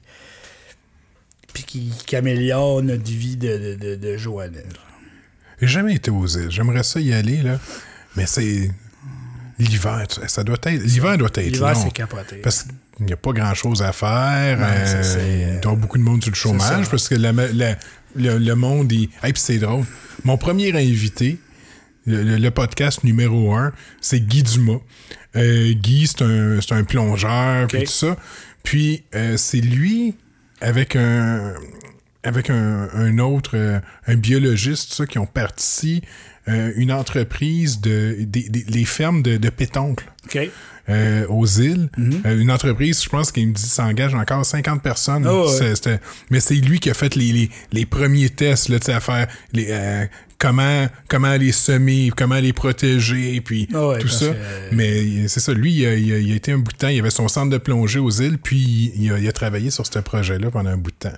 puis 1.56 1.64
qui, 1.64 1.92
qui 2.06 2.16
améliorent 2.16 2.84
notre 2.84 3.10
vie 3.10 3.36
de, 3.38 3.76
de, 3.78 3.96
de, 3.96 3.96
de. 3.96 4.18
J'ai 5.62 5.68
jamais 5.68 5.96
été 5.96 6.12
aux 6.12 6.28
îles. 6.28 6.52
J'aimerais 6.52 6.84
ça 6.84 7.00
y 7.00 7.12
aller, 7.14 7.42
là. 7.42 7.60
Mais 8.16 8.28
c'est. 8.28 8.70
L'hiver, 9.58 10.06
ça 10.28 10.44
doit 10.44 10.58
être. 10.64 10.84
L'hiver 10.84 11.18
doit 11.18 11.30
être 11.30 11.40
L'hiver, 11.40 11.78
c'est 11.78 11.92
capoté. 11.94 12.36
Parce 12.44 12.64
qu'il 12.98 13.06
n'y 13.06 13.14
a 13.14 13.18
pas 13.18 13.32
grand-chose 13.32 13.82
à 13.82 13.94
faire. 13.94 14.60
Non, 14.60 14.66
euh, 14.70 15.04
ça, 15.04 15.20
il 15.24 15.60
doit 15.62 15.76
beaucoup 15.76 15.98
de 15.98 16.04
monde 16.04 16.22
sur 16.22 16.32
le 16.32 16.36
chômage 16.36 16.90
parce 16.90 17.08
que 17.08 17.16
la- 17.16 17.32
la- 17.32 17.78
le, 18.16 18.38
le 18.38 18.56
monde 18.56 18.92
est. 18.92 19.10
Hey, 19.24 19.32
puis 19.32 19.42
c'est 19.42 19.58
drôle. 19.58 19.86
Mon 20.26 20.38
premier 20.38 20.74
invité, 20.78 21.40
le, 22.06 22.22
le- 22.24 22.36
le 22.38 22.52
podcast 22.52 23.06
numéro 23.06 23.54
un, 23.56 23.72
c'est 24.02 24.20
Guy 24.20 24.44
Dumas. 24.44 24.80
Euh, 25.38 25.72
Guy, 25.74 26.08
c'est 26.08 26.22
un, 26.24 26.60
un 26.72 26.84
plongeur, 26.84 27.68
puis 27.68 27.80
tout 27.86 27.92
ça. 27.92 28.18
Puis 28.64 29.04
euh, 29.16 29.38
c'est 29.38 29.62
lui, 29.62 30.16
avec 30.62 30.96
un 30.96 31.54
avec 32.26 32.50
un, 32.50 32.90
un 32.94 33.20
autre, 33.20 33.52
euh, 33.54 33.80
un 34.08 34.16
biologiste, 34.16 34.94
ça, 34.94 35.06
qui 35.06 35.20
ont 35.20 35.28
parti 35.28 36.02
euh, 36.48 36.72
une 36.76 36.92
entreprise 36.92 37.80
de 37.80 38.18
les 38.68 38.86
fermes 38.86 39.22
de, 39.22 39.38
de 39.38 39.50
pétoncles 39.50 40.12
euh, 40.90 41.26
aux 41.28 41.46
îles. 41.46 41.90
Mhm. 41.98 42.22
Une 42.40 42.52
entreprise, 42.52 43.04
je 43.04 43.10
pense 43.10 43.32
qu'il 43.32 43.48
me 43.48 43.54
dit, 43.54 43.62
s'engage 43.62 44.16
encore 44.16 44.46
50 44.46 44.82
personnes. 44.82 45.26
Ah 45.28 45.46
ouais. 45.46 46.00
Mais 46.30 46.40
c'est 46.40 46.56
lui 46.56 46.80
qui 46.80 46.90
a 46.90 46.94
fait 46.94 47.16
les, 47.16 47.32
les, 47.32 47.50
les 47.72 47.86
premiers 47.86 48.30
tests, 48.30 48.70
là, 48.70 48.78
à 48.88 49.00
faire 49.00 49.28
les, 49.54 50.08
comment, 50.46 50.88
comment 51.08 51.36
les 51.36 51.52
semer, 51.52 52.12
comment 52.16 52.40
les 52.40 52.54
protéger, 52.54 53.42
puis 53.42 53.68
Ah 53.74 53.88
ouais, 53.88 54.00
tout 54.00 54.08
ça. 54.08 54.28
que- 54.28 54.76
Mais 54.76 55.28
c'est 55.28 55.40
ça, 55.40 55.54
lui, 55.54 55.74
il 55.74 55.86
a, 55.86 55.96
il 55.96 56.14
a- 56.14 56.18
il 56.20 56.32
a 56.32 56.36
été 56.36 56.52
un 56.52 56.58
bout 56.60 56.72
de 56.72 56.78
temps, 56.78 56.88
il 56.88 57.00
avait 57.00 57.10
son 57.10 57.28
centre 57.28 57.50
de 57.52 57.58
plongée 57.58 58.00
aux 58.00 58.12
îles, 58.12 58.38
puis 58.38 58.92
il 58.98 59.12
a, 59.12 59.18
il 59.18 59.28
a 59.28 59.32
travaillé 59.32 59.72
sur 59.72 59.86
ce 59.86 60.00
projet-là 60.00 60.52
pendant 60.52 60.70
un 60.70 60.78
bout 60.78 60.92
de 60.92 61.10
temps. 61.10 61.18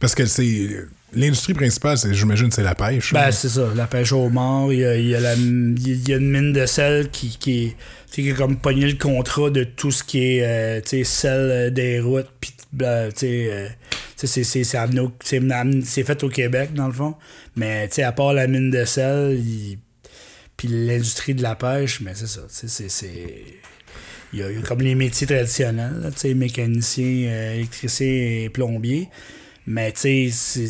Parce 0.00 0.14
que 0.14 0.26
c'est. 0.26 0.68
L'industrie 1.14 1.52
principale, 1.52 1.98
c'est, 1.98 2.14
j'imagine, 2.14 2.50
c'est 2.50 2.62
la 2.62 2.74
pêche. 2.74 3.12
Ben, 3.12 3.30
c'est 3.30 3.50
ça, 3.50 3.68
la 3.76 3.86
pêche 3.86 4.12
au 4.12 4.30
mort. 4.30 4.72
Il 4.72 4.78
y 4.78 4.84
a, 4.84 4.96
il 4.96 5.08
y 5.08 5.14
a 5.14 5.20
la- 5.20 5.34
il 5.34 6.08
y 6.08 6.14
a 6.14 6.16
une 6.16 6.30
mine 6.30 6.52
de 6.54 6.64
sel 6.64 7.10
qui, 7.10 7.36
qui, 7.38 7.74
qui 8.10 8.30
a 8.30 8.34
comme 8.34 8.56
pogné 8.56 8.86
le 8.86 8.96
contrat 8.96 9.50
de 9.50 9.62
tout 9.64 9.90
ce 9.90 10.02
qui 10.02 10.38
est 10.38 10.42
euh, 10.42 11.04
sel 11.04 11.38
euh, 11.50 11.70
des 11.70 12.00
routes. 12.00 12.28
Puis, 12.40 12.52
euh, 12.80 13.10
c'est- 13.14 14.44
c'est 15.84 16.04
fait 16.04 16.22
au 16.24 16.28
Québec, 16.28 16.72
dans 16.74 16.86
le 16.86 16.92
fond. 16.92 17.14
Mais 17.56 17.88
à 18.02 18.12
part 18.12 18.32
la 18.32 18.46
mine 18.46 18.70
de 18.70 18.84
sel, 18.84 19.40
puis 20.56 20.68
l'industrie 20.68 21.34
de 21.34 21.42
la 21.42 21.54
pêche, 21.54 22.00
mais 22.00 22.12
c'est 22.14 22.26
ça. 22.28 22.42
c'est-. 22.48 22.88
Il 24.32 24.38
y, 24.38 24.42
a, 24.42 24.50
il 24.50 24.56
y 24.56 24.62
a 24.62 24.62
comme 24.62 24.80
les 24.80 24.94
métiers 24.94 25.26
traditionnels, 25.26 26.00
là, 26.02 26.10
tu 26.10 26.18
sais, 26.20 26.34
mécanicien, 26.34 27.28
euh, 27.28 27.54
électricien 27.56 28.06
et 28.06 28.48
plombier. 28.48 29.10
Mais 29.66 29.92
tu 29.92 30.30
sais, 30.30 30.68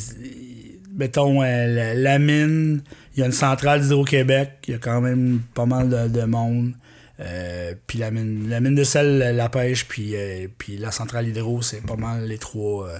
mettons, 0.97 1.43
euh, 1.43 1.95
la, 1.95 2.19
mine, 2.19 2.83
il 3.17 3.21
y 3.21 3.23
a 3.23 3.27
une 3.27 3.33
centrale 3.33 3.81
d'Hydro-Québec, 3.81 4.51
il 4.67 4.73
y 4.73 4.75
a 4.75 4.79
quand 4.79 5.01
même 5.01 5.41
pas 5.55 5.65
mal 5.67 5.89
de 6.11 6.23
monde. 6.25 6.73
Euh, 7.23 7.75
puis 7.87 7.99
la 7.99 8.11
mine, 8.11 8.49
la 8.49 8.61
mine 8.61 8.75
de 8.75 8.85
sel, 8.85 9.19
la, 9.37 9.49
pêche, 9.49 9.87
puis, 9.87 10.17
euh, 10.17 10.49
puis 10.59 10.77
la 10.77 10.91
centrale 10.91 11.29
hydro, 11.29 11.63
c'est 11.63 11.81
pas 11.87 11.97
mal 11.97 12.27
les 12.27 12.39
trois. 12.39 12.89
euh, 12.89 12.99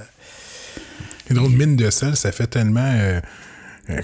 drôles 1.31 1.53
de 1.53 1.57
mine 1.57 1.77
de 1.77 1.91
sel, 1.91 2.15
ça 2.17 2.31
fait 2.33 2.47
tellement. 2.47 2.81
euh, 2.95 3.21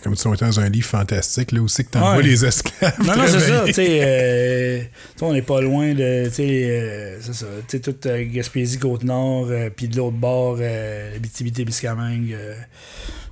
comme 0.02 0.16
si 0.16 0.26
on 0.26 0.34
était 0.34 0.44
dans 0.44 0.58
un 0.58 0.68
livre 0.68 0.88
fantastique, 0.88 1.52
là 1.52 1.62
aussi, 1.62 1.84
que 1.84 1.90
t'envoies 1.90 2.16
Ouais. 2.16 2.22
les 2.24 2.44
esclaves. 2.44 2.94
Non, 2.98 3.16
non, 3.16 3.22
c'est 3.26 3.38
ça, 3.38 3.46
travailler. 3.46 3.66
tu 3.66 3.72
sais, 3.74 4.00
euh, 4.02 4.78
tu 4.80 4.84
sais, 5.18 5.24
on 5.24 5.32
n'est 5.32 5.42
pas 5.42 5.60
loin 5.60 5.94
de, 5.94 6.24
tu 6.26 6.34
sais, 6.34 6.42
euh, 6.68 7.18
c'est 7.20 7.34
ça, 7.34 7.46
tu 7.68 7.76
sais, 7.76 7.80
toute 7.80 8.06
Gaspésie, 8.08 8.78
Côte-Nord, 8.78 9.48
puis 9.76 9.86
de 9.86 9.96
l'autre 9.96 10.16
bord, 10.16 10.56
euh, 10.60 11.14
Abitibi-Témiscamingue, 11.16 12.32
euh, 12.32 12.54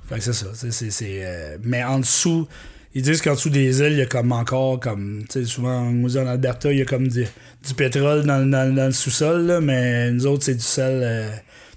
fait 0.07 0.15
que 0.15 0.21
c'est 0.21 0.33
ça, 0.33 0.45
tu 0.57 0.71
c'est, 0.71 0.89
c'est, 0.89 1.57
mais 1.63 1.83
en 1.83 1.99
dessous, 1.99 2.47
ils 2.95 3.01
disent 3.01 3.21
qu'en 3.21 3.33
dessous 3.33 3.49
des 3.49 3.79
îles, 3.81 3.91
il 3.93 3.97
y 3.99 4.01
a 4.01 4.05
comme 4.05 4.31
encore, 4.31 4.79
comme, 4.79 5.23
tu 5.29 5.39
sais, 5.39 5.45
souvent, 5.45 5.81
nous, 5.91 6.17
en 6.17 6.25
Alberta, 6.27 6.71
il 6.71 6.79
y 6.79 6.81
a 6.81 6.85
comme 6.85 7.07
du, 7.07 7.23
du 7.67 7.73
pétrole 7.75 8.23
dans, 8.25 8.49
dans- 8.49 8.73
dans 8.73 8.85
le 8.87 8.91
sous-sol, 8.91 9.45
là, 9.45 9.61
mais 9.61 10.11
nous 10.11 10.25
autres, 10.25 10.45
c'est 10.45 10.55
du 10.55 10.63
sel, 10.63 11.01
euh, 11.03 11.29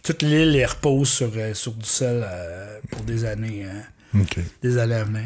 toute 0.03 0.23
l'île, 0.23 0.57
elle 0.57 0.67
repose 0.67 1.09
sur, 1.09 1.31
euh, 1.37 1.53
sur 1.55 1.73
du 1.75 1.87
sel 1.87 2.23
euh, 2.25 2.79
pour 2.91 3.03
des 3.03 3.25
années, 3.25 3.67
OK. 4.15 4.39
des 4.63 4.79
années 4.79 4.95
à 4.95 5.05
venir. 5.05 5.25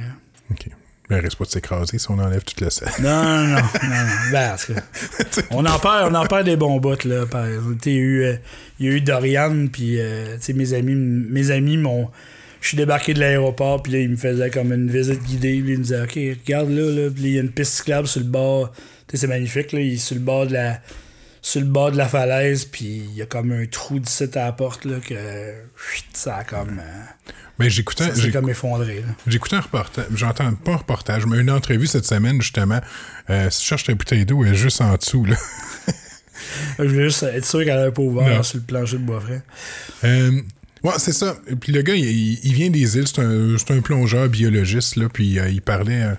OK. 0.50 0.66
Ben, 1.10 1.20
reste 1.20 1.36
pas 1.36 1.44
de 1.44 1.50
s'écraser 1.50 1.98
si 1.98 2.10
on 2.10 2.18
enlève 2.18 2.42
tout 2.44 2.64
le 2.64 2.70
sel. 2.70 2.88
Non, 3.00 3.22
non, 3.44 3.56
non, 3.56 3.56
non, 3.56 3.88
non. 3.90 4.32
Ben, 4.32 4.56
on 5.50 5.66
en 5.66 5.78
perd, 5.78 6.10
on 6.10 6.14
en 6.14 6.24
perd 6.26 6.46
des 6.46 6.56
bons 6.56 6.80
bouts, 6.80 6.96
là. 7.04 7.26
Par 7.26 7.44
exemple, 7.46 7.76
Il 7.84 7.92
y 7.92 7.96
a 7.96 8.00
eu, 8.00 8.26
il 8.80 8.86
y 8.86 8.88
a 8.88 8.92
eu 8.92 9.00
Dorian, 9.02 9.66
puis 9.70 10.00
euh, 10.00 10.36
tu 10.38 10.42
sais, 10.46 10.52
mes 10.54 10.72
amis, 10.72 10.94
mes 10.94 11.50
amis 11.50 11.76
m'ont. 11.76 12.10
Je 12.64 12.68
suis 12.68 12.76
débarqué 12.78 13.12
de 13.12 13.20
l'aéroport, 13.20 13.82
puis 13.82 13.92
là, 13.92 13.98
il 13.98 14.08
me 14.08 14.16
faisait 14.16 14.48
comme 14.48 14.72
une 14.72 14.90
visite 14.90 15.22
guidée. 15.22 15.60
Puis 15.60 15.72
il 15.74 15.78
me 15.80 15.82
disait, 15.82 16.00
OK, 16.00 16.14
regarde 16.14 16.70
là, 16.70 16.90
là. 16.90 17.10
Puis 17.10 17.24
il 17.24 17.32
y 17.32 17.38
a 17.38 17.42
une 17.42 17.50
piste 17.50 17.74
cyclable 17.74 18.08
sur 18.08 18.20
le 18.20 18.26
bord. 18.26 18.72
Tu 18.72 18.78
sais, 19.10 19.16
c'est 19.18 19.26
magnifique, 19.26 19.72
là. 19.72 19.80
Il 19.80 19.92
est 19.92 19.96
sur 19.98 20.14
le 20.14 20.22
bord 20.22 20.46
de 20.46 20.54
la, 20.54 20.80
sur 21.42 21.60
le 21.60 21.66
bord 21.66 21.92
de 21.92 21.98
la 21.98 22.08
falaise, 22.08 22.64
puis 22.64 23.02
il 23.06 23.16
y 23.16 23.20
a 23.20 23.26
comme 23.26 23.52
un 23.52 23.66
trou 23.66 23.98
d'ici 23.98 24.24
à 24.36 24.46
la 24.46 24.52
porte, 24.52 24.86
là, 24.86 24.98
que 24.98 25.14
ça 26.14 26.36
a 26.36 26.44
comme. 26.44 26.80
Euh, 26.80 27.32
ben, 27.58 27.68
j'écoutais. 27.68 28.14
C'est 28.14 28.30
comme 28.30 28.48
effondré. 28.48 29.04
J'écoutais 29.26 29.56
un 29.56 29.60
reportage. 29.60 30.06
J'entends 30.14 30.54
pas 30.54 30.72
un 30.72 30.76
reportage, 30.76 31.26
mais 31.26 31.40
une 31.40 31.50
entrevue 31.50 31.86
cette 31.86 32.06
semaine, 32.06 32.40
justement. 32.40 32.80
Euh, 33.28 33.50
si 33.50 33.62
je 33.62 33.68
cherche 33.68 33.84
ta 33.84 33.94
bouteille 33.94 34.24
d'eau, 34.24 34.42
elle 34.42 34.52
est 34.52 34.56
juste 34.56 34.80
en 34.80 34.96
dessous, 34.96 35.26
là. 35.26 35.36
je 36.78 36.84
voulais 36.84 37.04
juste 37.10 37.24
être 37.24 37.44
sûr 37.44 37.62
qu'elle 37.62 37.78
avait 37.78 37.92
pas 37.92 38.02
ouvert 38.02 38.42
sur 38.42 38.56
le 38.56 38.64
plancher 38.64 38.96
de 38.96 39.02
bois 39.02 39.20
frais. 39.20 39.42
Euh, 40.04 40.40
Ouais, 40.84 40.92
c'est 40.98 41.14
ça. 41.14 41.36
Puis 41.60 41.72
le 41.72 41.80
gars, 41.80 41.94
il, 41.94 42.52
vient 42.52 42.68
des 42.68 42.98
îles, 42.98 43.08
c'est 43.08 43.20
un, 43.20 43.56
un, 43.56 43.80
plongeur 43.80 44.28
biologiste, 44.28 44.96
là, 44.96 45.08
puis 45.08 45.38
euh, 45.38 45.48
il 45.48 45.62
parlait. 45.62 46.02
Euh, 46.02 46.14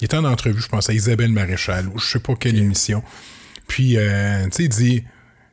il 0.00 0.04
était 0.04 0.16
en 0.18 0.24
entrevue, 0.24 0.60
je 0.60 0.68
pense, 0.68 0.90
à 0.90 0.92
Isabelle 0.92 1.32
Maréchal, 1.32 1.88
ou 1.88 1.98
je 1.98 2.04
sais 2.04 2.18
pas 2.18 2.34
quelle 2.34 2.58
émission. 2.58 3.02
Puis, 3.66 3.96
euh, 3.96 4.44
tu 4.44 4.50
sais, 4.50 4.62
il 4.64 4.68
dit, 4.68 5.00
tu 5.00 5.06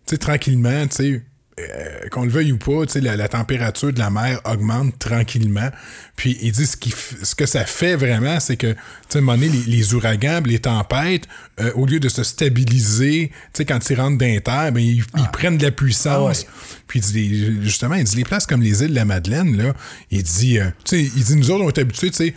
sais, 0.06 0.18
tranquillement, 0.18 0.86
tu 0.88 0.96
sais, 0.96 1.24
euh, 1.60 2.08
qu'on 2.12 2.24
le 2.24 2.30
veuille 2.30 2.54
ou 2.54 2.58
pas, 2.58 2.86
la, 2.96 3.18
la 3.18 3.28
température 3.28 3.92
de 3.92 4.00
la 4.00 4.10
mer 4.10 4.40
augmente 4.46 4.98
tranquillement. 5.00 5.70
Puis 6.16 6.38
il 6.42 6.54
dit 6.54 6.66
ce, 6.66 6.78
qui 6.78 6.92
ce 6.92 7.36
que 7.36 7.46
ça 7.46 7.66
fait 7.66 7.96
vraiment, 7.96 8.40
c'est 8.40 8.56
que, 8.56 8.68
à 8.68 9.18
un 9.18 9.22
moment 9.22 9.38
donné, 9.38 9.50
les, 9.68 9.94
ouragans, 9.94 10.42
les 10.46 10.60
tempêtes, 10.60 11.28
euh, 11.60 11.72
au 11.76 11.86
lieu 11.86 12.00
de 12.00 12.08
se 12.08 12.24
stabiliser, 12.24 13.32
quand 13.68 13.90
ils 13.90 14.00
rentrent 14.00 14.18
dans 14.18 14.26
les 14.26 14.40
terres, 14.40 14.72
ben, 14.72 14.80
ils, 14.82 15.04
ah. 15.14 15.30
prennent 15.34 15.58
de 15.58 15.64
la 15.64 15.72
puissance. 15.72 16.46
Ah 16.48 16.76
Puis 16.88 17.00
il 17.00 17.12
dit, 17.12 17.64
justement, 17.64 17.96
il 17.96 18.06
dit 18.06 18.16
les 18.16 18.24
places 18.24 18.46
comme 18.46 18.62
les 18.62 18.84
îles 18.84 18.92
de 18.92 18.96
la 18.96 19.06
Madeleine, 19.06 19.58
là, 19.58 19.74
il 20.10 20.24
dit, 20.24 20.58
euh, 20.58 20.70
il 20.94 21.10
dit, 21.10 21.36
nous 21.36 21.52
autres, 21.52 21.66
on 21.66 21.70
est 21.70 21.80
habitués, 21.80 22.12
tu 22.12 22.18
sais, 22.18 22.34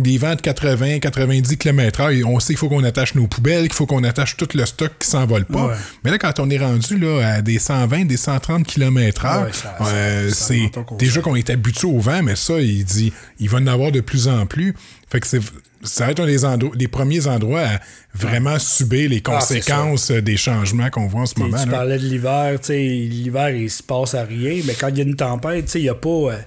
des 0.00 0.18
vents 0.18 0.34
de 0.34 0.40
80, 0.40 0.98
90 1.00 1.56
km/h, 1.56 2.24
on 2.24 2.40
sait 2.40 2.54
qu'il 2.54 2.58
faut 2.58 2.68
qu'on 2.68 2.84
attache 2.84 3.14
nos 3.14 3.26
poubelles, 3.26 3.64
qu'il 3.64 3.74
faut 3.74 3.86
qu'on 3.86 4.04
attache 4.04 4.36
tout 4.36 4.48
le 4.54 4.66
stock 4.66 4.92
qui 4.98 5.08
s'envole 5.08 5.44
pas. 5.44 5.76
Mais 6.04 6.10
là, 6.10 6.18
quand 6.18 6.38
on 6.40 6.50
est 6.50 6.58
rendu 6.58 6.98
là, 6.98 7.34
à 7.34 7.42
des 7.42 7.58
120, 7.58 8.06
des 8.06 8.16
130 8.16 8.66
km/h, 8.66 10.32
c'est 10.32 10.70
déjà 10.98 11.20
qu'on 11.20 11.36
est 11.36 11.50
habitué 11.50 11.88
au 11.88 11.98
vent, 11.98 12.22
mais 12.22 12.36
ça, 12.36 12.60
il 12.60 12.84
dit, 12.84 13.12
il 13.38 13.48
va 13.48 13.58
en 13.58 13.66
avoir 13.66 13.92
de 13.92 14.00
plus 14.00 14.28
en 14.28 14.46
plus. 14.46 14.74
Fait 15.08 15.20
que 15.20 15.26
c'est 15.26 15.40
ça 15.82 16.06
va 16.06 16.12
être 16.12 16.20
un 16.20 16.58
des, 16.58 16.88
premiers 16.88 17.26
endroits 17.26 17.62
à 17.62 17.80
vraiment 18.14 18.58
subir 18.58 19.08
les 19.08 19.22
ah, 19.24 19.30
conséquences 19.30 20.10
des 20.10 20.36
changements 20.36 20.90
qu'on 20.90 21.06
voit 21.06 21.22
en 21.22 21.26
ce 21.26 21.38
moment. 21.38 21.62
Tu 21.62 21.70
parlais 21.70 21.98
de 21.98 22.04
l'hiver, 22.04 22.58
tu 22.60 22.66
sais, 22.66 22.78
l'hiver, 22.78 23.50
il 23.50 23.70
se 23.70 23.82
passe 23.82 24.14
à 24.14 24.24
rien, 24.24 24.60
mais 24.66 24.74
quand 24.74 24.88
il 24.88 24.98
y 24.98 25.00
a 25.00 25.04
une 25.04 25.16
tempête, 25.16 25.66
tu 25.66 25.72
sais, 25.72 25.78
il 25.80 25.84
n'y 25.84 25.88
a 25.88 25.94
pas. 25.94 26.08
Euh, 26.08 26.38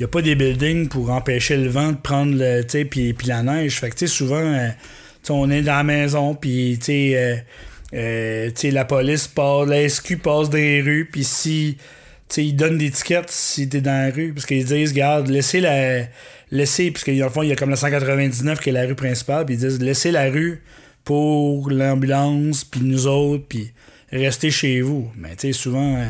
n'y 0.00 0.04
a 0.04 0.08
pas 0.08 0.22
des 0.22 0.34
buildings 0.34 0.88
pour 0.88 1.10
empêcher 1.10 1.56
le 1.56 1.68
vent 1.68 1.92
de 1.92 1.96
prendre 1.96 2.34
le, 2.36 2.62
puis, 2.84 3.12
puis 3.12 3.26
la 3.26 3.42
neige. 3.42 3.80
Fait 3.80 3.90
que, 3.90 4.06
souvent, 4.06 4.36
euh, 4.36 4.68
on 5.28 5.50
est 5.50 5.62
dans 5.62 5.74
la 5.74 5.84
maison, 5.84 6.34
puis, 6.34 6.78
euh, 6.88 7.36
euh, 7.94 8.50
la 8.62 8.84
police 8.84 9.26
passe, 9.26 9.68
la 9.68 9.88
SQ 9.88 10.18
passe 10.18 10.50
dans 10.50 10.58
les 10.58 10.80
rues, 10.82 11.08
puis 11.10 11.24
si, 11.24 11.76
ils 12.36 12.54
donnent 12.54 12.78
des 12.78 12.90
tickets 12.90 13.30
si 13.30 13.68
t'es 13.68 13.80
dans 13.80 14.06
la 14.06 14.14
rue, 14.14 14.32
parce 14.32 14.46
qu'ils 14.46 14.64
disent, 14.64 14.92
regarde, 14.92 15.28
laissez 15.28 15.60
la, 15.60 16.06
laissez, 16.50 16.90
parce 16.90 17.04
qu'en 17.04 17.30
fond, 17.30 17.42
il 17.42 17.48
y 17.48 17.52
a 17.52 17.56
comme 17.56 17.70
la 17.70 17.76
199 17.76 18.60
qui 18.60 18.70
est 18.70 18.72
la 18.72 18.86
rue 18.86 18.94
principale, 18.94 19.46
puis 19.46 19.56
ils 19.56 19.60
disent, 19.60 19.80
laissez 19.80 20.12
la 20.12 20.30
rue 20.30 20.62
pour 21.04 21.70
l'ambulance, 21.70 22.64
puis 22.64 22.80
nous 22.82 23.06
autres, 23.06 23.44
puis 23.48 23.72
restez 24.12 24.50
chez 24.50 24.80
vous. 24.80 25.10
Mais, 25.16 25.34
tu 25.36 25.48
sais, 25.48 25.52
souvent 25.52 26.06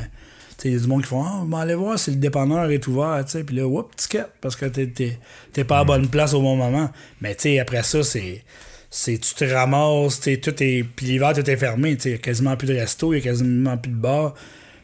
il 0.64 0.72
y 0.72 0.76
a 0.76 0.78
du 0.78 0.86
monde 0.86 1.02
qui 1.02 1.08
font 1.08 1.22
Ah, 1.24 1.44
oh, 1.48 1.56
aller 1.56 1.74
voir 1.74 1.98
si 1.98 2.10
le 2.10 2.16
dépanneur 2.16 2.70
est 2.70 2.86
ouvert, 2.88 3.22
tu 3.24 3.32
sais. 3.32 3.44
Puis 3.44 3.56
là, 3.56 3.66
whoop, 3.66 3.94
ticket, 3.96 4.24
parce 4.40 4.56
que 4.56 4.66
t'es 4.66 5.64
pas 5.64 5.78
à 5.78 5.84
bonne 5.84 6.08
place 6.08 6.34
au 6.34 6.40
bon 6.40 6.56
moment. 6.56 6.90
Mais 7.20 7.34
tu 7.34 7.42
sais, 7.42 7.58
après 7.58 7.82
ça, 7.82 8.02
c'est. 8.02 8.44
C'est, 8.90 9.18
tu 9.18 9.34
te 9.34 9.44
ramasses, 9.44 10.20
tout 10.20 10.62
est. 10.62 10.82
Puis 10.82 11.06
l'hiver, 11.06 11.34
tout 11.34 11.48
est 11.48 11.56
fermé, 11.56 11.98
il 12.02 12.10
y 12.10 12.14
a 12.14 12.18
quasiment 12.18 12.56
plus 12.56 12.68
de 12.68 12.74
resto, 12.74 13.12
il 13.12 13.18
y 13.18 13.20
a 13.20 13.22
quasiment 13.22 13.76
plus 13.76 13.92
de 13.92 13.96
bar. 13.96 14.34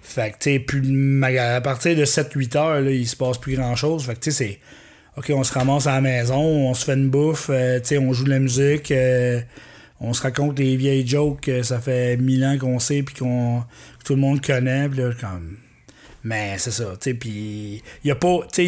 Fait 0.03 0.33
que, 0.33 0.39
tu 0.39 0.61
plus 0.61 1.39
à 1.39 1.61
partir 1.63 1.97
de 1.97 2.05
7-8 2.05 2.59
heures, 2.59 2.81
là, 2.83 2.91
il 2.91 3.09
se 3.09 3.17
passe 3.17 3.39
plus 3.39 3.57
grand 3.57 3.75
chose. 3.75 4.05
Fait 4.05 4.15
que, 4.15 4.21
tu 4.21 4.31
sais, 4.31 4.45
c'est. 4.45 4.59
OK, 5.17 5.31
on 5.31 5.45
se 5.45 5.53
ramasse 5.55 5.87
à 5.87 5.93
la 5.93 6.01
maison, 6.01 6.41
on 6.41 6.75
se 6.75 6.85
fait 6.85 6.95
une 6.95 7.09
bouffe, 7.09 7.49
euh, 7.49 7.79
tu 7.79 7.89
sais, 7.89 7.99
on 7.99 8.13
joue 8.13 8.25
de 8.25 8.31
la 8.31 8.41
musique, 8.41 8.91
euh, 8.91 9.41
on 10.01 10.13
se 10.13 10.21
raconte 10.23 10.57
des 10.57 10.77
vieilles 10.77 11.07
jokes, 11.07 11.49
ça 11.63 11.79
fait 11.79 12.17
mille 12.17 12.45
ans 12.45 12.59
qu'on 12.59 12.81
sait, 12.81 13.05
puis 13.05 13.15
qu'on 13.15 13.63
que 14.01 14.05
tout 14.05 14.17
le 14.17 14.21
monde 14.21 14.45
connaît, 14.45 14.89
puis 14.89 14.99
là, 14.99 15.11
comme 15.19 15.57
mais 16.25 16.55
c'est 16.59 16.73
ça, 16.73 16.95
tu 17.01 17.15
puis 17.15 17.83
y 18.05 18.11
a 18.11 18.17
pas, 18.17 18.41
tu 18.53 18.67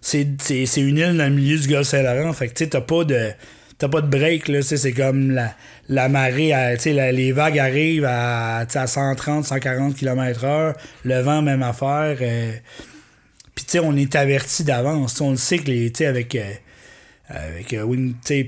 sais, 0.00 0.26
c'est 0.40 0.80
une 0.80 0.98
île 0.98 1.16
dans 1.16 1.28
le 1.28 1.34
milieu 1.34 1.58
du 1.58 1.68
Golfe 1.68 1.88
Saint-Laurent, 1.88 2.32
fait 2.32 2.48
que 2.48 2.54
tu 2.54 2.68
t'as 2.68 2.80
pas 2.80 3.04
de 3.04 3.32
t'as 3.78 3.88
pas 3.88 4.00
de 4.00 4.08
break, 4.08 4.48
là, 4.48 4.60
c'est 4.60 4.92
comme 4.92 5.30
la, 5.30 5.54
la 5.88 6.08
marée, 6.08 6.52
sais 6.78 7.12
les 7.12 7.32
vagues 7.32 7.58
arrivent 7.58 8.04
à, 8.04 8.58
à 8.58 8.86
130, 8.86 9.44
140 9.44 9.94
km/h, 9.94 10.74
le 11.04 11.20
vent, 11.20 11.42
même 11.42 11.62
affaire. 11.62 12.16
Euh, 12.20 12.52
Puis, 13.54 13.64
tu 13.64 13.72
sais, 13.72 13.78
on 13.78 13.94
est 13.96 14.14
averti 14.16 14.64
d'avance. 14.64 15.20
On 15.20 15.30
le 15.30 15.36
sait 15.36 15.58
que 15.58 15.70
les, 15.70 15.92
avec, 16.02 16.34
euh, 16.34 16.52
avec 17.28 17.72
euh, 17.72 17.86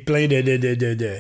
plein 0.04 0.26
de, 0.26 0.40
de, 0.42 0.56
de, 0.56 0.94
de 0.94 1.14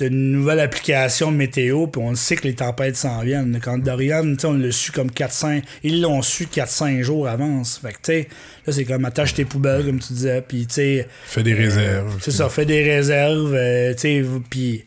une 0.00 0.32
nouvelle 0.32 0.60
application 0.60 1.30
météo, 1.30 1.86
puis 1.86 2.00
on 2.02 2.14
sait 2.14 2.36
que 2.36 2.44
les 2.44 2.54
tempêtes 2.54 2.96
s'en 2.96 3.20
viennent. 3.20 3.60
Quand 3.62 3.78
Dorian, 3.78 4.34
on 4.44 4.52
l'a 4.54 4.72
su 4.72 4.90
comme 4.90 5.10
4-5... 5.10 5.62
Ils 5.82 6.00
l'ont 6.00 6.22
su 6.22 6.44
4-5 6.46 7.02
jours 7.02 7.28
avance. 7.28 7.78
Fait 7.78 7.92
que, 7.92 7.96
tu 7.96 8.00
sais, 8.04 8.28
là, 8.66 8.72
c'est 8.72 8.84
comme 8.84 9.04
attache 9.04 9.34
tes 9.34 9.44
poubelles, 9.44 9.84
comme 9.84 10.00
tu 10.00 10.12
disais, 10.12 10.42
puis, 10.46 10.66
tu 10.66 10.74
sais... 10.74 11.08
Fais 11.24 11.42
des 11.42 11.54
réserves. 11.54 12.18
C'est 12.20 12.30
ça, 12.30 12.48
fais 12.48 12.64
des 12.64 12.82
réserves, 12.82 13.54
euh, 13.54 13.92
tu 13.94 14.00
sais, 14.00 14.24
puis... 14.48 14.84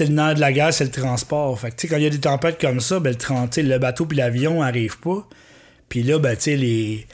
le 0.00 0.06
nerf 0.06 0.34
de 0.34 0.40
la 0.40 0.52
guerre, 0.52 0.72
c'est 0.72 0.84
le 0.84 0.90
transport. 0.90 1.58
Fait 1.58 1.70
que, 1.70 1.76
tu 1.76 1.82
sais, 1.82 1.88
quand 1.88 1.98
il 1.98 2.04
y 2.04 2.06
a 2.06 2.10
des 2.10 2.20
tempêtes 2.20 2.60
comme 2.60 2.80
ça, 2.80 3.00
ben, 3.00 3.14
le, 3.14 3.62
le 3.62 3.78
bateau 3.78 4.06
puis 4.06 4.16
l'avion 4.16 4.60
n'arrivent 4.60 5.00
pas. 5.00 5.28
Puis 5.88 6.02
là, 6.02 6.18
ben, 6.18 6.36
tu 6.36 6.42
sais, 6.42 6.56
les 6.56 7.06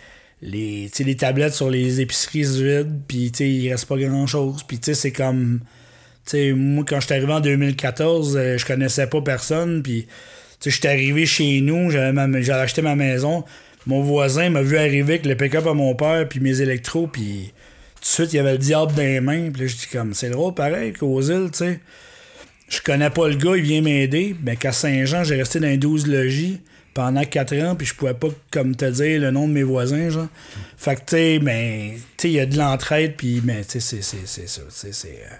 les, 0.42 0.90
les 0.98 1.16
tablettes 1.16 1.54
sur 1.54 1.70
les 1.70 2.00
épiceries 2.00 2.44
se 2.44 2.62
vident, 2.62 3.02
puis 3.06 3.30
il 3.38 3.70
reste 3.70 3.86
pas 3.86 3.98
grand-chose. 3.98 4.62
Puis 4.66 4.78
c'est 4.82 5.12
comme 5.12 5.60
moi, 6.54 6.84
quand 6.86 7.00
je 7.00 7.06
suis 7.06 7.14
arrivé 7.14 7.32
en 7.32 7.40
2014, 7.40 8.36
euh, 8.36 8.58
je 8.58 8.66
connaissais 8.66 9.06
pas 9.06 9.20
personne. 9.20 9.82
Puis, 9.82 10.06
je 10.64 10.70
suis 10.70 10.86
arrivé 10.86 11.26
chez 11.26 11.60
nous, 11.60 11.90
j'avais 11.90 12.50
acheté 12.50 12.82
ma 12.82 12.94
maison. 12.94 13.44
Mon 13.86 14.02
voisin 14.02 14.50
m'a 14.50 14.62
vu 14.62 14.76
arriver 14.76 15.14
avec 15.14 15.26
le 15.26 15.34
pick-up 15.34 15.66
à 15.66 15.72
mon 15.72 15.94
père, 15.94 16.28
puis 16.28 16.38
mes 16.40 16.60
électros, 16.60 17.06
puis 17.06 17.52
tout 17.96 18.00
de 18.00 18.06
suite, 18.06 18.32
il 18.32 18.36
y 18.36 18.38
avait 18.38 18.52
le 18.52 18.58
diable 18.58 18.92
dans 18.94 19.02
les 19.02 19.20
mains. 19.20 19.50
Puis 19.50 19.62
là, 19.62 19.66
je 19.66 19.76
dis 19.76 19.86
comme, 19.90 20.14
c'est 20.14 20.30
drôle, 20.30 20.54
pareil, 20.54 20.92
qu'aux 20.92 21.22
îles, 21.22 21.50
tu 21.50 21.58
sais. 21.58 21.80
Je 22.68 22.80
connais 22.80 23.10
pas 23.10 23.28
le 23.28 23.34
gars, 23.34 23.56
il 23.56 23.62
vient 23.62 23.82
m'aider. 23.82 24.36
Mais 24.44 24.56
qu'à 24.56 24.72
Saint-Jean, 24.72 25.24
j'ai 25.24 25.36
resté 25.36 25.58
dans 25.58 25.66
les 25.66 25.76
12 25.76 26.06
logis 26.06 26.60
pendant 26.94 27.24
4 27.24 27.56
ans, 27.62 27.76
puis 27.76 27.86
je 27.86 27.94
pouvais 27.94 28.14
pas, 28.14 28.28
comme 28.50 28.74
te 28.74 28.84
dire, 28.84 29.20
le 29.20 29.30
nom 29.30 29.46
de 29.46 29.52
mes 29.52 29.62
voisins, 29.62 30.10
genre. 30.10 30.28
Fait 30.76 30.96
que, 30.96 31.00
tu 31.00 31.04
sais, 31.08 31.38
ben, 31.38 31.92
il 32.24 32.30
y 32.30 32.40
a 32.40 32.46
de 32.46 32.56
l'entraide, 32.56 33.14
puis, 33.16 33.40
mais, 33.44 33.64
tu 33.64 33.80
sais, 33.80 34.02
c'est 34.02 34.48
ça, 34.48 34.62
c'est... 34.68 35.08
Euh, 35.08 35.34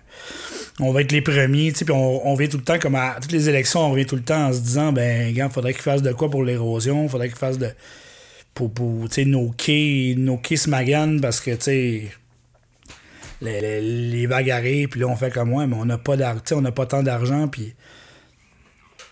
on 0.79 0.93
va 0.93 1.03
être 1.03 1.13
les 1.13 1.23
premiers, 1.23 1.73
tu 1.73 1.81
sais, 1.81 1.85
puis 1.85 1.95
on, 1.95 2.27
on 2.27 2.35
vient 2.35 2.49
tout 2.49 2.59
le 2.59 2.63
temps, 2.63 2.79
comme 2.79 2.95
à 2.95 3.17
toutes 3.21 3.33
les 3.33 3.49
élections, 3.49 3.81
on 3.81 3.95
vient 3.95 4.05
tout 4.05 4.17
le 4.17 4.23
temps 4.23 4.49
en 4.49 4.53
se 4.53 4.61
disant, 4.61 4.93
ben, 4.93 5.33
gars, 5.35 5.49
faudrait 5.49 5.73
qu'ils 5.73 5.83
fassent 5.83 6.03
de 6.03 6.13
quoi 6.13 6.31
pour 6.31 6.45
l'érosion, 6.45 7.09
faudrait 7.09 7.29
qu'ils 7.29 7.39
fassent 7.39 7.59
de... 7.59 7.71
pour, 8.55 8.73
pour 8.73 9.09
tu 9.09 9.15
sais, 9.17 9.25
nos 9.25 9.51
quais, 9.51 10.15
nos 10.17 10.37
quais 10.37 10.57
maganent, 10.69 11.21
parce 11.21 11.41
que, 11.41 11.51
tu 11.53 11.63
sais... 11.63 12.03
Les, 13.43 13.59
les, 13.59 13.81
les, 13.81 14.27
vagues 14.27 14.51
arrivent, 14.51 14.89
puis 14.89 15.01
là, 15.01 15.07
on 15.07 15.17
fait 15.17 15.33
comme 15.33 15.49
moi, 15.49 15.67
mais 15.67 15.75
on 15.75 15.87
n'a 15.87 15.97
pas, 15.97 16.15
on 16.53 16.61
n'a 16.61 16.73
pas 16.73 16.85
tant 16.85 17.03
d'argent, 17.03 17.49
puis 17.49 17.75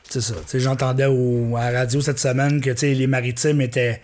c'est 0.08 0.20
ça. 0.20 0.34
J'entendais 0.54 1.04
à 1.04 1.70
la 1.70 1.80
radio 1.80 2.00
cette 2.00 2.18
semaine 2.18 2.60
que 2.60 2.70
les 2.84 3.06
maritimes 3.06 3.60
étaient, 3.60 4.00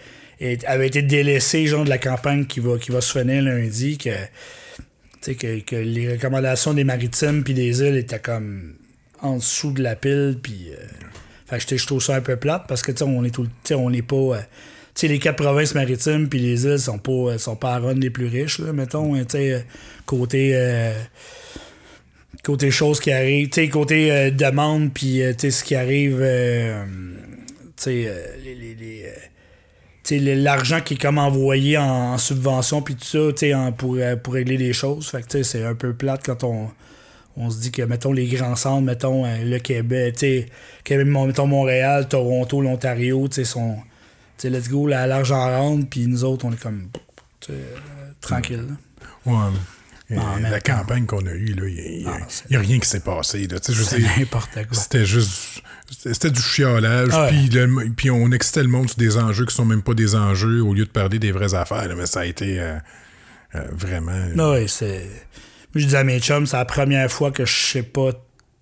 avaient 0.66 0.86
été 0.86 1.02
délaissés 1.02 1.66
genre, 1.66 1.84
de 1.84 1.88
la 1.88 1.98
campagne 1.98 2.46
qui 2.46 2.61
va, 2.61 2.78
qui 2.78 2.90
va 2.90 3.00
se 3.00 3.18
finir 3.18 3.42
lundi, 3.42 3.96
que, 3.96 4.11
que, 5.32 5.61
que 5.61 5.76
les 5.76 6.12
recommandations 6.12 6.74
des 6.74 6.84
maritimes 6.84 7.42
puis 7.42 7.55
des 7.55 7.80
îles 7.80 7.96
étaient 7.96 8.18
comme 8.18 8.74
en 9.22 9.36
dessous 9.36 9.72
de 9.72 9.82
la 9.82 9.96
pile. 9.96 10.38
Puis, 10.42 10.70
euh, 10.72 11.59
je 11.59 11.86
trouve 11.86 12.02
ça 12.02 12.16
un 12.16 12.20
peu 12.20 12.36
plate 12.36 12.64
parce 12.68 12.82
que 12.82 12.92
on 13.02 13.24
est 13.24 13.34
tout 13.34 13.48
on 13.72 13.90
n'est 13.90 14.02
pas. 14.02 14.16
Euh, 14.16 14.40
les 15.02 15.18
quatre 15.18 15.36
provinces 15.36 15.74
maritimes 15.74 16.28
puis 16.28 16.38
les 16.38 16.66
îles 16.66 16.78
sont 16.78 16.98
pas, 16.98 17.36
sont 17.38 17.57
pas 17.57 17.74
à 17.74 17.78
run 17.78 17.94
les 17.94 18.11
plus 18.11 18.26
riches, 18.26 18.59
là, 18.59 18.72
mettons, 18.72 19.14
hein, 19.14 19.24
côté. 20.07 20.52
Euh, 20.55 20.92
côté 22.45 22.70
choses 22.70 23.01
qui 23.01 23.11
arrivent, 23.11 23.49
tu 23.49 23.62
sais, 23.62 23.68
côté 23.68 24.12
euh, 24.12 24.30
demande, 24.30 24.92
puis 24.92 25.22
euh, 25.22 25.32
tu 25.32 25.40
sais, 25.40 25.51
ce 25.51 25.64
qui 25.64 25.74
arrive, 25.74 26.18
euh, 26.20 26.84
tu 27.76 28.07
sais, 30.05 30.18
l'argent 30.20 30.80
qui 30.82 30.95
est 30.95 31.01
comme 31.01 31.18
envoyé 31.18 31.78
en, 31.78 32.18
subvention, 32.18 32.82
puis 32.82 32.95
tout 32.95 33.05
ça, 33.05 33.32
tu 33.32 33.51
sais, 33.51 33.55
pour, 33.76 33.99
pour 34.22 34.34
régler 34.34 34.59
les 34.59 34.72
choses. 34.72 35.09
Fait 35.09 35.26
que, 35.26 35.42
c'est 35.42 35.64
un 35.64 35.74
peu 35.74 35.95
plate 35.95 36.20
quand 36.24 36.45
on, 36.45 36.68
on 37.36 37.51
se 37.51 37.61
dit 37.61 37.72
que, 37.72 37.82
mettons, 37.82 38.12
les 38.12 38.26
grands 38.26 38.57
centres, 38.57 38.84
mettons, 38.84 39.24
le 39.24 39.59
Québec, 39.59 40.16
tu 40.18 40.47
sais, 40.86 41.05
mettons, 41.05 41.47
Montréal, 41.47 42.09
Toronto, 42.09 42.61
l'Ontario, 42.61 43.26
tu 43.28 43.36
sais, 43.36 43.45
sont, 43.45 43.76
tu 44.36 44.49
sais, 44.49 44.51
let's 44.51 44.68
go, 44.68 44.86
l'argent 44.86 45.40
rentre, 45.40 45.88
puis 45.88 46.07
nous 46.07 46.24
autres, 46.24 46.45
on 46.45 46.53
est 46.53 46.61
comme, 46.61 46.88
tranquille. 48.20 48.66
là. 48.68 49.32
Ouais. 49.32 49.57
Euh, 50.11 50.16
En 50.18 50.36
même 50.38 50.50
la 50.50 50.61
campagne 50.61 51.07
qu'on 51.07 51.24
a 51.26 51.32
eue, 51.32 51.55
il 51.57 52.00
n'y 52.02 52.07
a, 52.07 52.11
Ah, 52.20 52.26
c'est- 52.28 52.50
y 52.50 52.57
a 52.57 52.61
rien 52.61 52.78
qui 52.78 52.88
s'est 52.88 53.00
passé. 53.00 53.46
C'est 53.62 53.98
n'importe 54.18 54.50
quoi. 54.52 54.64
C'était 54.72 55.07
juste. 55.07 55.62
C'était 55.90 56.30
du 56.30 56.40
chiolage. 56.40 57.09
Ah. 57.12 57.30
Puis, 57.96 58.11
on 58.11 58.30
excitait 58.32 58.62
le 58.62 58.68
monde 58.68 58.88
sur 58.88 58.98
des 58.98 59.16
enjeux 59.16 59.46
qui 59.46 59.55
sont 59.55 59.64
même 59.64 59.82
pas 59.82 59.94
des 59.94 60.14
enjeux 60.14 60.62
au 60.62 60.74
lieu 60.74 60.84
de 60.84 60.90
parler 60.90 61.18
des 61.18 61.32
vraies 61.32 61.55
affaires. 61.55 61.88
là. 61.88 61.94
mais 61.94 62.07
ça 62.07 62.20
a 62.20 62.24
été 62.26 62.61
euh, 62.61 62.76
euh, 63.55 63.62
vraiment. 63.72 64.26
Non, 64.34 64.52
ouais, 64.52 64.66
c'est. 64.68 65.05
Moi, 65.74 65.82
je 65.82 65.86
dis 65.86 65.96
à 65.96 66.05
mes 66.05 66.20
chums, 66.20 66.46
c'est 66.46 66.57
la 66.57 66.64
première 66.64 67.11
fois 67.11 67.30
que 67.32 67.44
je 67.46 67.52
sais 67.55 67.82
pas. 67.82 68.12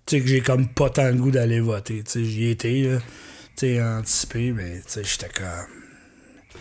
Tu 0.05 0.17
sais, 0.17 0.21
que 0.21 0.27
j'ai 0.27 0.41
comme 0.41 0.67
pas 0.67 0.89
tant 0.89 1.07
le 1.07 1.13
goût 1.15 1.31
d'aller 1.31 1.59
voter. 1.59 2.03
Tu 2.03 2.11
sais, 2.11 2.25
j'y 2.25 2.49
étais, 2.49 2.81
là. 2.81 2.99
Tu 3.55 3.67
sais, 3.67 3.81
anticipé, 3.83 4.51
mais 4.51 4.77
tu 4.77 4.83
sais, 4.87 5.03
j'étais 5.03 5.29
comme. 5.29 6.59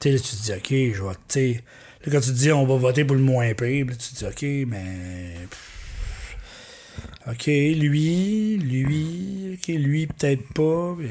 Tu 0.00 0.10
sais, 0.10 0.10
là, 0.12 0.18
tu 0.18 0.36
te 0.36 0.42
dis, 0.42 0.52
OK, 0.52 0.96
je 0.96 1.02
vais. 1.02 1.14
Tu 1.14 1.18
sais, 1.28 1.64
là, 2.04 2.12
quand 2.12 2.20
tu 2.20 2.28
te 2.30 2.34
dis, 2.36 2.52
on 2.52 2.66
va 2.66 2.76
voter 2.76 3.04
pour 3.04 3.16
le 3.16 3.22
moins 3.22 3.52
pire, 3.54 3.86
là, 3.86 3.92
tu 3.94 4.14
te 4.14 4.18
dis, 4.18 4.24
OK, 4.24 4.68
mais. 4.68 5.34
OK, 7.30 7.46
lui, 7.46 8.58
lui, 8.58 9.54
OK, 9.58 9.68
lui, 9.68 10.06
peut-être 10.06 10.46
pas. 10.52 10.94
Puis, 10.98 11.08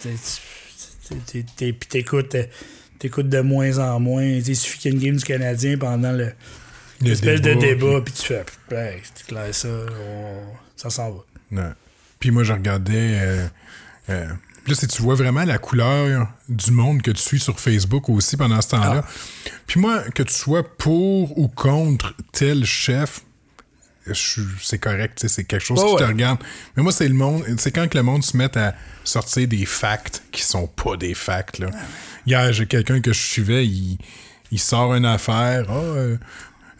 tu 0.00 0.08
tu- 1.08 1.16
tu- 1.26 1.44
tu- 1.56 1.74
t'écoutes. 1.88 2.36
T'écoutes 2.98 3.28
de 3.28 3.40
moins 3.40 3.78
en 3.78 4.00
moins. 4.00 4.22
Tu 4.40 4.50
Il 4.50 4.56
suffit 4.56 4.78
qu'il 4.78 4.92
y 4.92 4.94
ait 4.94 4.98
une 4.98 5.04
game 5.04 5.16
du 5.16 5.24
Canadien 5.24 5.78
pendant 5.78 6.12
le, 6.12 6.32
le 7.02 7.10
espèce 7.12 7.40
de 7.40 7.54
débat, 7.54 8.00
puis 8.04 8.12
tu 8.14 8.22
fais, 8.22 8.44
hey, 8.72 9.00
c'est 9.14 9.26
clair 9.26 9.54
ça, 9.54 9.68
on- 9.68 10.52
ça 10.76 10.90
s'en 10.90 11.10
va. 11.12 11.18
ouais. 11.52 11.72
Puis 12.18 12.30
moi, 12.32 12.42
je 12.44 12.52
regardais. 12.52 13.18
euh, 13.20 13.46
euh, 14.10 14.26
là, 14.68 14.74
c'est 14.74 14.86
tu 14.86 15.02
vois 15.02 15.14
vraiment 15.14 15.44
la 15.44 15.58
couleur 15.58 16.28
du 16.48 16.70
monde 16.70 17.02
que 17.02 17.10
tu 17.10 17.22
suis 17.22 17.40
sur 17.40 17.58
Facebook 17.58 18.08
aussi 18.08 18.36
pendant 18.36 18.60
ce 18.60 18.68
temps-là. 18.68 19.04
Ah. 19.04 19.50
Puis 19.66 19.80
moi, 19.80 20.02
que 20.14 20.22
tu 20.22 20.34
sois 20.34 20.62
pour 20.62 21.38
ou 21.38 21.48
contre 21.48 22.14
tel 22.32 22.64
chef, 22.64 23.22
c'est 24.14 24.78
correct, 24.78 25.24
c'est 25.26 25.44
quelque 25.44 25.64
chose 25.64 25.78
qui 25.78 25.96
te 25.96 26.02
ouais. 26.02 26.08
regarde. 26.08 26.38
Mais 26.76 26.82
moi, 26.82 26.92
c'est 26.92 27.08
le 27.08 27.14
monde, 27.14 27.44
c'est 27.58 27.72
quand 27.72 27.88
que 27.88 27.96
le 27.96 28.04
monde 28.04 28.24
se 28.24 28.36
met 28.36 28.56
à 28.56 28.74
sortir 29.04 29.46
des 29.48 29.66
facts 29.66 30.22
qui 30.32 30.42
sont 30.42 30.66
pas 30.66 30.96
des 30.96 31.14
facts. 31.14 31.58
Là. 31.58 31.68
Hier, 32.26 32.52
j'ai 32.52 32.66
quelqu'un 32.66 33.00
que 33.00 33.12
je 33.12 33.20
suivais, 33.20 33.66
il, 33.66 33.98
il 34.50 34.58
sort 34.58 34.94
une 34.94 35.04
affaire. 35.04 35.66
Ah, 35.68 35.74
euh, 35.74 36.16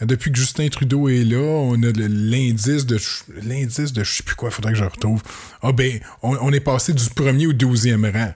depuis 0.06 0.30
que 0.32 0.38
Justin 0.38 0.68
Trudeau 0.68 1.08
est 1.08 1.24
là, 1.24 1.38
on 1.38 1.82
a 1.82 1.90
l'indice 1.96 2.86
de 2.86 2.98
l'indice 3.42 3.92
de 3.92 4.04
je 4.04 4.12
sais 4.12 4.22
plus 4.22 4.36
quoi, 4.36 4.50
faudrait 4.50 4.72
que 4.72 4.78
je 4.78 4.84
retrouve. 4.84 5.22
Ah 5.62 5.72
ben, 5.72 5.98
on, 6.22 6.36
on 6.40 6.52
est 6.52 6.60
passé 6.60 6.92
du 6.92 7.04
premier 7.10 7.46
au 7.46 7.52
douzième 7.52 8.04
rang. 8.04 8.32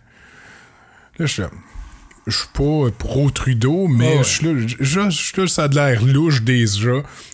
Là, 1.18 1.26
je 1.26 1.26
suis 1.26 1.42
là, 1.42 1.50
je 2.26 2.36
suis 2.36 2.48
pas 2.52 2.90
pro-Trudeau, 2.98 3.88
mais 3.88 4.22
je 4.22 4.66
je- 4.68 4.76
je- 4.80 5.10
je 5.10 5.46
ça 5.46 5.64
a 5.64 5.68
de 5.68 5.74
l'air 5.74 6.04
louche 6.04 6.42
déjà. 6.42 6.90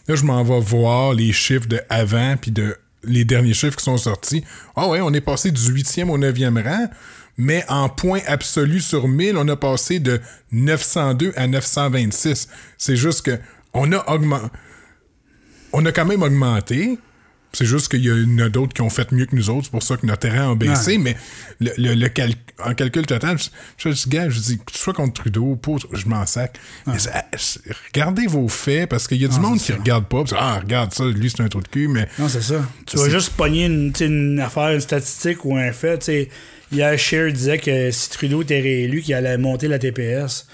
Là, 0.08 0.14
je 0.14 0.24
m'en 0.24 0.42
vais 0.42 0.60
voir 0.60 1.12
les 1.14 1.32
chiffres 1.32 1.66
de 1.68 1.80
avant, 1.88 2.36
puis 2.36 2.50
de 2.50 2.76
les 3.04 3.24
derniers 3.24 3.54
chiffres 3.54 3.76
qui 3.76 3.84
sont 3.84 3.96
sortis. 3.98 4.42
Ah 4.76 4.88
ouais, 4.88 5.00
on 5.00 5.12
est 5.12 5.20
passé 5.20 5.50
du 5.52 5.60
8e 5.72 6.10
au 6.10 6.18
9e 6.18 6.58
rang, 6.62 6.88
mais 7.36 7.64
en 7.68 7.88
point 7.88 8.20
absolu 8.26 8.80
sur 8.80 9.06
1000, 9.08 9.36
on 9.36 9.46
a 9.48 9.56
passé 9.56 10.00
de 10.00 10.20
902 10.52 11.32
à 11.36 11.46
926. 11.46 12.48
C'est 12.76 12.96
juste 12.96 13.22
que 13.22 13.38
on 13.74 13.92
a 13.92 14.10
augmenté. 14.12 14.46
On 15.72 15.84
a 15.86 15.92
quand 15.92 16.06
même 16.06 16.22
augmenté. 16.22 16.98
C'est 17.52 17.64
juste 17.64 17.88
qu'il 17.88 18.04
y 18.04 18.10
en 18.12 18.38
a 18.44 18.50
d'autres 18.50 18.74
qui 18.74 18.82
ont 18.82 18.90
fait 18.90 19.10
mieux 19.10 19.24
que 19.24 19.34
nous 19.34 19.48
autres. 19.48 19.64
C'est 19.64 19.70
pour 19.70 19.82
ça 19.82 19.96
que 19.96 20.04
notre 20.04 20.20
terrain 20.20 20.52
a 20.52 20.54
baissé. 20.54 20.92
Ouais. 20.92 20.98
Mais 20.98 21.16
le, 21.60 21.70
le- 21.78 21.94
le 21.94 22.08
cal- 22.08 22.34
en 22.62 22.74
calcul 22.74 23.06
total, 23.06 23.38
je, 23.78 23.88
dis, 23.88 24.04
gars, 24.08 24.28
je 24.28 24.38
dis, 24.38 24.58
que 24.58 24.70
tu 24.70 24.78
sois 24.78 24.92
contre 24.92 25.14
Trudeau, 25.22 25.56
pour, 25.56 25.78
je 25.92 26.06
m'en 26.06 26.26
sac. 26.26 26.58
Ça- 26.98 27.24
regardez 27.92 28.26
vos 28.26 28.48
faits, 28.48 28.88
parce 28.90 29.08
qu'il 29.08 29.16
y 29.20 29.24
a 29.24 29.28
du 29.28 29.40
monde 29.40 29.58
qui 29.58 29.72
regarde 29.72 30.06
pas. 30.08 30.18
parce 30.24 30.34
ah, 30.36 30.58
regarde 30.60 30.92
ça, 30.92 31.04
lui, 31.06 31.30
c'est 31.30 31.40
un 31.42 31.48
trou 31.48 31.62
de 31.62 31.68
cul, 31.68 31.88
mais. 31.88 32.06
Non, 32.18 32.28
c'est 32.28 32.42
ça. 32.42 32.62
Tu 32.86 32.98
vas 32.98 33.08
juste 33.08 33.30
pogner 33.32 33.64
une, 33.64 33.92
une 33.98 34.40
affaire, 34.40 34.68
une 34.72 34.80
statistique 34.80 35.44
ou 35.46 35.56
un 35.56 35.72
fait. 35.72 35.98
tu 36.00 36.04
sais. 36.04 36.28
Hier, 36.70 36.98
Scheer 36.98 37.32
disait 37.32 37.58
que 37.58 37.90
si 37.90 38.10
Trudeau 38.10 38.42
était 38.42 38.60
réélu, 38.60 39.00
qu'il 39.00 39.14
allait 39.14 39.38
monter 39.38 39.68
la 39.68 39.78
TPS. 39.78 40.46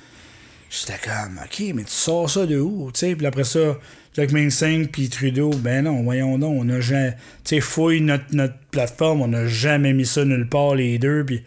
J'étais 0.71 0.99
comme, 1.05 1.41
OK, 1.45 1.63
mais 1.75 1.85
tu 1.85 1.93
sors 1.93 2.29
ça 2.29 2.47
de 2.47 2.59
où? 2.59 2.91
Puis 2.93 3.27
après 3.27 3.45
ça, 3.45 3.79
Jack 4.15 4.31
Singh 4.51 4.89
puis 4.91 5.09
Trudeau, 5.09 5.51
ben 5.51 5.85
non, 5.85 6.03
voyons 6.03 6.39
donc, 6.39 6.63
on 6.63 6.69
a 6.69 6.81
jamais. 6.81 7.17
Tu 7.45 7.57
sais, 7.57 7.61
fouille 7.61 8.01
notre, 8.01 8.25
notre 8.33 8.57
plateforme, 8.71 9.23
on 9.23 9.29
n'a 9.29 9.47
jamais 9.47 9.93
mis 9.93 10.07
ça 10.07 10.25
nulle 10.25 10.49
part, 10.49 10.75
les 10.75 10.99
deux. 10.99 11.25
Puis... 11.25 11.43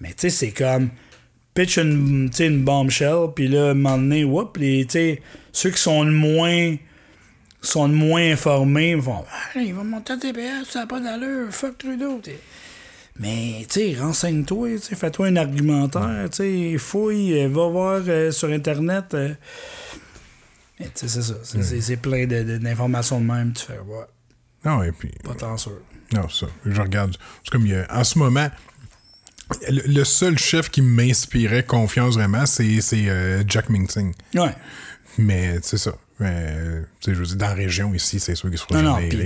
Mais 0.00 0.08
tu 0.08 0.14
sais, 0.18 0.30
c'est 0.30 0.50
comme 0.50 0.90
pitch 1.54 1.78
une, 1.78 2.30
une 2.38 2.64
bombshell, 2.64 3.28
puis 3.34 3.48
là, 3.48 3.68
à 3.68 3.70
un 3.70 3.74
moment 3.74 3.96
donné, 3.96 4.24
whoop, 4.24 4.58
ceux 5.52 5.70
qui 5.70 5.80
sont 5.80 6.02
le 6.02 6.10
moins 6.10 6.76
sont 7.62 7.88
moins 7.88 8.32
informés 8.32 8.94
vont 8.94 9.24
ah, 9.26 9.58
il 9.58 9.72
va 9.72 9.82
monter 9.82 10.12
à 10.12 10.16
TPS, 10.18 10.68
ça 10.68 10.80
n'a 10.80 10.86
pas 10.86 11.00
d'allure, 11.00 11.50
fuck 11.50 11.78
Trudeau. 11.78 12.20
Mais, 13.18 13.64
tu 13.70 13.80
sais, 13.94 13.96
renseigne-toi, 14.00 14.78
fais-toi 14.80 15.28
un 15.28 15.36
argumentaire, 15.36 16.28
tu 16.30 16.78
fouille, 16.78 17.38
euh, 17.40 17.48
va 17.48 17.68
voir 17.68 18.02
euh, 18.08 18.32
sur 18.32 18.48
Internet. 18.50 19.14
euh. 19.14 19.34
C'est 20.94 21.08
ça. 21.08 21.34
C'est, 21.80 21.96
plein 21.96 22.26
de- 22.26 22.42
de- 22.42 22.58
d'informations 22.58 23.20
de 23.20 23.26
même. 23.26 23.52
Tu 23.52 23.64
fais, 23.66 23.78
ouais, 23.78 24.04
Non, 24.64 24.82
et 24.82 24.90
puis. 24.90 25.12
pas 25.22 25.34
tant 25.34 25.56
sûr. 25.56 25.78
Non, 26.12 26.28
ça. 26.28 26.46
Je 26.66 26.80
regarde. 26.80 27.16
C'est 27.44 27.50
comme 27.50 27.64
il 27.66 27.72
y 27.72 27.76
a- 27.76 27.86
en 27.90 28.02
ce 28.02 28.18
moment, 28.18 28.48
le, 29.70 29.82
le 29.86 30.04
seul 30.04 30.36
chef 30.36 30.68
qui 30.70 30.82
m'inspirait 30.82 31.64
confiance 31.64 32.14
vraiment, 32.14 32.46
c'est 32.46 32.80
euh, 33.08 33.44
Jack 33.46 33.68
Mingsing. 33.70 34.12
Ouais. 34.34 34.54
Mais 35.18 35.58
c'est 35.62 35.78
ça. 35.78 35.94
Je 36.20 37.10
veux 37.12 37.26
dire, 37.26 37.36
dans 37.36 37.46
la 37.48 37.54
région 37.54 37.92
ici, 37.94 38.20
c'est 38.20 38.34
sûr 38.34 38.48
qu'il 38.48 38.58
se 38.58 38.64
Non, 38.72 38.82
non, 38.82 38.96
puis 39.08 39.18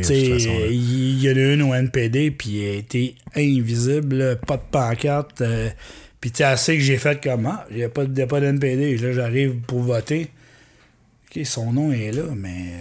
il 0.70 1.20
y 1.22 1.30
en 1.30 1.36
a 1.36 1.53
une 1.55 1.62
au 1.62 1.74
NPD, 1.74 2.30
puis 2.30 2.49
il 2.51 2.68
a 2.68 2.72
été 2.74 3.14
invisible, 3.36 4.16
là, 4.16 4.36
pas 4.36 4.57
de 4.57 4.62
pancarte. 4.70 5.41
euh, 5.43 5.68
puis 6.20 6.30
tu 6.30 6.39
sais, 6.39 6.45
assez 6.45 6.76
que 6.76 6.82
j'ai 6.82 6.97
fait 6.99 7.22
comme, 7.22 7.47
ah, 7.47 7.66
il 7.70 7.76
n'y 7.76 7.84
a 7.84 7.89
pas 7.89 8.05
de, 8.05 8.24
pas 8.24 8.41
de 8.41 8.47
NPD. 8.47 8.97
Là, 8.97 9.12
j'arrive 9.12 9.57
pour 9.66 9.82
voter. 9.82 10.30
OK, 11.30 11.45
son 11.45 11.72
nom 11.72 11.93
est 11.93 12.11
là, 12.11 12.24
mais 12.34 12.72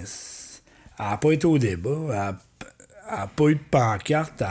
elle 0.99 1.05
n'a 1.05 1.17
pas 1.17 1.31
été 1.31 1.45
au 1.45 1.57
débat. 1.59 2.35
Elle 3.09 3.15
n'a 3.17 3.27
pas 3.27 3.47
eu 3.49 3.55
de 3.55 3.59
pancarte. 3.69 4.41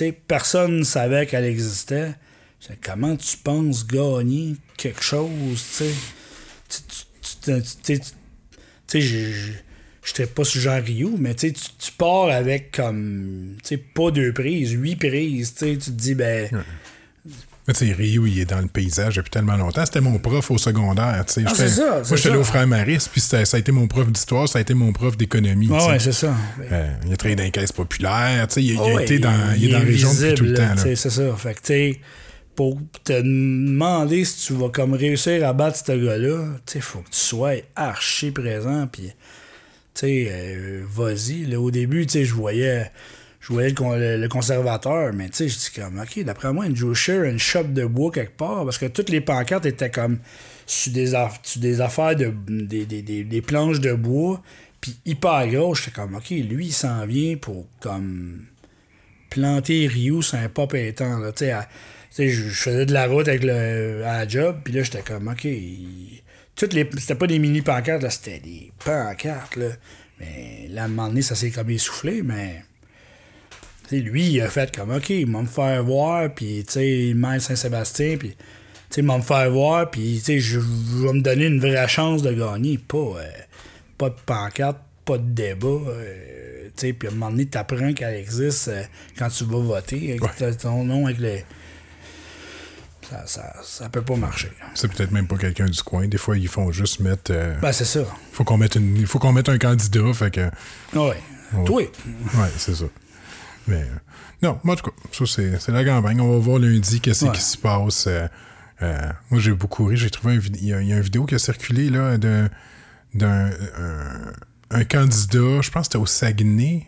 elle- 0.00 0.12
personne 0.28 0.78
ne 0.80 0.84
savait 0.84 1.26
qu'elle 1.26 1.44
existait. 1.46 2.12
Comment 2.82 3.16
tu 3.16 3.36
penses 3.38 3.86
gagner 3.86 4.56
quelque 4.76 5.02
chose, 5.02 5.30
tu 5.78 5.84
sais? 5.84 5.90
Tu- 6.68 7.62
tu- 7.82 7.98
tu- 8.00 8.10
tu- 9.00 9.32
sais, 9.32 9.32
j'étais 10.04 10.26
pas 10.26 10.44
sur 10.44 10.60
Jean 10.60 10.80
Rio, 10.82 11.14
mais 11.18 11.34
tu 11.34 11.52
tu 11.52 11.92
pars 11.96 12.28
avec 12.28 12.72
comme, 12.72 13.56
tu 13.62 13.68
sais, 13.68 13.76
pas 13.76 14.10
deux 14.10 14.32
prises, 14.32 14.72
huit 14.72 14.96
prises, 14.96 15.54
tu 15.54 15.66
sais, 15.66 15.72
tu 15.72 15.78
te 15.78 15.90
dis, 15.90 16.14
ben, 16.14 16.48
Mais 17.66 17.72
tu 17.72 17.86
sais, 17.86 17.92
Rio, 17.94 18.26
il 18.26 18.38
est 18.40 18.44
dans 18.44 18.60
le 18.60 18.66
paysage 18.66 19.16
depuis 19.16 19.30
tellement 19.30 19.56
longtemps. 19.56 19.86
C'était 19.86 20.02
mon 20.02 20.18
prof 20.18 20.50
au 20.50 20.58
secondaire, 20.58 21.24
tu 21.26 21.32
sais. 21.34 21.42
Ah, 21.46 21.52
c'est 21.54 21.70
ça, 21.70 22.02
Moi, 22.06 22.16
j'étais 22.18 22.36
au 22.36 22.44
Frère 22.44 22.66
Maris, 22.66 23.06
puis 23.10 23.22
ça 23.22 23.38
a 23.50 23.58
été 23.58 23.72
mon 23.72 23.86
prof 23.88 24.06
d'histoire, 24.12 24.46
ça 24.46 24.58
a 24.58 24.62
été 24.62 24.74
mon 24.74 24.92
prof 24.92 25.16
d'économie, 25.16 25.68
sais. 25.68 25.72
ouais, 25.88 25.98
c'est 25.98 26.12
ça. 26.12 26.36
Euh, 26.70 26.92
il 27.06 27.12
a 27.12 27.16
travaillé 27.16 27.36
dans 27.36 27.42
les 27.44 27.50
caisses 27.50 27.72
populaires, 27.72 28.46
tu 28.48 28.54
sais. 28.54 28.62
Il, 28.62 28.72
il 28.72 28.78
a 28.78 28.82
Ah 28.84 28.94
ouais, 28.94 29.02
été 29.04 29.18
dans, 29.18 29.32
il 29.56 29.64
est 29.64 29.72
dans 29.72 29.78
la 29.78 29.84
région 29.84 30.12
depuis 30.12 30.34
tout 30.34 30.44
le 30.44 30.54
temps, 30.54 30.74
C'est 30.76 30.94
ça. 30.96 31.34
Fait 31.38 31.54
que, 31.54 31.60
tu 31.60 31.66
sais, 31.68 32.00
pour 32.54 32.78
te 33.04 33.12
demander 33.20 34.24
si 34.24 34.46
tu 34.46 34.52
vas 34.54 34.68
comme 34.68 34.94
réussir 34.94 35.46
à 35.46 35.52
battre 35.52 35.78
ce 35.84 35.92
gars-là, 35.92 36.54
sais, 36.66 36.80
faut 36.80 37.00
que 37.00 37.10
tu 37.10 37.18
sois 37.18 37.54
archi 37.76 38.30
présent, 38.30 38.86
puis, 38.86 39.08
tu 39.08 39.12
sais, 39.94 40.26
euh, 40.30 40.82
vas-y. 40.88 41.54
Au 41.56 41.70
début, 41.70 42.06
tu 42.06 42.12
sais, 42.12 42.24
je 42.24 42.34
voyais, 42.34 42.90
je 43.40 43.52
voyais 43.52 43.68
le, 43.70 43.74
con- 43.74 43.96
le- 43.96 44.16
le 44.16 44.28
conservateur, 44.28 45.12
mais 45.12 45.28
tu 45.28 45.36
sais, 45.36 45.48
je 45.48 45.56
dis 45.58 45.70
comme, 45.80 45.98
OK, 46.00 46.22
d'après 46.24 46.52
moi, 46.52 46.66
Joe 46.72 46.96
Share, 46.96 47.24
une 47.24 47.38
shop 47.38 47.64
de 47.64 47.84
bois 47.86 48.10
quelque 48.12 48.36
part, 48.36 48.64
parce 48.64 48.78
que 48.78 48.86
toutes 48.86 49.10
les 49.10 49.20
pancartes 49.20 49.66
étaient 49.66 49.90
comme 49.90 50.18
sur 50.66 50.92
des, 50.92 51.14
affaires 51.80 52.16
de 52.16 52.32
des, 52.48 52.86
des, 52.86 53.02
des- 53.02 53.24
des 53.24 53.42
planches 53.42 53.80
de 53.80 53.92
bois, 53.92 54.42
puis 54.80 54.96
hyper 55.06 55.46
gros. 55.48 55.74
J'étais 55.74 55.90
comme, 55.90 56.14
OK, 56.14 56.30
lui, 56.30 56.66
il 56.66 56.72
s'en 56.72 57.04
vient 57.06 57.36
pour 57.36 57.66
comme 57.80 58.44
planter 59.30 59.86
Rio 59.88 60.22
sur 60.22 60.38
un 60.38 60.48
pop 60.48 60.74
étant. 60.74 61.18
Là, 61.18 61.32
tu 61.32 61.46
sais, 61.46 61.54
sais, 62.16 62.28
je, 62.28 62.48
je 62.48 62.54
faisais 62.54 62.86
de 62.86 62.92
la 62.92 63.06
route 63.06 63.28
avec 63.28 63.42
le, 63.44 64.02
à 64.04 64.18
la 64.18 64.28
job, 64.28 64.58
puis 64.64 64.72
là, 64.72 64.82
j'étais 64.82 65.02
comme, 65.02 65.28
OK, 65.28 65.46
toutes 66.56 66.72
les, 66.72 66.88
c'était 66.98 67.14
pas 67.16 67.26
des 67.26 67.38
mini 67.38 67.62
pancartes, 67.62 68.02
là, 68.02 68.10
c'était 68.10 68.40
des 68.40 68.72
pancartes, 68.84 69.56
là. 69.56 69.68
Mais 70.20 70.68
là, 70.70 70.82
à 70.82 70.84
un 70.84 70.88
moment 70.88 71.08
donné, 71.08 71.22
ça 71.22 71.34
s'est 71.34 71.50
comme 71.50 71.70
essoufflé, 71.70 72.22
mais. 72.22 72.62
tu 73.88 73.96
sais, 73.96 74.02
lui, 74.02 74.24
il 74.26 74.40
a 74.40 74.48
fait 74.48 74.74
comme, 74.74 74.92
OK, 74.94 75.10
il 75.10 75.30
va 75.30 75.42
me 75.42 75.46
faire 75.46 75.82
voir, 75.84 76.32
puis, 76.32 76.62
tu 76.66 76.72
sais, 76.74 76.98
il 77.08 77.16
mêle 77.16 77.40
Saint-Sébastien, 77.40 78.16
puis, 78.16 78.30
tu 78.30 78.36
sais, 78.90 79.00
il 79.00 79.06
va 79.06 79.18
me 79.18 79.22
faire 79.22 79.50
voir, 79.50 79.90
puis, 79.90 80.16
tu 80.18 80.24
sais, 80.24 80.38
je 80.40 80.60
vais 80.60 81.12
me 81.12 81.20
donner 81.20 81.46
une 81.46 81.58
vraie 81.60 81.88
chance 81.88 82.22
de 82.22 82.32
gagner. 82.32 82.78
Pas, 82.78 82.96
euh, 82.98 83.24
pas 83.98 84.10
de 84.10 84.16
pancarte, 84.24 84.78
pas 85.04 85.18
de 85.18 85.28
débat. 85.28 85.66
euh, 85.68 86.68
tu 86.76 86.86
sais, 86.88 86.92
puis 86.92 87.08
à 87.08 87.10
un 87.10 87.14
moment 87.14 87.30
donné, 87.32 87.46
tu 87.46 87.58
apprends 87.58 87.92
qu'elle 87.92 88.14
existe 88.14 88.68
euh, 88.68 88.82
quand 89.18 89.28
tu 89.28 89.44
vas 89.44 89.58
voter, 89.58 90.10
avec 90.10 90.22
Ouais. 90.22 90.54
ton 90.54 90.84
nom 90.84 91.06
avec 91.06 91.18
le. 91.18 91.38
Ça, 93.10 93.22
ça, 93.26 93.54
ça 93.62 93.88
peut 93.88 94.02
pas 94.02 94.16
marcher. 94.16 94.50
C'est 94.74 94.88
peut-être 94.88 95.10
même 95.10 95.26
pas 95.26 95.36
quelqu'un 95.36 95.66
du 95.66 95.82
coin. 95.82 96.06
Des 96.08 96.18
fois, 96.18 96.36
ils 96.38 96.48
font 96.48 96.72
juste 96.72 97.00
mettre. 97.00 97.30
euh, 97.30 97.58
Ben, 97.60 97.72
c'est 97.72 97.84
ça. 97.84 98.00
faut 98.32 98.44
qu'on 98.44 98.56
mette 98.58 98.76
une, 98.76 98.96
il 98.96 99.06
faut 99.06 99.18
qu'on 99.18 99.32
mette 99.32 99.48
un 99.48 99.58
candidat. 99.58 100.12
Fait 100.14 100.30
que. 100.30 100.50
Ouais. 100.94 101.16
Ouais. 101.52 101.64
Toi. 101.64 101.82
Ouais, 101.82 102.48
c'est 102.56 102.74
ça. 102.74 102.84
Mais. 103.66 103.82
euh, 103.82 103.94
non, 104.42 104.58
moi, 104.64 104.74
en 104.74 104.76
tout 104.76 104.90
cas, 104.90 104.96
ça, 105.12 105.24
c'est, 105.26 105.58
c'est 105.60 105.72
la 105.72 105.84
campagne. 105.84 106.20
On 106.20 106.30
va 106.32 106.38
voir 106.38 106.58
lundi 106.58 107.00
qu'est-ce 107.00 107.24
Ouais. 107.26 107.32
qui 107.32 107.40
se 107.42 107.56
passe. 107.56 108.06
euh, 108.08 108.28
moi, 109.30 109.40
j'ai 109.40 109.52
beaucoup 109.52 109.84
ri. 109.86 109.96
J'ai 109.96 110.10
trouvé 110.10 110.34
il 110.36 110.64
y, 110.64 110.72
a, 110.74 110.80
il 110.82 110.88
y 110.88 110.92
a 110.92 110.96
une 110.96 111.02
vidéo 111.02 111.24
qui 111.26 111.34
a 111.34 111.38
circulé 111.38 111.88
là, 111.90 112.18
d'un 112.18 112.48
un, 113.20 113.50
un 114.70 114.84
candidat, 114.84 115.60
je 115.62 115.70
pense 115.70 115.82
que 115.88 115.92
c'était 115.92 115.98
au 115.98 116.06
Saguenay 116.06 116.86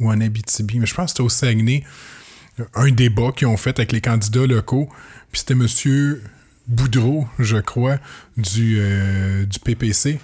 ou 0.00 0.10
en 0.10 0.20
Abitibi, 0.20 0.78
mais 0.80 0.86
je 0.86 0.94
pense 0.94 1.06
que 1.06 1.10
c'était 1.12 1.22
au 1.22 1.28
Saguenay, 1.28 1.84
un 2.74 2.90
débat 2.90 3.32
qu'ils 3.32 3.48
ont 3.48 3.56
fait 3.56 3.78
avec 3.78 3.92
les 3.92 4.00
candidats 4.00 4.46
locaux. 4.46 4.88
Puis 5.30 5.40
c'était 5.40 5.54
M. 5.54 5.66
Boudreau, 6.68 7.26
je 7.38 7.58
crois, 7.58 7.98
du, 8.36 8.76
euh, 8.78 9.44
du 9.44 9.58
PPC, 9.60 10.18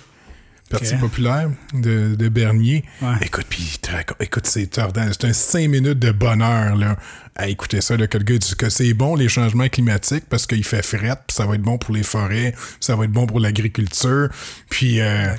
Parti 0.73 0.97
populaire 0.97 1.51
de, 1.75 2.15
de 2.15 2.29
Bernier. 2.29 2.85
Ouais. 3.01 3.15
Écoute, 3.23 3.47
puis 3.49 3.79
écoute, 4.21 4.47
c'est 4.47 4.67
tordant. 4.67 5.07
C'est 5.11 5.27
un 5.27 5.33
5 5.33 5.69
minutes 5.69 5.99
de 5.99 6.11
bonheur, 6.13 6.77
là. 6.77 6.97
À 7.35 7.49
écouter 7.49 7.81
ça, 7.81 7.97
là, 7.97 8.07
que 8.07 8.19
le 8.19 8.25
gars 8.25 8.37
dit 8.37 8.55
que 8.57 8.69
c'est 8.69 8.93
bon, 8.93 9.15
les 9.15 9.29
changements 9.29 9.69
climatiques, 9.69 10.25
parce 10.29 10.47
qu'il 10.47 10.65
fait 10.65 10.83
fret, 10.83 11.17
puis 11.27 11.35
ça 11.35 11.47
va 11.47 11.55
être 11.55 11.63
bon 11.63 11.79
pour 11.79 11.95
les 11.95 12.03
forêts, 12.03 12.55
ça 12.79 12.95
va 12.95 13.05
être 13.05 13.11
bon 13.11 13.27
pour 13.27 13.41
l'agriculture. 13.41 14.29
Puis, 14.69 15.01
euh, 15.01 15.35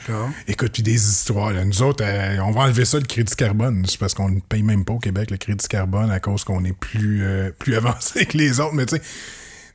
écoute, 0.47 0.71
puis 0.71 0.81
des 0.81 0.95
histoires. 0.95 1.53
là. 1.53 1.63
Nous 1.65 1.84
autres, 1.84 2.03
euh, 2.03 2.38
on 2.39 2.51
va 2.51 2.61
enlever 2.61 2.86
ça, 2.86 2.97
le 2.97 3.05
crédit 3.05 3.36
carbone. 3.36 3.86
C'est 3.88 3.99
parce 3.99 4.15
qu'on 4.15 4.29
ne 4.29 4.39
paye 4.39 4.63
même 4.63 4.86
pas 4.86 4.93
au 4.93 4.99
Québec 4.99 5.29
le 5.29 5.38
crédit 5.38 5.67
carbone 5.67 6.09
à 6.09 6.19
cause 6.19 6.43
qu'on 6.43 6.63
est 6.65 6.73
plus, 6.73 7.23
euh, 7.23 7.51
plus 7.57 7.75
avancé 7.77 8.25
que 8.25 8.38
les 8.38 8.59
autres. 8.59 8.73
Mais 8.73 8.88
tu 8.88 8.95
sais, 8.95 9.01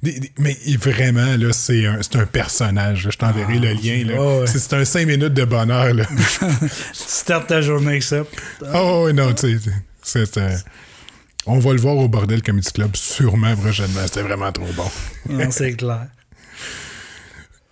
des- 0.03 0.21
des- 0.21 0.33
mais 0.39 0.57
vraiment, 0.81 1.37
là, 1.37 1.53
c'est 1.53 1.87
un, 1.87 1.99
un 2.15 2.27
personnage. 2.27 3.05
là. 3.05 3.11
Je 3.13 3.19
t'enverrai 3.19 3.59
le 3.59 3.73
lien. 3.73 4.07
ouais, 4.19 4.41
ouais. 4.41 4.47
C'est 4.47 4.73
un 4.75 4.85
5 4.85 5.07
minutes 5.07 5.35
de 5.35 5.45
bonheur. 5.45 5.93
Là. 5.95 6.05
Tu 6.61 6.69
startes 6.93 7.49
ta 7.49 7.61
journée 7.61 7.89
avec 7.89 8.03
ça. 8.03 8.23
Oh, 8.75 9.05
oui, 9.07 9.15
non, 9.15 9.33
tu 9.35 9.59
sais, 10.03 10.25
c'est- 10.27 10.65
on 11.47 11.59
va 11.59 11.73
le 11.73 11.81
voir 11.81 11.97
au 11.97 12.09
Bordel 12.09 12.43
Comedy 12.43 12.71
Club 12.73 12.95
sûrement 12.95 13.57
prochainement. 13.57 14.01
C'était 14.07 14.23
vraiment 14.23 14.53
trop 14.53 14.67
bon. 14.77 14.91
Non, 15.31 15.51
c'est 15.51 15.73
clair. 15.75 16.07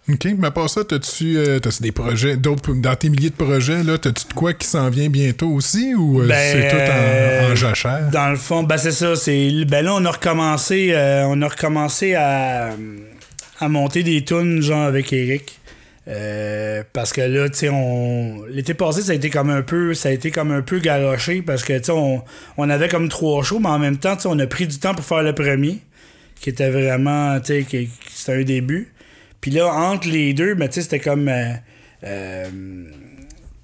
OK, 0.09 0.25
mais 0.39 0.47
à 0.47 0.51
part 0.53 0.71
ça, 0.71 0.85
t'as-tu 0.85 1.37
euh, 1.37 1.59
des 1.81 1.91
projets, 1.91 2.37
d'autres, 2.37 2.73
dans 2.75 2.95
tes 2.95 3.09
milliers 3.09 3.31
de 3.31 3.35
projets, 3.35 3.83
là, 3.83 3.99
t'as-tu 3.99 4.29
de 4.29 4.35
quoi 4.35 4.53
qui 4.53 4.67
s'en 4.67 4.89
vient 4.89 5.09
bientôt 5.09 5.49
aussi 5.49 5.97
ou 5.97 6.23
euh, 6.23 6.29
Ben, 6.29 6.53
c'est 6.53 6.69
tout 6.69 6.77
en, 6.77 7.49
en 7.49 7.51
euh, 7.51 7.57
jachère? 7.57 8.09
Dans 8.13 8.31
le 8.31 8.37
fond, 8.37 8.63
ben 8.63 8.77
c'est 8.77 8.93
ça. 8.93 9.17
C'est, 9.17 9.65
ben 9.65 9.85
là, 9.85 9.95
on 9.95 10.05
a 10.05 10.11
recommencé, 10.13 10.93
euh, 10.93 11.25
on 11.27 11.43
a 11.43 11.49
recommencé 11.49 12.15
à, 12.15 12.71
à 13.59 13.69
monter 13.69 14.05
des 14.05 14.25
tunes, 14.25 14.63
genre 14.63 14.85
avec 14.85 15.13
Eric. 15.13 15.59
Parce 16.93 17.13
que 17.13 17.23
là, 17.23 17.49
tu 17.49 17.59
sais, 17.59 17.69
on... 17.69 18.45
l'été 18.49 18.75
passé, 18.75 19.03
ça 19.03 19.11
a 19.11 19.15
été 19.17 19.29
comme 19.29 19.51
un 19.51 19.63
peu, 19.63 19.93
ça 19.93 20.11
a 20.11 20.13
été 20.13 20.31
comme 20.31 20.53
un 20.53 20.63
peu 20.63 20.79
garoché 20.79 21.43
parce 21.43 21.65
que, 21.65 21.77
tu 21.77 21.87
sais, 21.87 21.93
on, 21.93 22.23
on 22.57 22.71
avait 22.71 22.89
comme 22.89 23.09
trois 23.09 23.43
shows, 23.43 23.59
mais 23.59 23.71
en 23.71 23.81
même 23.81 23.97
temps, 23.97 24.15
tu 24.15 24.23
sais, 24.23 24.29
on 24.31 24.39
a 24.39 24.47
pris 24.47 24.69
du 24.69 24.79
temps 24.79 24.95
pour 24.95 25.05
faire 25.05 25.25
le 25.25 25.35
premier, 25.35 25.81
qui 26.41 26.51
était 26.51 26.71
vraiment, 26.71 27.41
tu 27.41 27.65
sais, 27.65 27.89
c'était 28.09 28.39
un 28.39 28.45
début. 28.45 28.93
Puis 29.47 29.55
là, 29.55 29.73
entre 29.73 30.09
les 30.09 30.35
deux, 30.35 30.57
sais, 30.75 30.83
c'était 30.83 30.99
comme, 30.99 31.29
euh, 31.29 31.53
euh, 32.03 32.47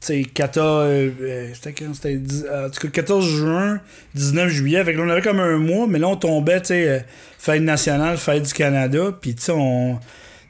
tu 0.01 0.07
sais, 0.07 0.23
14, 0.23 0.87
euh, 0.87 1.11
euh, 1.21 1.49
c'était 1.55 1.73
quand? 1.73 1.93
C'était 1.93 2.15
dix- 2.19 2.45
euh, 2.49 2.69
en 2.69 2.71
tout 2.71 2.81
cas, 2.83 2.89
14 2.89 3.29
juin, 3.29 3.81
19 4.15 4.49
juillet. 4.49 4.85
Fait 4.85 4.97
on 4.97 5.09
avait 5.09 5.23
comme 5.23 5.41
un 5.41 5.59
mois, 5.59 5.89
mais 5.89 5.99
là, 5.99 6.07
on 6.07 6.15
tombait, 6.15 6.61
tu 6.61 6.69
sais, 6.69 7.05
fête 7.37 7.63
nationale, 7.63 8.17
fête 8.17 8.45
du 8.45 8.53
Canada. 8.53 9.11
Puis, 9.21 9.35
tu 9.35 9.43
sais, 9.43 9.53
on. 9.57 9.99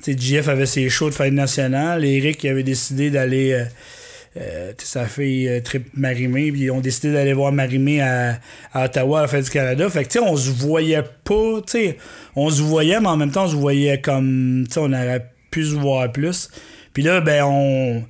Tu 0.03 0.12
sais, 0.12 0.18
JF 0.18 0.49
avait 0.49 0.66
ses 0.66 0.91
shows 0.91 1.09
de 1.09 1.14
fête 1.14 1.33
nationale. 1.33 2.05
Eric 2.05 2.45
avait 2.45 2.62
décidé 2.62 3.09
d'aller. 3.09 3.64
Euh, 4.37 4.72
sa 4.78 5.07
fille 5.07 5.49
euh, 5.49 5.61
trip 5.61 5.89
Marimé, 5.95 6.51
puis 6.53 6.62
ils 6.62 6.70
ont 6.70 6.80
décidé 6.80 7.12
d'aller 7.12 7.33
voir 7.33 7.53
Marimé 7.53 8.01
à, 8.01 8.39
à 8.72 8.85
Ottawa 8.87 9.18
à 9.18 9.22
la 9.22 9.28
Fête 9.28 9.45
du 9.45 9.51
Canada. 9.51 9.89
Fait 9.91 10.05
que, 10.05 10.09
tu 10.09 10.18
sais, 10.18 10.24
on 10.24 10.37
se 10.37 10.51
voyait 10.51 11.03
pas, 11.24 11.61
tu 11.66 11.72
sais, 11.72 11.97
on 12.35 12.49
se 12.51 12.62
voyait, 12.62 13.01
mais 13.01 13.09
en 13.09 13.16
même 13.16 13.30
temps, 13.30 13.45
on 13.45 13.49
se 13.49 13.57
voyait 13.57 14.01
comme, 14.01 14.64
tu 14.66 14.74
sais, 14.74 14.80
on 14.80 14.93
aurait 14.93 15.26
pu 15.51 15.64
se 15.64 15.74
voir 15.74 16.11
plus. 16.12 16.49
Puis 16.95 17.03
là, 17.03 17.20
ben, 17.20 17.45
on, 17.45 18.05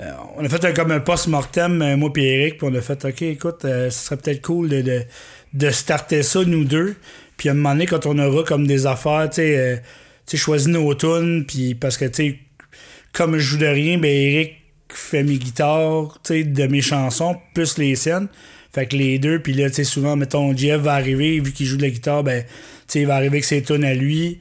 euh, 0.00 0.12
on 0.36 0.44
a 0.44 0.48
fait 0.48 0.64
un- 0.64 0.72
comme 0.72 0.90
un 0.90 1.00
post-mortem, 1.00 1.82
euh, 1.82 1.96
moi 1.96 2.10
et 2.16 2.22
Eric, 2.40 2.58
puis 2.58 2.68
on 2.70 2.74
a 2.74 2.80
fait, 2.80 3.04
OK, 3.04 3.22
écoute, 3.22 3.64
euh, 3.64 3.90
ce 3.90 4.06
serait 4.06 4.16
peut-être 4.16 4.42
cool 4.42 4.68
de, 4.68 4.82
de, 4.82 5.02
de 5.54 5.70
starter 5.70 6.22
ça, 6.22 6.42
nous 6.44 6.64
deux. 6.64 6.96
Puis 7.36 7.48
à 7.48 7.52
un 7.52 7.54
moment 7.54 7.72
donné, 7.72 7.86
quand 7.86 8.06
on 8.06 8.18
aura 8.18 8.42
comme 8.44 8.66
des 8.66 8.86
affaires, 8.86 9.28
tu 9.30 9.36
sais, 9.36 9.56
euh, 9.58 10.36
choisi 10.36 10.68
nos 10.68 10.94
tunes, 10.94 11.44
puis 11.46 11.74
parce 11.74 11.96
que, 11.96 12.04
tu 12.04 12.12
sais, 12.30 12.38
comme 13.12 13.34
je 13.38 13.40
joue 13.42 13.58
de 13.58 13.66
rien, 13.66 13.98
ben 13.98 14.10
Eric 14.10 14.59
fait 14.94 15.22
mes 15.22 15.36
guitares, 15.36 16.20
de 16.28 16.66
mes 16.66 16.82
chansons, 16.82 17.36
plus 17.54 17.78
les 17.78 17.96
siennes. 17.96 18.28
Fait 18.72 18.86
que 18.86 18.96
les 18.96 19.18
deux, 19.18 19.40
puis 19.40 19.52
là, 19.52 19.68
tu 19.68 19.76
sais, 19.76 19.84
souvent, 19.84 20.16
mettons, 20.16 20.56
Jeff 20.56 20.80
va 20.80 20.94
arriver, 20.94 21.40
vu 21.40 21.52
qu'il 21.52 21.66
joue 21.66 21.76
de 21.76 21.82
la 21.82 21.90
guitare, 21.90 22.22
ben, 22.22 22.44
tu 22.44 22.48
sais, 22.86 23.00
il 23.00 23.06
va 23.06 23.16
arriver 23.16 23.38
avec 23.38 23.44
ses 23.44 23.62
tunes 23.62 23.84
à 23.84 23.94
lui. 23.94 24.38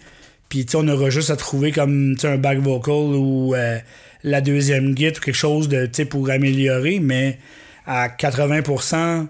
Puis, 0.50 0.66
tu 0.66 0.72
sais, 0.72 0.78
on 0.80 0.88
aura 0.88 1.10
juste 1.10 1.32
à 1.32 1.36
trouver 1.36 1.72
comme, 1.72 2.16
tu 2.16 2.22
sais, 2.22 2.28
un 2.28 2.38
back 2.38 2.60
vocal 2.60 2.94
ou 2.94 3.56
euh, 3.56 3.80
la 4.24 4.42
deuxième 4.42 4.96
git 4.96 5.10
ou 5.10 5.20
quelque 5.20 5.34
chose 5.34 5.68
de, 5.68 5.86
tu 5.86 5.94
sais, 5.94 6.06
pour 6.06 6.30
améliorer, 6.30 7.00
mais 7.00 7.40
à 7.88 8.08
80%, 8.08 9.26
tu 9.26 9.28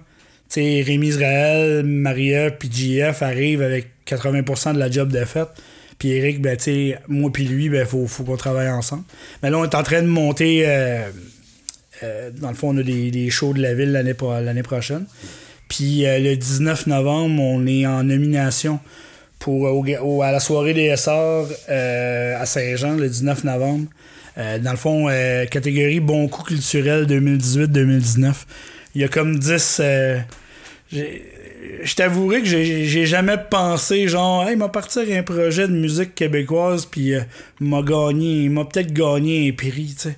sais, 0.49 0.83
Rémi 0.85 1.07
Israël, 1.07 1.83
Maria, 1.83 2.51
puis 2.51 2.69
JF 2.71 3.21
arrivent 3.21 3.61
avec 3.61 3.87
80% 4.05 4.73
de 4.73 4.79
la 4.79 4.91
job 4.91 5.11
de 5.11 5.23
fait. 5.23 5.47
Puis 5.99 6.09
Eric, 6.11 6.41
ben, 6.41 6.55
tu 6.57 6.93
moi 7.07 7.29
puis 7.31 7.43
lui, 7.45 7.69
ben, 7.69 7.85
faut, 7.85 8.07
faut 8.07 8.23
qu'on 8.23 8.37
travaille 8.37 8.69
ensemble. 8.69 9.03
Mais 9.43 9.49
là, 9.51 9.57
on 9.59 9.63
est 9.65 9.75
en 9.75 9.83
train 9.83 10.01
de 10.01 10.07
monter. 10.07 10.63
euh, 10.65 11.09
euh, 12.03 12.31
dans 12.39 12.49
le 12.49 12.55
fond, 12.55 12.69
on 12.73 12.77
a 12.77 12.83
des, 12.83 13.11
des 13.11 13.29
shows 13.29 13.53
de 13.53 13.61
la 13.61 13.73
ville 13.73 13.91
l'année, 13.91 14.13
pro- 14.13 14.39
l'année 14.39 14.63
prochaine. 14.63 15.05
Puis 15.67 16.05
euh, 16.05 16.17
le 16.19 16.35
19 16.37 16.87
novembre, 16.87 17.41
on 17.41 17.67
est 17.67 17.85
en 17.85 18.03
nomination 18.03 18.79
pour, 19.39 19.61
au- 19.63 19.85
au- 20.01 20.21
à 20.21 20.31
la 20.31 20.39
soirée 20.39 20.73
des 20.73 20.95
SR 20.95 21.45
euh, 21.69 22.41
à 22.41 22.45
Saint-Jean, 22.45 22.95
le 22.95 23.09
19 23.09 23.43
novembre. 23.43 23.87
Euh, 24.37 24.57
dans 24.59 24.71
le 24.71 24.77
fond, 24.77 25.09
euh, 25.09 25.45
catégorie 25.47 25.99
Bon 25.99 26.29
coup 26.29 26.43
culturel 26.43 27.05
2018-2019. 27.07 28.33
Il 28.95 29.01
y 29.01 29.03
a 29.03 29.09
comme 29.09 29.37
10. 29.37 29.77
euh, 29.83 30.19
j'ai- 30.91 31.25
je 31.83 31.95
t'avouerai 31.95 32.41
que 32.41 32.47
j'ai 32.47 33.05
jamais 33.05 33.37
pensé, 33.49 34.07
genre, 34.07 34.47
hey, 34.47 34.55
m'a 34.55 34.69
partir 34.69 35.03
un 35.11 35.23
projet 35.23 35.67
de 35.67 35.73
musique 35.73 36.15
québécoise, 36.15 36.85
puis 36.85 37.13
euh, 37.15 37.21
m'a 37.59 37.81
gagné, 37.81 38.47
m'a 38.49 38.65
peut-être 38.65 38.93
gagné 38.93 39.49
un 39.49 39.53
prix, 39.53 39.93
tu 39.95 40.09
sais. 40.09 40.15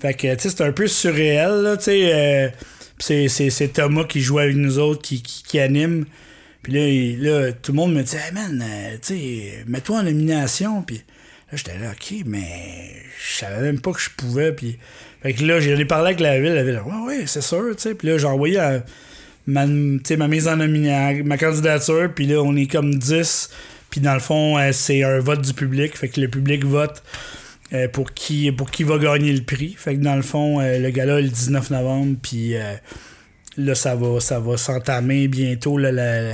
Fait 0.00 0.14
que, 0.14 0.34
tu 0.34 0.42
sais, 0.42 0.50
c'est 0.50 0.62
un 0.62 0.72
peu 0.72 0.86
surréel, 0.86 1.62
là, 1.62 1.76
tu 1.76 1.84
sais. 1.84 2.10
euh, 2.12 2.48
c'est- 2.98 3.72
Thomas 3.72 4.04
qui 4.04 4.20
joue 4.20 4.38
avec 4.38 4.56
nous 4.56 4.78
autres, 4.78 5.00
qui, 5.02 5.22
qui, 5.22 5.58
anime. 5.58 6.04
Puis 6.62 6.72
là, 6.72 7.40
là, 7.46 7.52
tout 7.52 7.72
le 7.72 7.76
monde 7.76 7.94
me 7.94 8.02
dit, 8.02 8.16
hey 8.16 8.32
man, 8.32 8.62
euh, 8.62 8.96
tu 9.00 9.14
sais, 9.14 9.64
mets-toi 9.66 10.00
en 10.00 10.02
nomination, 10.02 10.82
puis 10.82 10.96
là, 10.96 11.56
j'étais 11.56 11.78
là, 11.78 11.92
ok, 11.92 12.24
mais 12.26 12.92
je 13.26 13.38
savais 13.38 13.62
même 13.62 13.80
pas 13.80 13.92
que 13.92 14.00
je 14.00 14.10
pouvais, 14.16 14.52
puis. 14.52 14.78
Fait 15.22 15.32
que 15.32 15.42
là, 15.44 15.58
j'en 15.58 15.70
ai 15.78 15.86
parlé 15.86 16.08
avec 16.08 16.20
la 16.20 16.38
ville, 16.38 16.52
la 16.52 16.62
ville, 16.62 16.82
ouais, 16.84 17.06
ouais, 17.06 17.24
c'est 17.26 17.40
sûr, 17.40 17.74
tu 17.74 17.82
sais. 17.82 17.94
Puis 17.94 18.08
là, 18.08 18.18
j'ai 18.18 18.26
envoyé 18.26 18.58
à 18.58 18.84
ma, 19.46 19.66
ma 19.66 20.28
mise 20.28 20.48
en 20.48 20.56
nomination, 20.56 21.24
ma 21.24 21.36
candidature, 21.38 22.12
puis 22.14 22.26
là, 22.26 22.42
on 22.42 22.54
est 22.56 22.66
comme 22.70 22.94
10. 22.94 23.50
Puis 23.90 24.00
dans 24.00 24.14
le 24.14 24.20
fond, 24.20 24.58
euh, 24.58 24.70
c'est 24.72 25.02
un 25.04 25.20
vote 25.20 25.40
du 25.42 25.54
public. 25.54 25.96
Fait 25.96 26.08
que 26.08 26.20
le 26.20 26.28
public 26.28 26.64
vote 26.64 27.02
euh, 27.72 27.86
pour, 27.88 28.12
qui, 28.12 28.50
pour 28.52 28.70
qui 28.70 28.82
va 28.84 28.98
gagner 28.98 29.32
le 29.32 29.42
prix. 29.42 29.74
Fait 29.78 29.94
que 29.96 30.00
dans 30.00 30.16
le 30.16 30.22
fond, 30.22 30.60
euh, 30.60 30.78
le 30.78 30.90
gala 30.90 31.18
est 31.18 31.22
le 31.22 31.28
19 31.28 31.70
novembre, 31.70 32.16
puis 32.22 32.54
là, 33.56 33.74
ça 33.74 33.94
va, 33.94 34.18
ça 34.20 34.40
va 34.40 34.56
s'entamer 34.56 35.28
bientôt, 35.28 35.78
la, 35.78 35.92
la, 35.92 36.32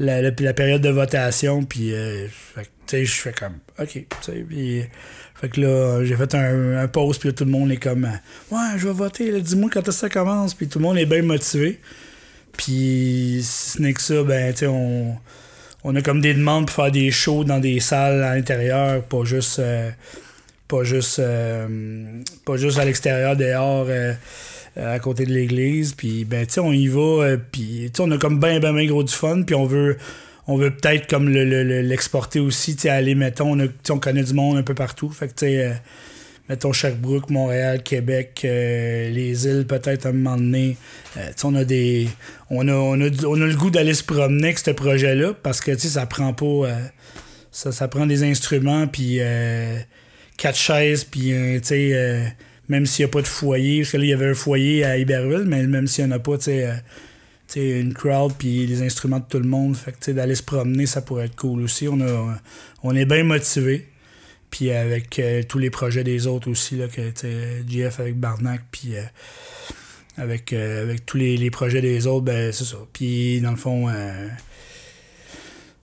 la- 0.00 0.22
la 0.22 0.54
période 0.54 0.80
de 0.82 0.88
votation. 0.90 1.62
Puis, 1.64 1.92
je 2.90 3.06
fais 3.06 3.32
comme, 3.32 3.58
OK. 3.78 4.06
Fait 5.40 5.48
que 5.50 5.60
là, 5.60 6.04
j'ai 6.04 6.16
fait 6.16 6.34
un, 6.34 6.78
un 6.78 6.88
post, 6.88 7.20
puis 7.20 7.32
tout 7.32 7.44
le 7.44 7.50
monde 7.52 7.70
est 7.70 7.76
comme, 7.76 8.08
ouais, 8.50 8.58
je 8.76 8.88
vais 8.88 8.92
voter, 8.92 9.40
dis-moi 9.40 9.70
quand 9.72 9.88
ça 9.92 10.08
commence, 10.08 10.52
puis 10.54 10.66
tout 10.66 10.80
le 10.80 10.84
monde 10.84 10.98
est 10.98 11.06
bien 11.06 11.22
motivé. 11.22 11.78
Puis, 12.58 13.38
si 13.42 13.70
ce 13.78 13.80
n'est 13.82 13.94
que 13.94 14.02
ça, 14.02 14.22
ben, 14.24 14.52
tu 14.52 14.58
sais, 14.60 14.66
on, 14.66 15.16
on 15.84 15.96
a 15.96 16.02
comme 16.02 16.20
des 16.20 16.34
demandes 16.34 16.66
pour 16.66 16.74
faire 16.74 16.90
des 16.92 17.10
shows 17.10 17.44
dans 17.44 17.60
des 17.60 17.80
salles 17.80 18.22
à 18.22 18.34
l'intérieur, 18.34 19.02
pas 19.04 19.24
juste, 19.24 19.60
euh, 19.60 19.90
pas 20.66 20.82
juste, 20.84 21.20
euh, 21.20 21.66
pas 22.44 22.56
juste 22.56 22.78
à 22.78 22.84
l'extérieur, 22.84 23.36
dehors, 23.36 23.86
euh, 23.88 24.12
à 24.76 24.98
côté 24.98 25.24
de 25.24 25.32
l'église. 25.32 25.94
Puis, 25.94 26.24
ben, 26.24 26.44
tu 26.46 26.60
on 26.60 26.72
y 26.72 26.88
va, 26.88 27.36
puis, 27.50 27.90
on 28.00 28.10
a 28.10 28.18
comme 28.18 28.38
ben, 28.40 28.60
ben, 28.60 28.74
ben 28.74 28.86
gros 28.86 29.04
du 29.04 29.14
fun, 29.14 29.42
puis 29.42 29.54
on 29.54 29.64
veut, 29.64 29.96
on 30.48 30.56
veut 30.56 30.70
peut-être 30.74 31.08
comme 31.08 31.28
le- 31.28 31.44
le- 31.44 31.62
le- 31.62 31.82
l'exporter 31.82 32.40
aussi, 32.40 32.74
tu 32.74 32.88
aller, 32.88 33.14
mettons, 33.14 33.58
on, 33.58 33.68
on 33.90 33.98
connaît 33.98 34.24
du 34.24 34.34
monde 34.34 34.56
un 34.58 34.62
peu 34.64 34.74
partout. 34.74 35.10
Fait 35.10 35.28
que, 35.28 35.34
tu 35.34 35.46
sais, 35.46 35.80
mettons 36.48 36.72
Sherbrooke, 36.72 37.30
Montréal, 37.30 37.82
Québec, 37.82 38.42
euh, 38.44 39.10
les 39.10 39.46
îles 39.46 39.66
peut-être 39.66 40.06
à 40.06 40.08
un 40.10 40.12
moment 40.12 40.36
donné. 40.36 40.76
Euh, 41.16 41.30
on 41.44 41.54
a 41.54 41.64
des. 41.64 42.08
On 42.50 42.66
a, 42.68 42.72
on 42.72 43.00
a, 43.00 43.08
on 43.26 43.40
a 43.40 43.46
le 43.46 43.54
goût 43.54 43.70
d'aller 43.70 43.94
se 43.94 44.04
promener 44.04 44.48
avec 44.48 44.58
ce 44.58 44.70
projet-là 44.70 45.34
parce 45.42 45.60
que 45.60 45.76
ça 45.76 46.06
prend 46.06 46.32
pas. 46.32 46.46
euh, 46.46 46.84
ça, 47.50 47.72
ça 47.72 47.88
prend 47.88 48.06
des 48.06 48.22
instruments, 48.22 48.86
puis 48.86 49.18
quatre 50.36 50.58
chaises, 50.58 51.04
puis 51.04 51.32
même 52.68 52.86
s'il 52.86 53.04
n'y 53.04 53.10
a 53.10 53.12
pas 53.12 53.22
de 53.22 53.26
foyer, 53.26 53.80
parce 53.80 53.92
que 53.92 53.96
là, 53.96 54.04
il 54.04 54.10
y 54.10 54.12
avait 54.12 54.28
un 54.28 54.34
foyer 54.34 54.84
à 54.84 54.98
Iberville, 54.98 55.44
mais 55.46 55.66
même 55.66 55.86
s'il 55.88 56.04
n'y 56.04 56.12
en 56.12 56.16
a 56.16 56.18
pas, 56.20 56.36
tu 56.38 56.52
sais, 57.48 57.80
une 57.80 57.94
crowd, 57.94 58.34
puis 58.38 58.66
les 58.66 58.82
instruments 58.82 59.18
de 59.18 59.24
tout 59.28 59.38
le 59.38 59.48
monde, 59.48 59.76
fait 59.76 59.92
que 59.92 60.10
d'aller 60.12 60.34
se 60.34 60.42
promener, 60.42 60.86
ça 60.86 61.00
pourrait 61.00 61.24
être 61.24 61.36
cool 61.36 61.62
aussi. 61.62 61.88
On, 61.88 62.00
a, 62.00 62.38
on 62.84 62.94
est 62.94 63.06
bien 63.06 63.24
motivés. 63.24 63.88
Puis 64.50 64.70
avec 64.70 65.18
euh, 65.18 65.42
tous 65.42 65.58
les 65.58 65.70
projets 65.70 66.04
des 66.04 66.26
autres 66.26 66.50
aussi, 66.50 66.76
là, 66.76 66.86
que, 66.88 67.02
GF 67.68 68.00
avec 68.00 68.16
Barnac, 68.18 68.62
puis 68.70 68.96
euh, 68.96 69.02
avec, 70.16 70.52
euh, 70.52 70.82
avec 70.82 71.04
tous 71.06 71.16
les, 71.16 71.36
les 71.36 71.50
projets 71.50 71.80
des 71.80 72.06
autres, 72.06 72.24
ben 72.24 72.52
c'est 72.52 72.64
ça. 72.64 72.78
Puis 72.92 73.40
dans 73.40 73.50
le 73.50 73.56
fond, 73.56 73.88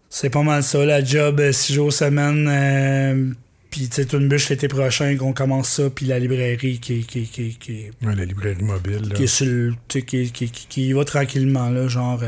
c'est 0.10 0.30
pas 0.30 0.44
mal 0.44 0.64
ça, 0.64 0.84
la 0.86 1.04
job, 1.04 1.42
six 1.52 1.74
jours 1.74 1.94
semaine. 1.94 3.36
puis 3.70 3.88
tu 3.88 4.04
sais, 4.04 4.18
une 4.18 4.28
bûche 4.28 4.50
l'été 4.50 4.68
prochain 4.68 5.16
qu'on 5.18 5.34
commence 5.34 5.70
ça, 5.70 5.90
puis 5.90 6.06
la 6.08 6.18
librairie 6.20 6.80
qui, 6.80 7.02
qui, 7.06 7.28
qui, 7.28 7.58
qui, 7.60 7.86
Ouais, 8.04 8.16
la 8.16 8.26
librairie 8.26 8.64
mobile. 8.64 9.10
Là. 9.10 9.16
qui 9.16 9.24
est 9.24 9.28
sur 9.28 9.46
le- 9.46 9.74
qui, 9.88 10.04
qui, 10.04 10.32
qui, 10.32 10.50
qui 10.50 10.88
y 10.88 10.94
va 10.94 11.06
tranquillement, 11.06 11.70
là, 11.70 11.88
genre... 11.88 12.24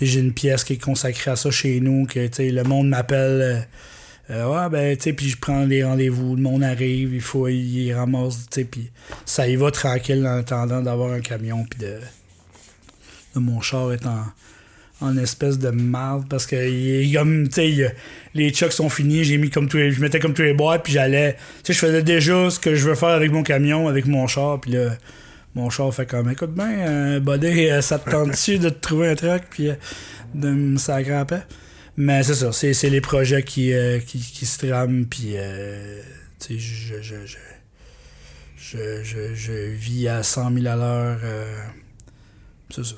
j'ai 0.00 0.20
une 0.20 0.32
pièce 0.32 0.64
qui 0.64 0.74
est 0.74 0.82
consacrée 0.82 1.30
à 1.30 1.36
ça 1.36 1.50
chez 1.50 1.78
nous, 1.80 2.06
que, 2.06 2.28
le 2.38 2.62
monde 2.64 2.88
m'appelle... 2.88 3.68
euh, 4.30 4.46
ouais, 4.46 4.68
ben, 4.68 4.96
tu 4.96 5.04
sais, 5.04 5.12
puis 5.14 5.28
je 5.30 5.38
prends 5.38 5.66
des 5.66 5.82
rendez-vous, 5.82 6.36
le 6.36 6.42
monde 6.42 6.62
arrive, 6.62 7.14
il 7.14 7.20
faut, 7.20 7.48
il 7.48 7.92
ramasse, 7.94 8.46
tu 8.50 8.60
sais, 8.60 8.64
puis 8.64 8.90
ça 9.24 9.48
y 9.48 9.56
va 9.56 9.70
tranquille 9.70 10.26
en 10.26 10.38
attendant 10.38 10.82
d'avoir 10.82 11.12
un 11.12 11.20
camion, 11.20 11.64
puis 11.64 11.80
de, 11.80 11.94
de 13.34 13.40
mon 13.40 13.62
char 13.62 13.90
est 13.92 14.04
en, 14.06 15.16
espèce 15.16 15.58
de 15.58 15.70
marde, 15.70 16.28
parce 16.28 16.44
que 16.44 16.56
il 16.56 17.10
comme, 17.14 17.48
tu 17.48 17.54
sais, 17.54 17.96
les 18.34 18.50
chucks 18.50 18.72
sont 18.72 18.90
finis, 18.90 19.24
j'ai 19.24 19.38
mis 19.38 19.48
comme 19.48 19.66
tous 19.66 19.78
les, 19.78 19.92
je 19.92 20.00
mettais 20.02 20.20
comme 20.20 20.34
tous 20.34 20.42
les 20.42 20.52
boîtes, 20.52 20.82
puis 20.82 20.92
j'allais, 20.92 21.34
tu 21.62 21.68
sais, 21.68 21.72
je 21.72 21.78
faisais 21.78 22.02
déjà 22.02 22.50
ce 22.50 22.58
que 22.58 22.74
je 22.74 22.86
veux 22.86 22.96
faire 22.96 23.10
avec 23.10 23.32
mon 23.32 23.42
camion, 23.42 23.88
avec 23.88 24.06
mon 24.06 24.26
char, 24.26 24.60
puis 24.60 24.72
là, 24.72 24.90
mon 25.54 25.70
char 25.70 25.94
fait 25.94 26.04
comme, 26.04 26.30
écoute 26.30 26.52
bien, 26.52 26.70
euh, 26.70 27.20
buddy, 27.20 27.70
euh, 27.70 27.80
ça 27.80 27.98
te 27.98 28.10
tente-tu 28.10 28.58
de 28.58 28.68
te 28.68 28.80
trouver 28.80 29.08
un 29.08 29.14
truc, 29.14 29.44
puis 29.48 29.70
euh, 29.70 29.74
de 30.34 30.50
me? 30.50 30.76
Mais 32.00 32.22
c'est 32.22 32.34
ça, 32.36 32.52
c'est, 32.52 32.74
c'est 32.74 32.90
les 32.90 33.00
projets 33.00 33.42
qui, 33.42 33.72
euh, 33.72 33.98
qui, 33.98 34.18
qui 34.20 34.46
se 34.46 34.64
trament, 34.64 35.04
puis 35.04 35.32
euh, 35.34 36.00
tu 36.38 36.54
sais, 36.54 36.58
je, 36.60 37.02
je, 37.02 37.26
je, 37.26 37.36
je, 38.56 39.02
je, 39.02 39.34
je 39.34 39.52
vis 39.52 40.06
à 40.06 40.22
100 40.22 40.54
000 40.54 40.66
à 40.68 40.76
l'heure. 40.76 41.18
euh, 41.24 41.56
c'est 42.70 42.84
ça. 42.84 42.94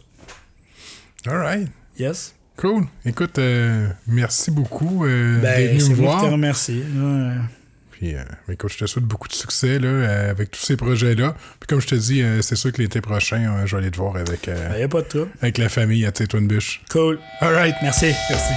Alright. 1.26 1.68
Yes? 1.98 2.34
Cool. 2.56 2.84
Écoute, 3.06 3.38
euh, 3.38 3.88
merci 4.06 4.50
beaucoup 4.50 5.06
euh, 5.06 5.40
d'être 5.40 5.70
Ben, 5.72 5.78
venu 5.78 5.94
me 5.94 6.02
moi 6.02 6.16
qui 6.20 6.26
te 6.26 6.30
remercie. 6.32 6.82
Ouais. 6.94 7.32
Puis, 7.92 8.14
euh, 8.16 8.22
écoute, 8.50 8.70
je 8.72 8.78
te 8.80 8.86
souhaite 8.86 9.06
beaucoup 9.06 9.28
de 9.28 9.32
succès 9.32 9.78
là, 9.78 10.28
avec 10.28 10.50
tous 10.50 10.60
ces 10.60 10.76
projets-là. 10.76 11.34
Puis, 11.58 11.66
comme 11.68 11.80
je 11.80 11.86
te 11.86 11.94
dis, 11.94 12.22
c'est 12.42 12.56
sûr 12.56 12.70
que 12.70 12.82
l'été 12.82 13.00
prochain, 13.00 13.64
je 13.64 13.74
vais 13.76 13.82
aller 13.82 13.90
te 13.90 13.96
voir 13.96 14.16
avec, 14.16 14.44
Ben, 14.46 14.78
y 14.78 14.82
a 14.82 14.88
pas 14.88 15.00
de 15.00 15.08
trouble. 15.08 15.30
avec 15.40 15.56
la 15.56 15.70
famille 15.70 16.04
à 16.04 16.12
Twin 16.12 16.46
Bush. 16.46 16.82
Cool. 16.90 17.18
Alright. 17.40 17.76
Merci. 17.82 18.12
Merci. 18.28 18.52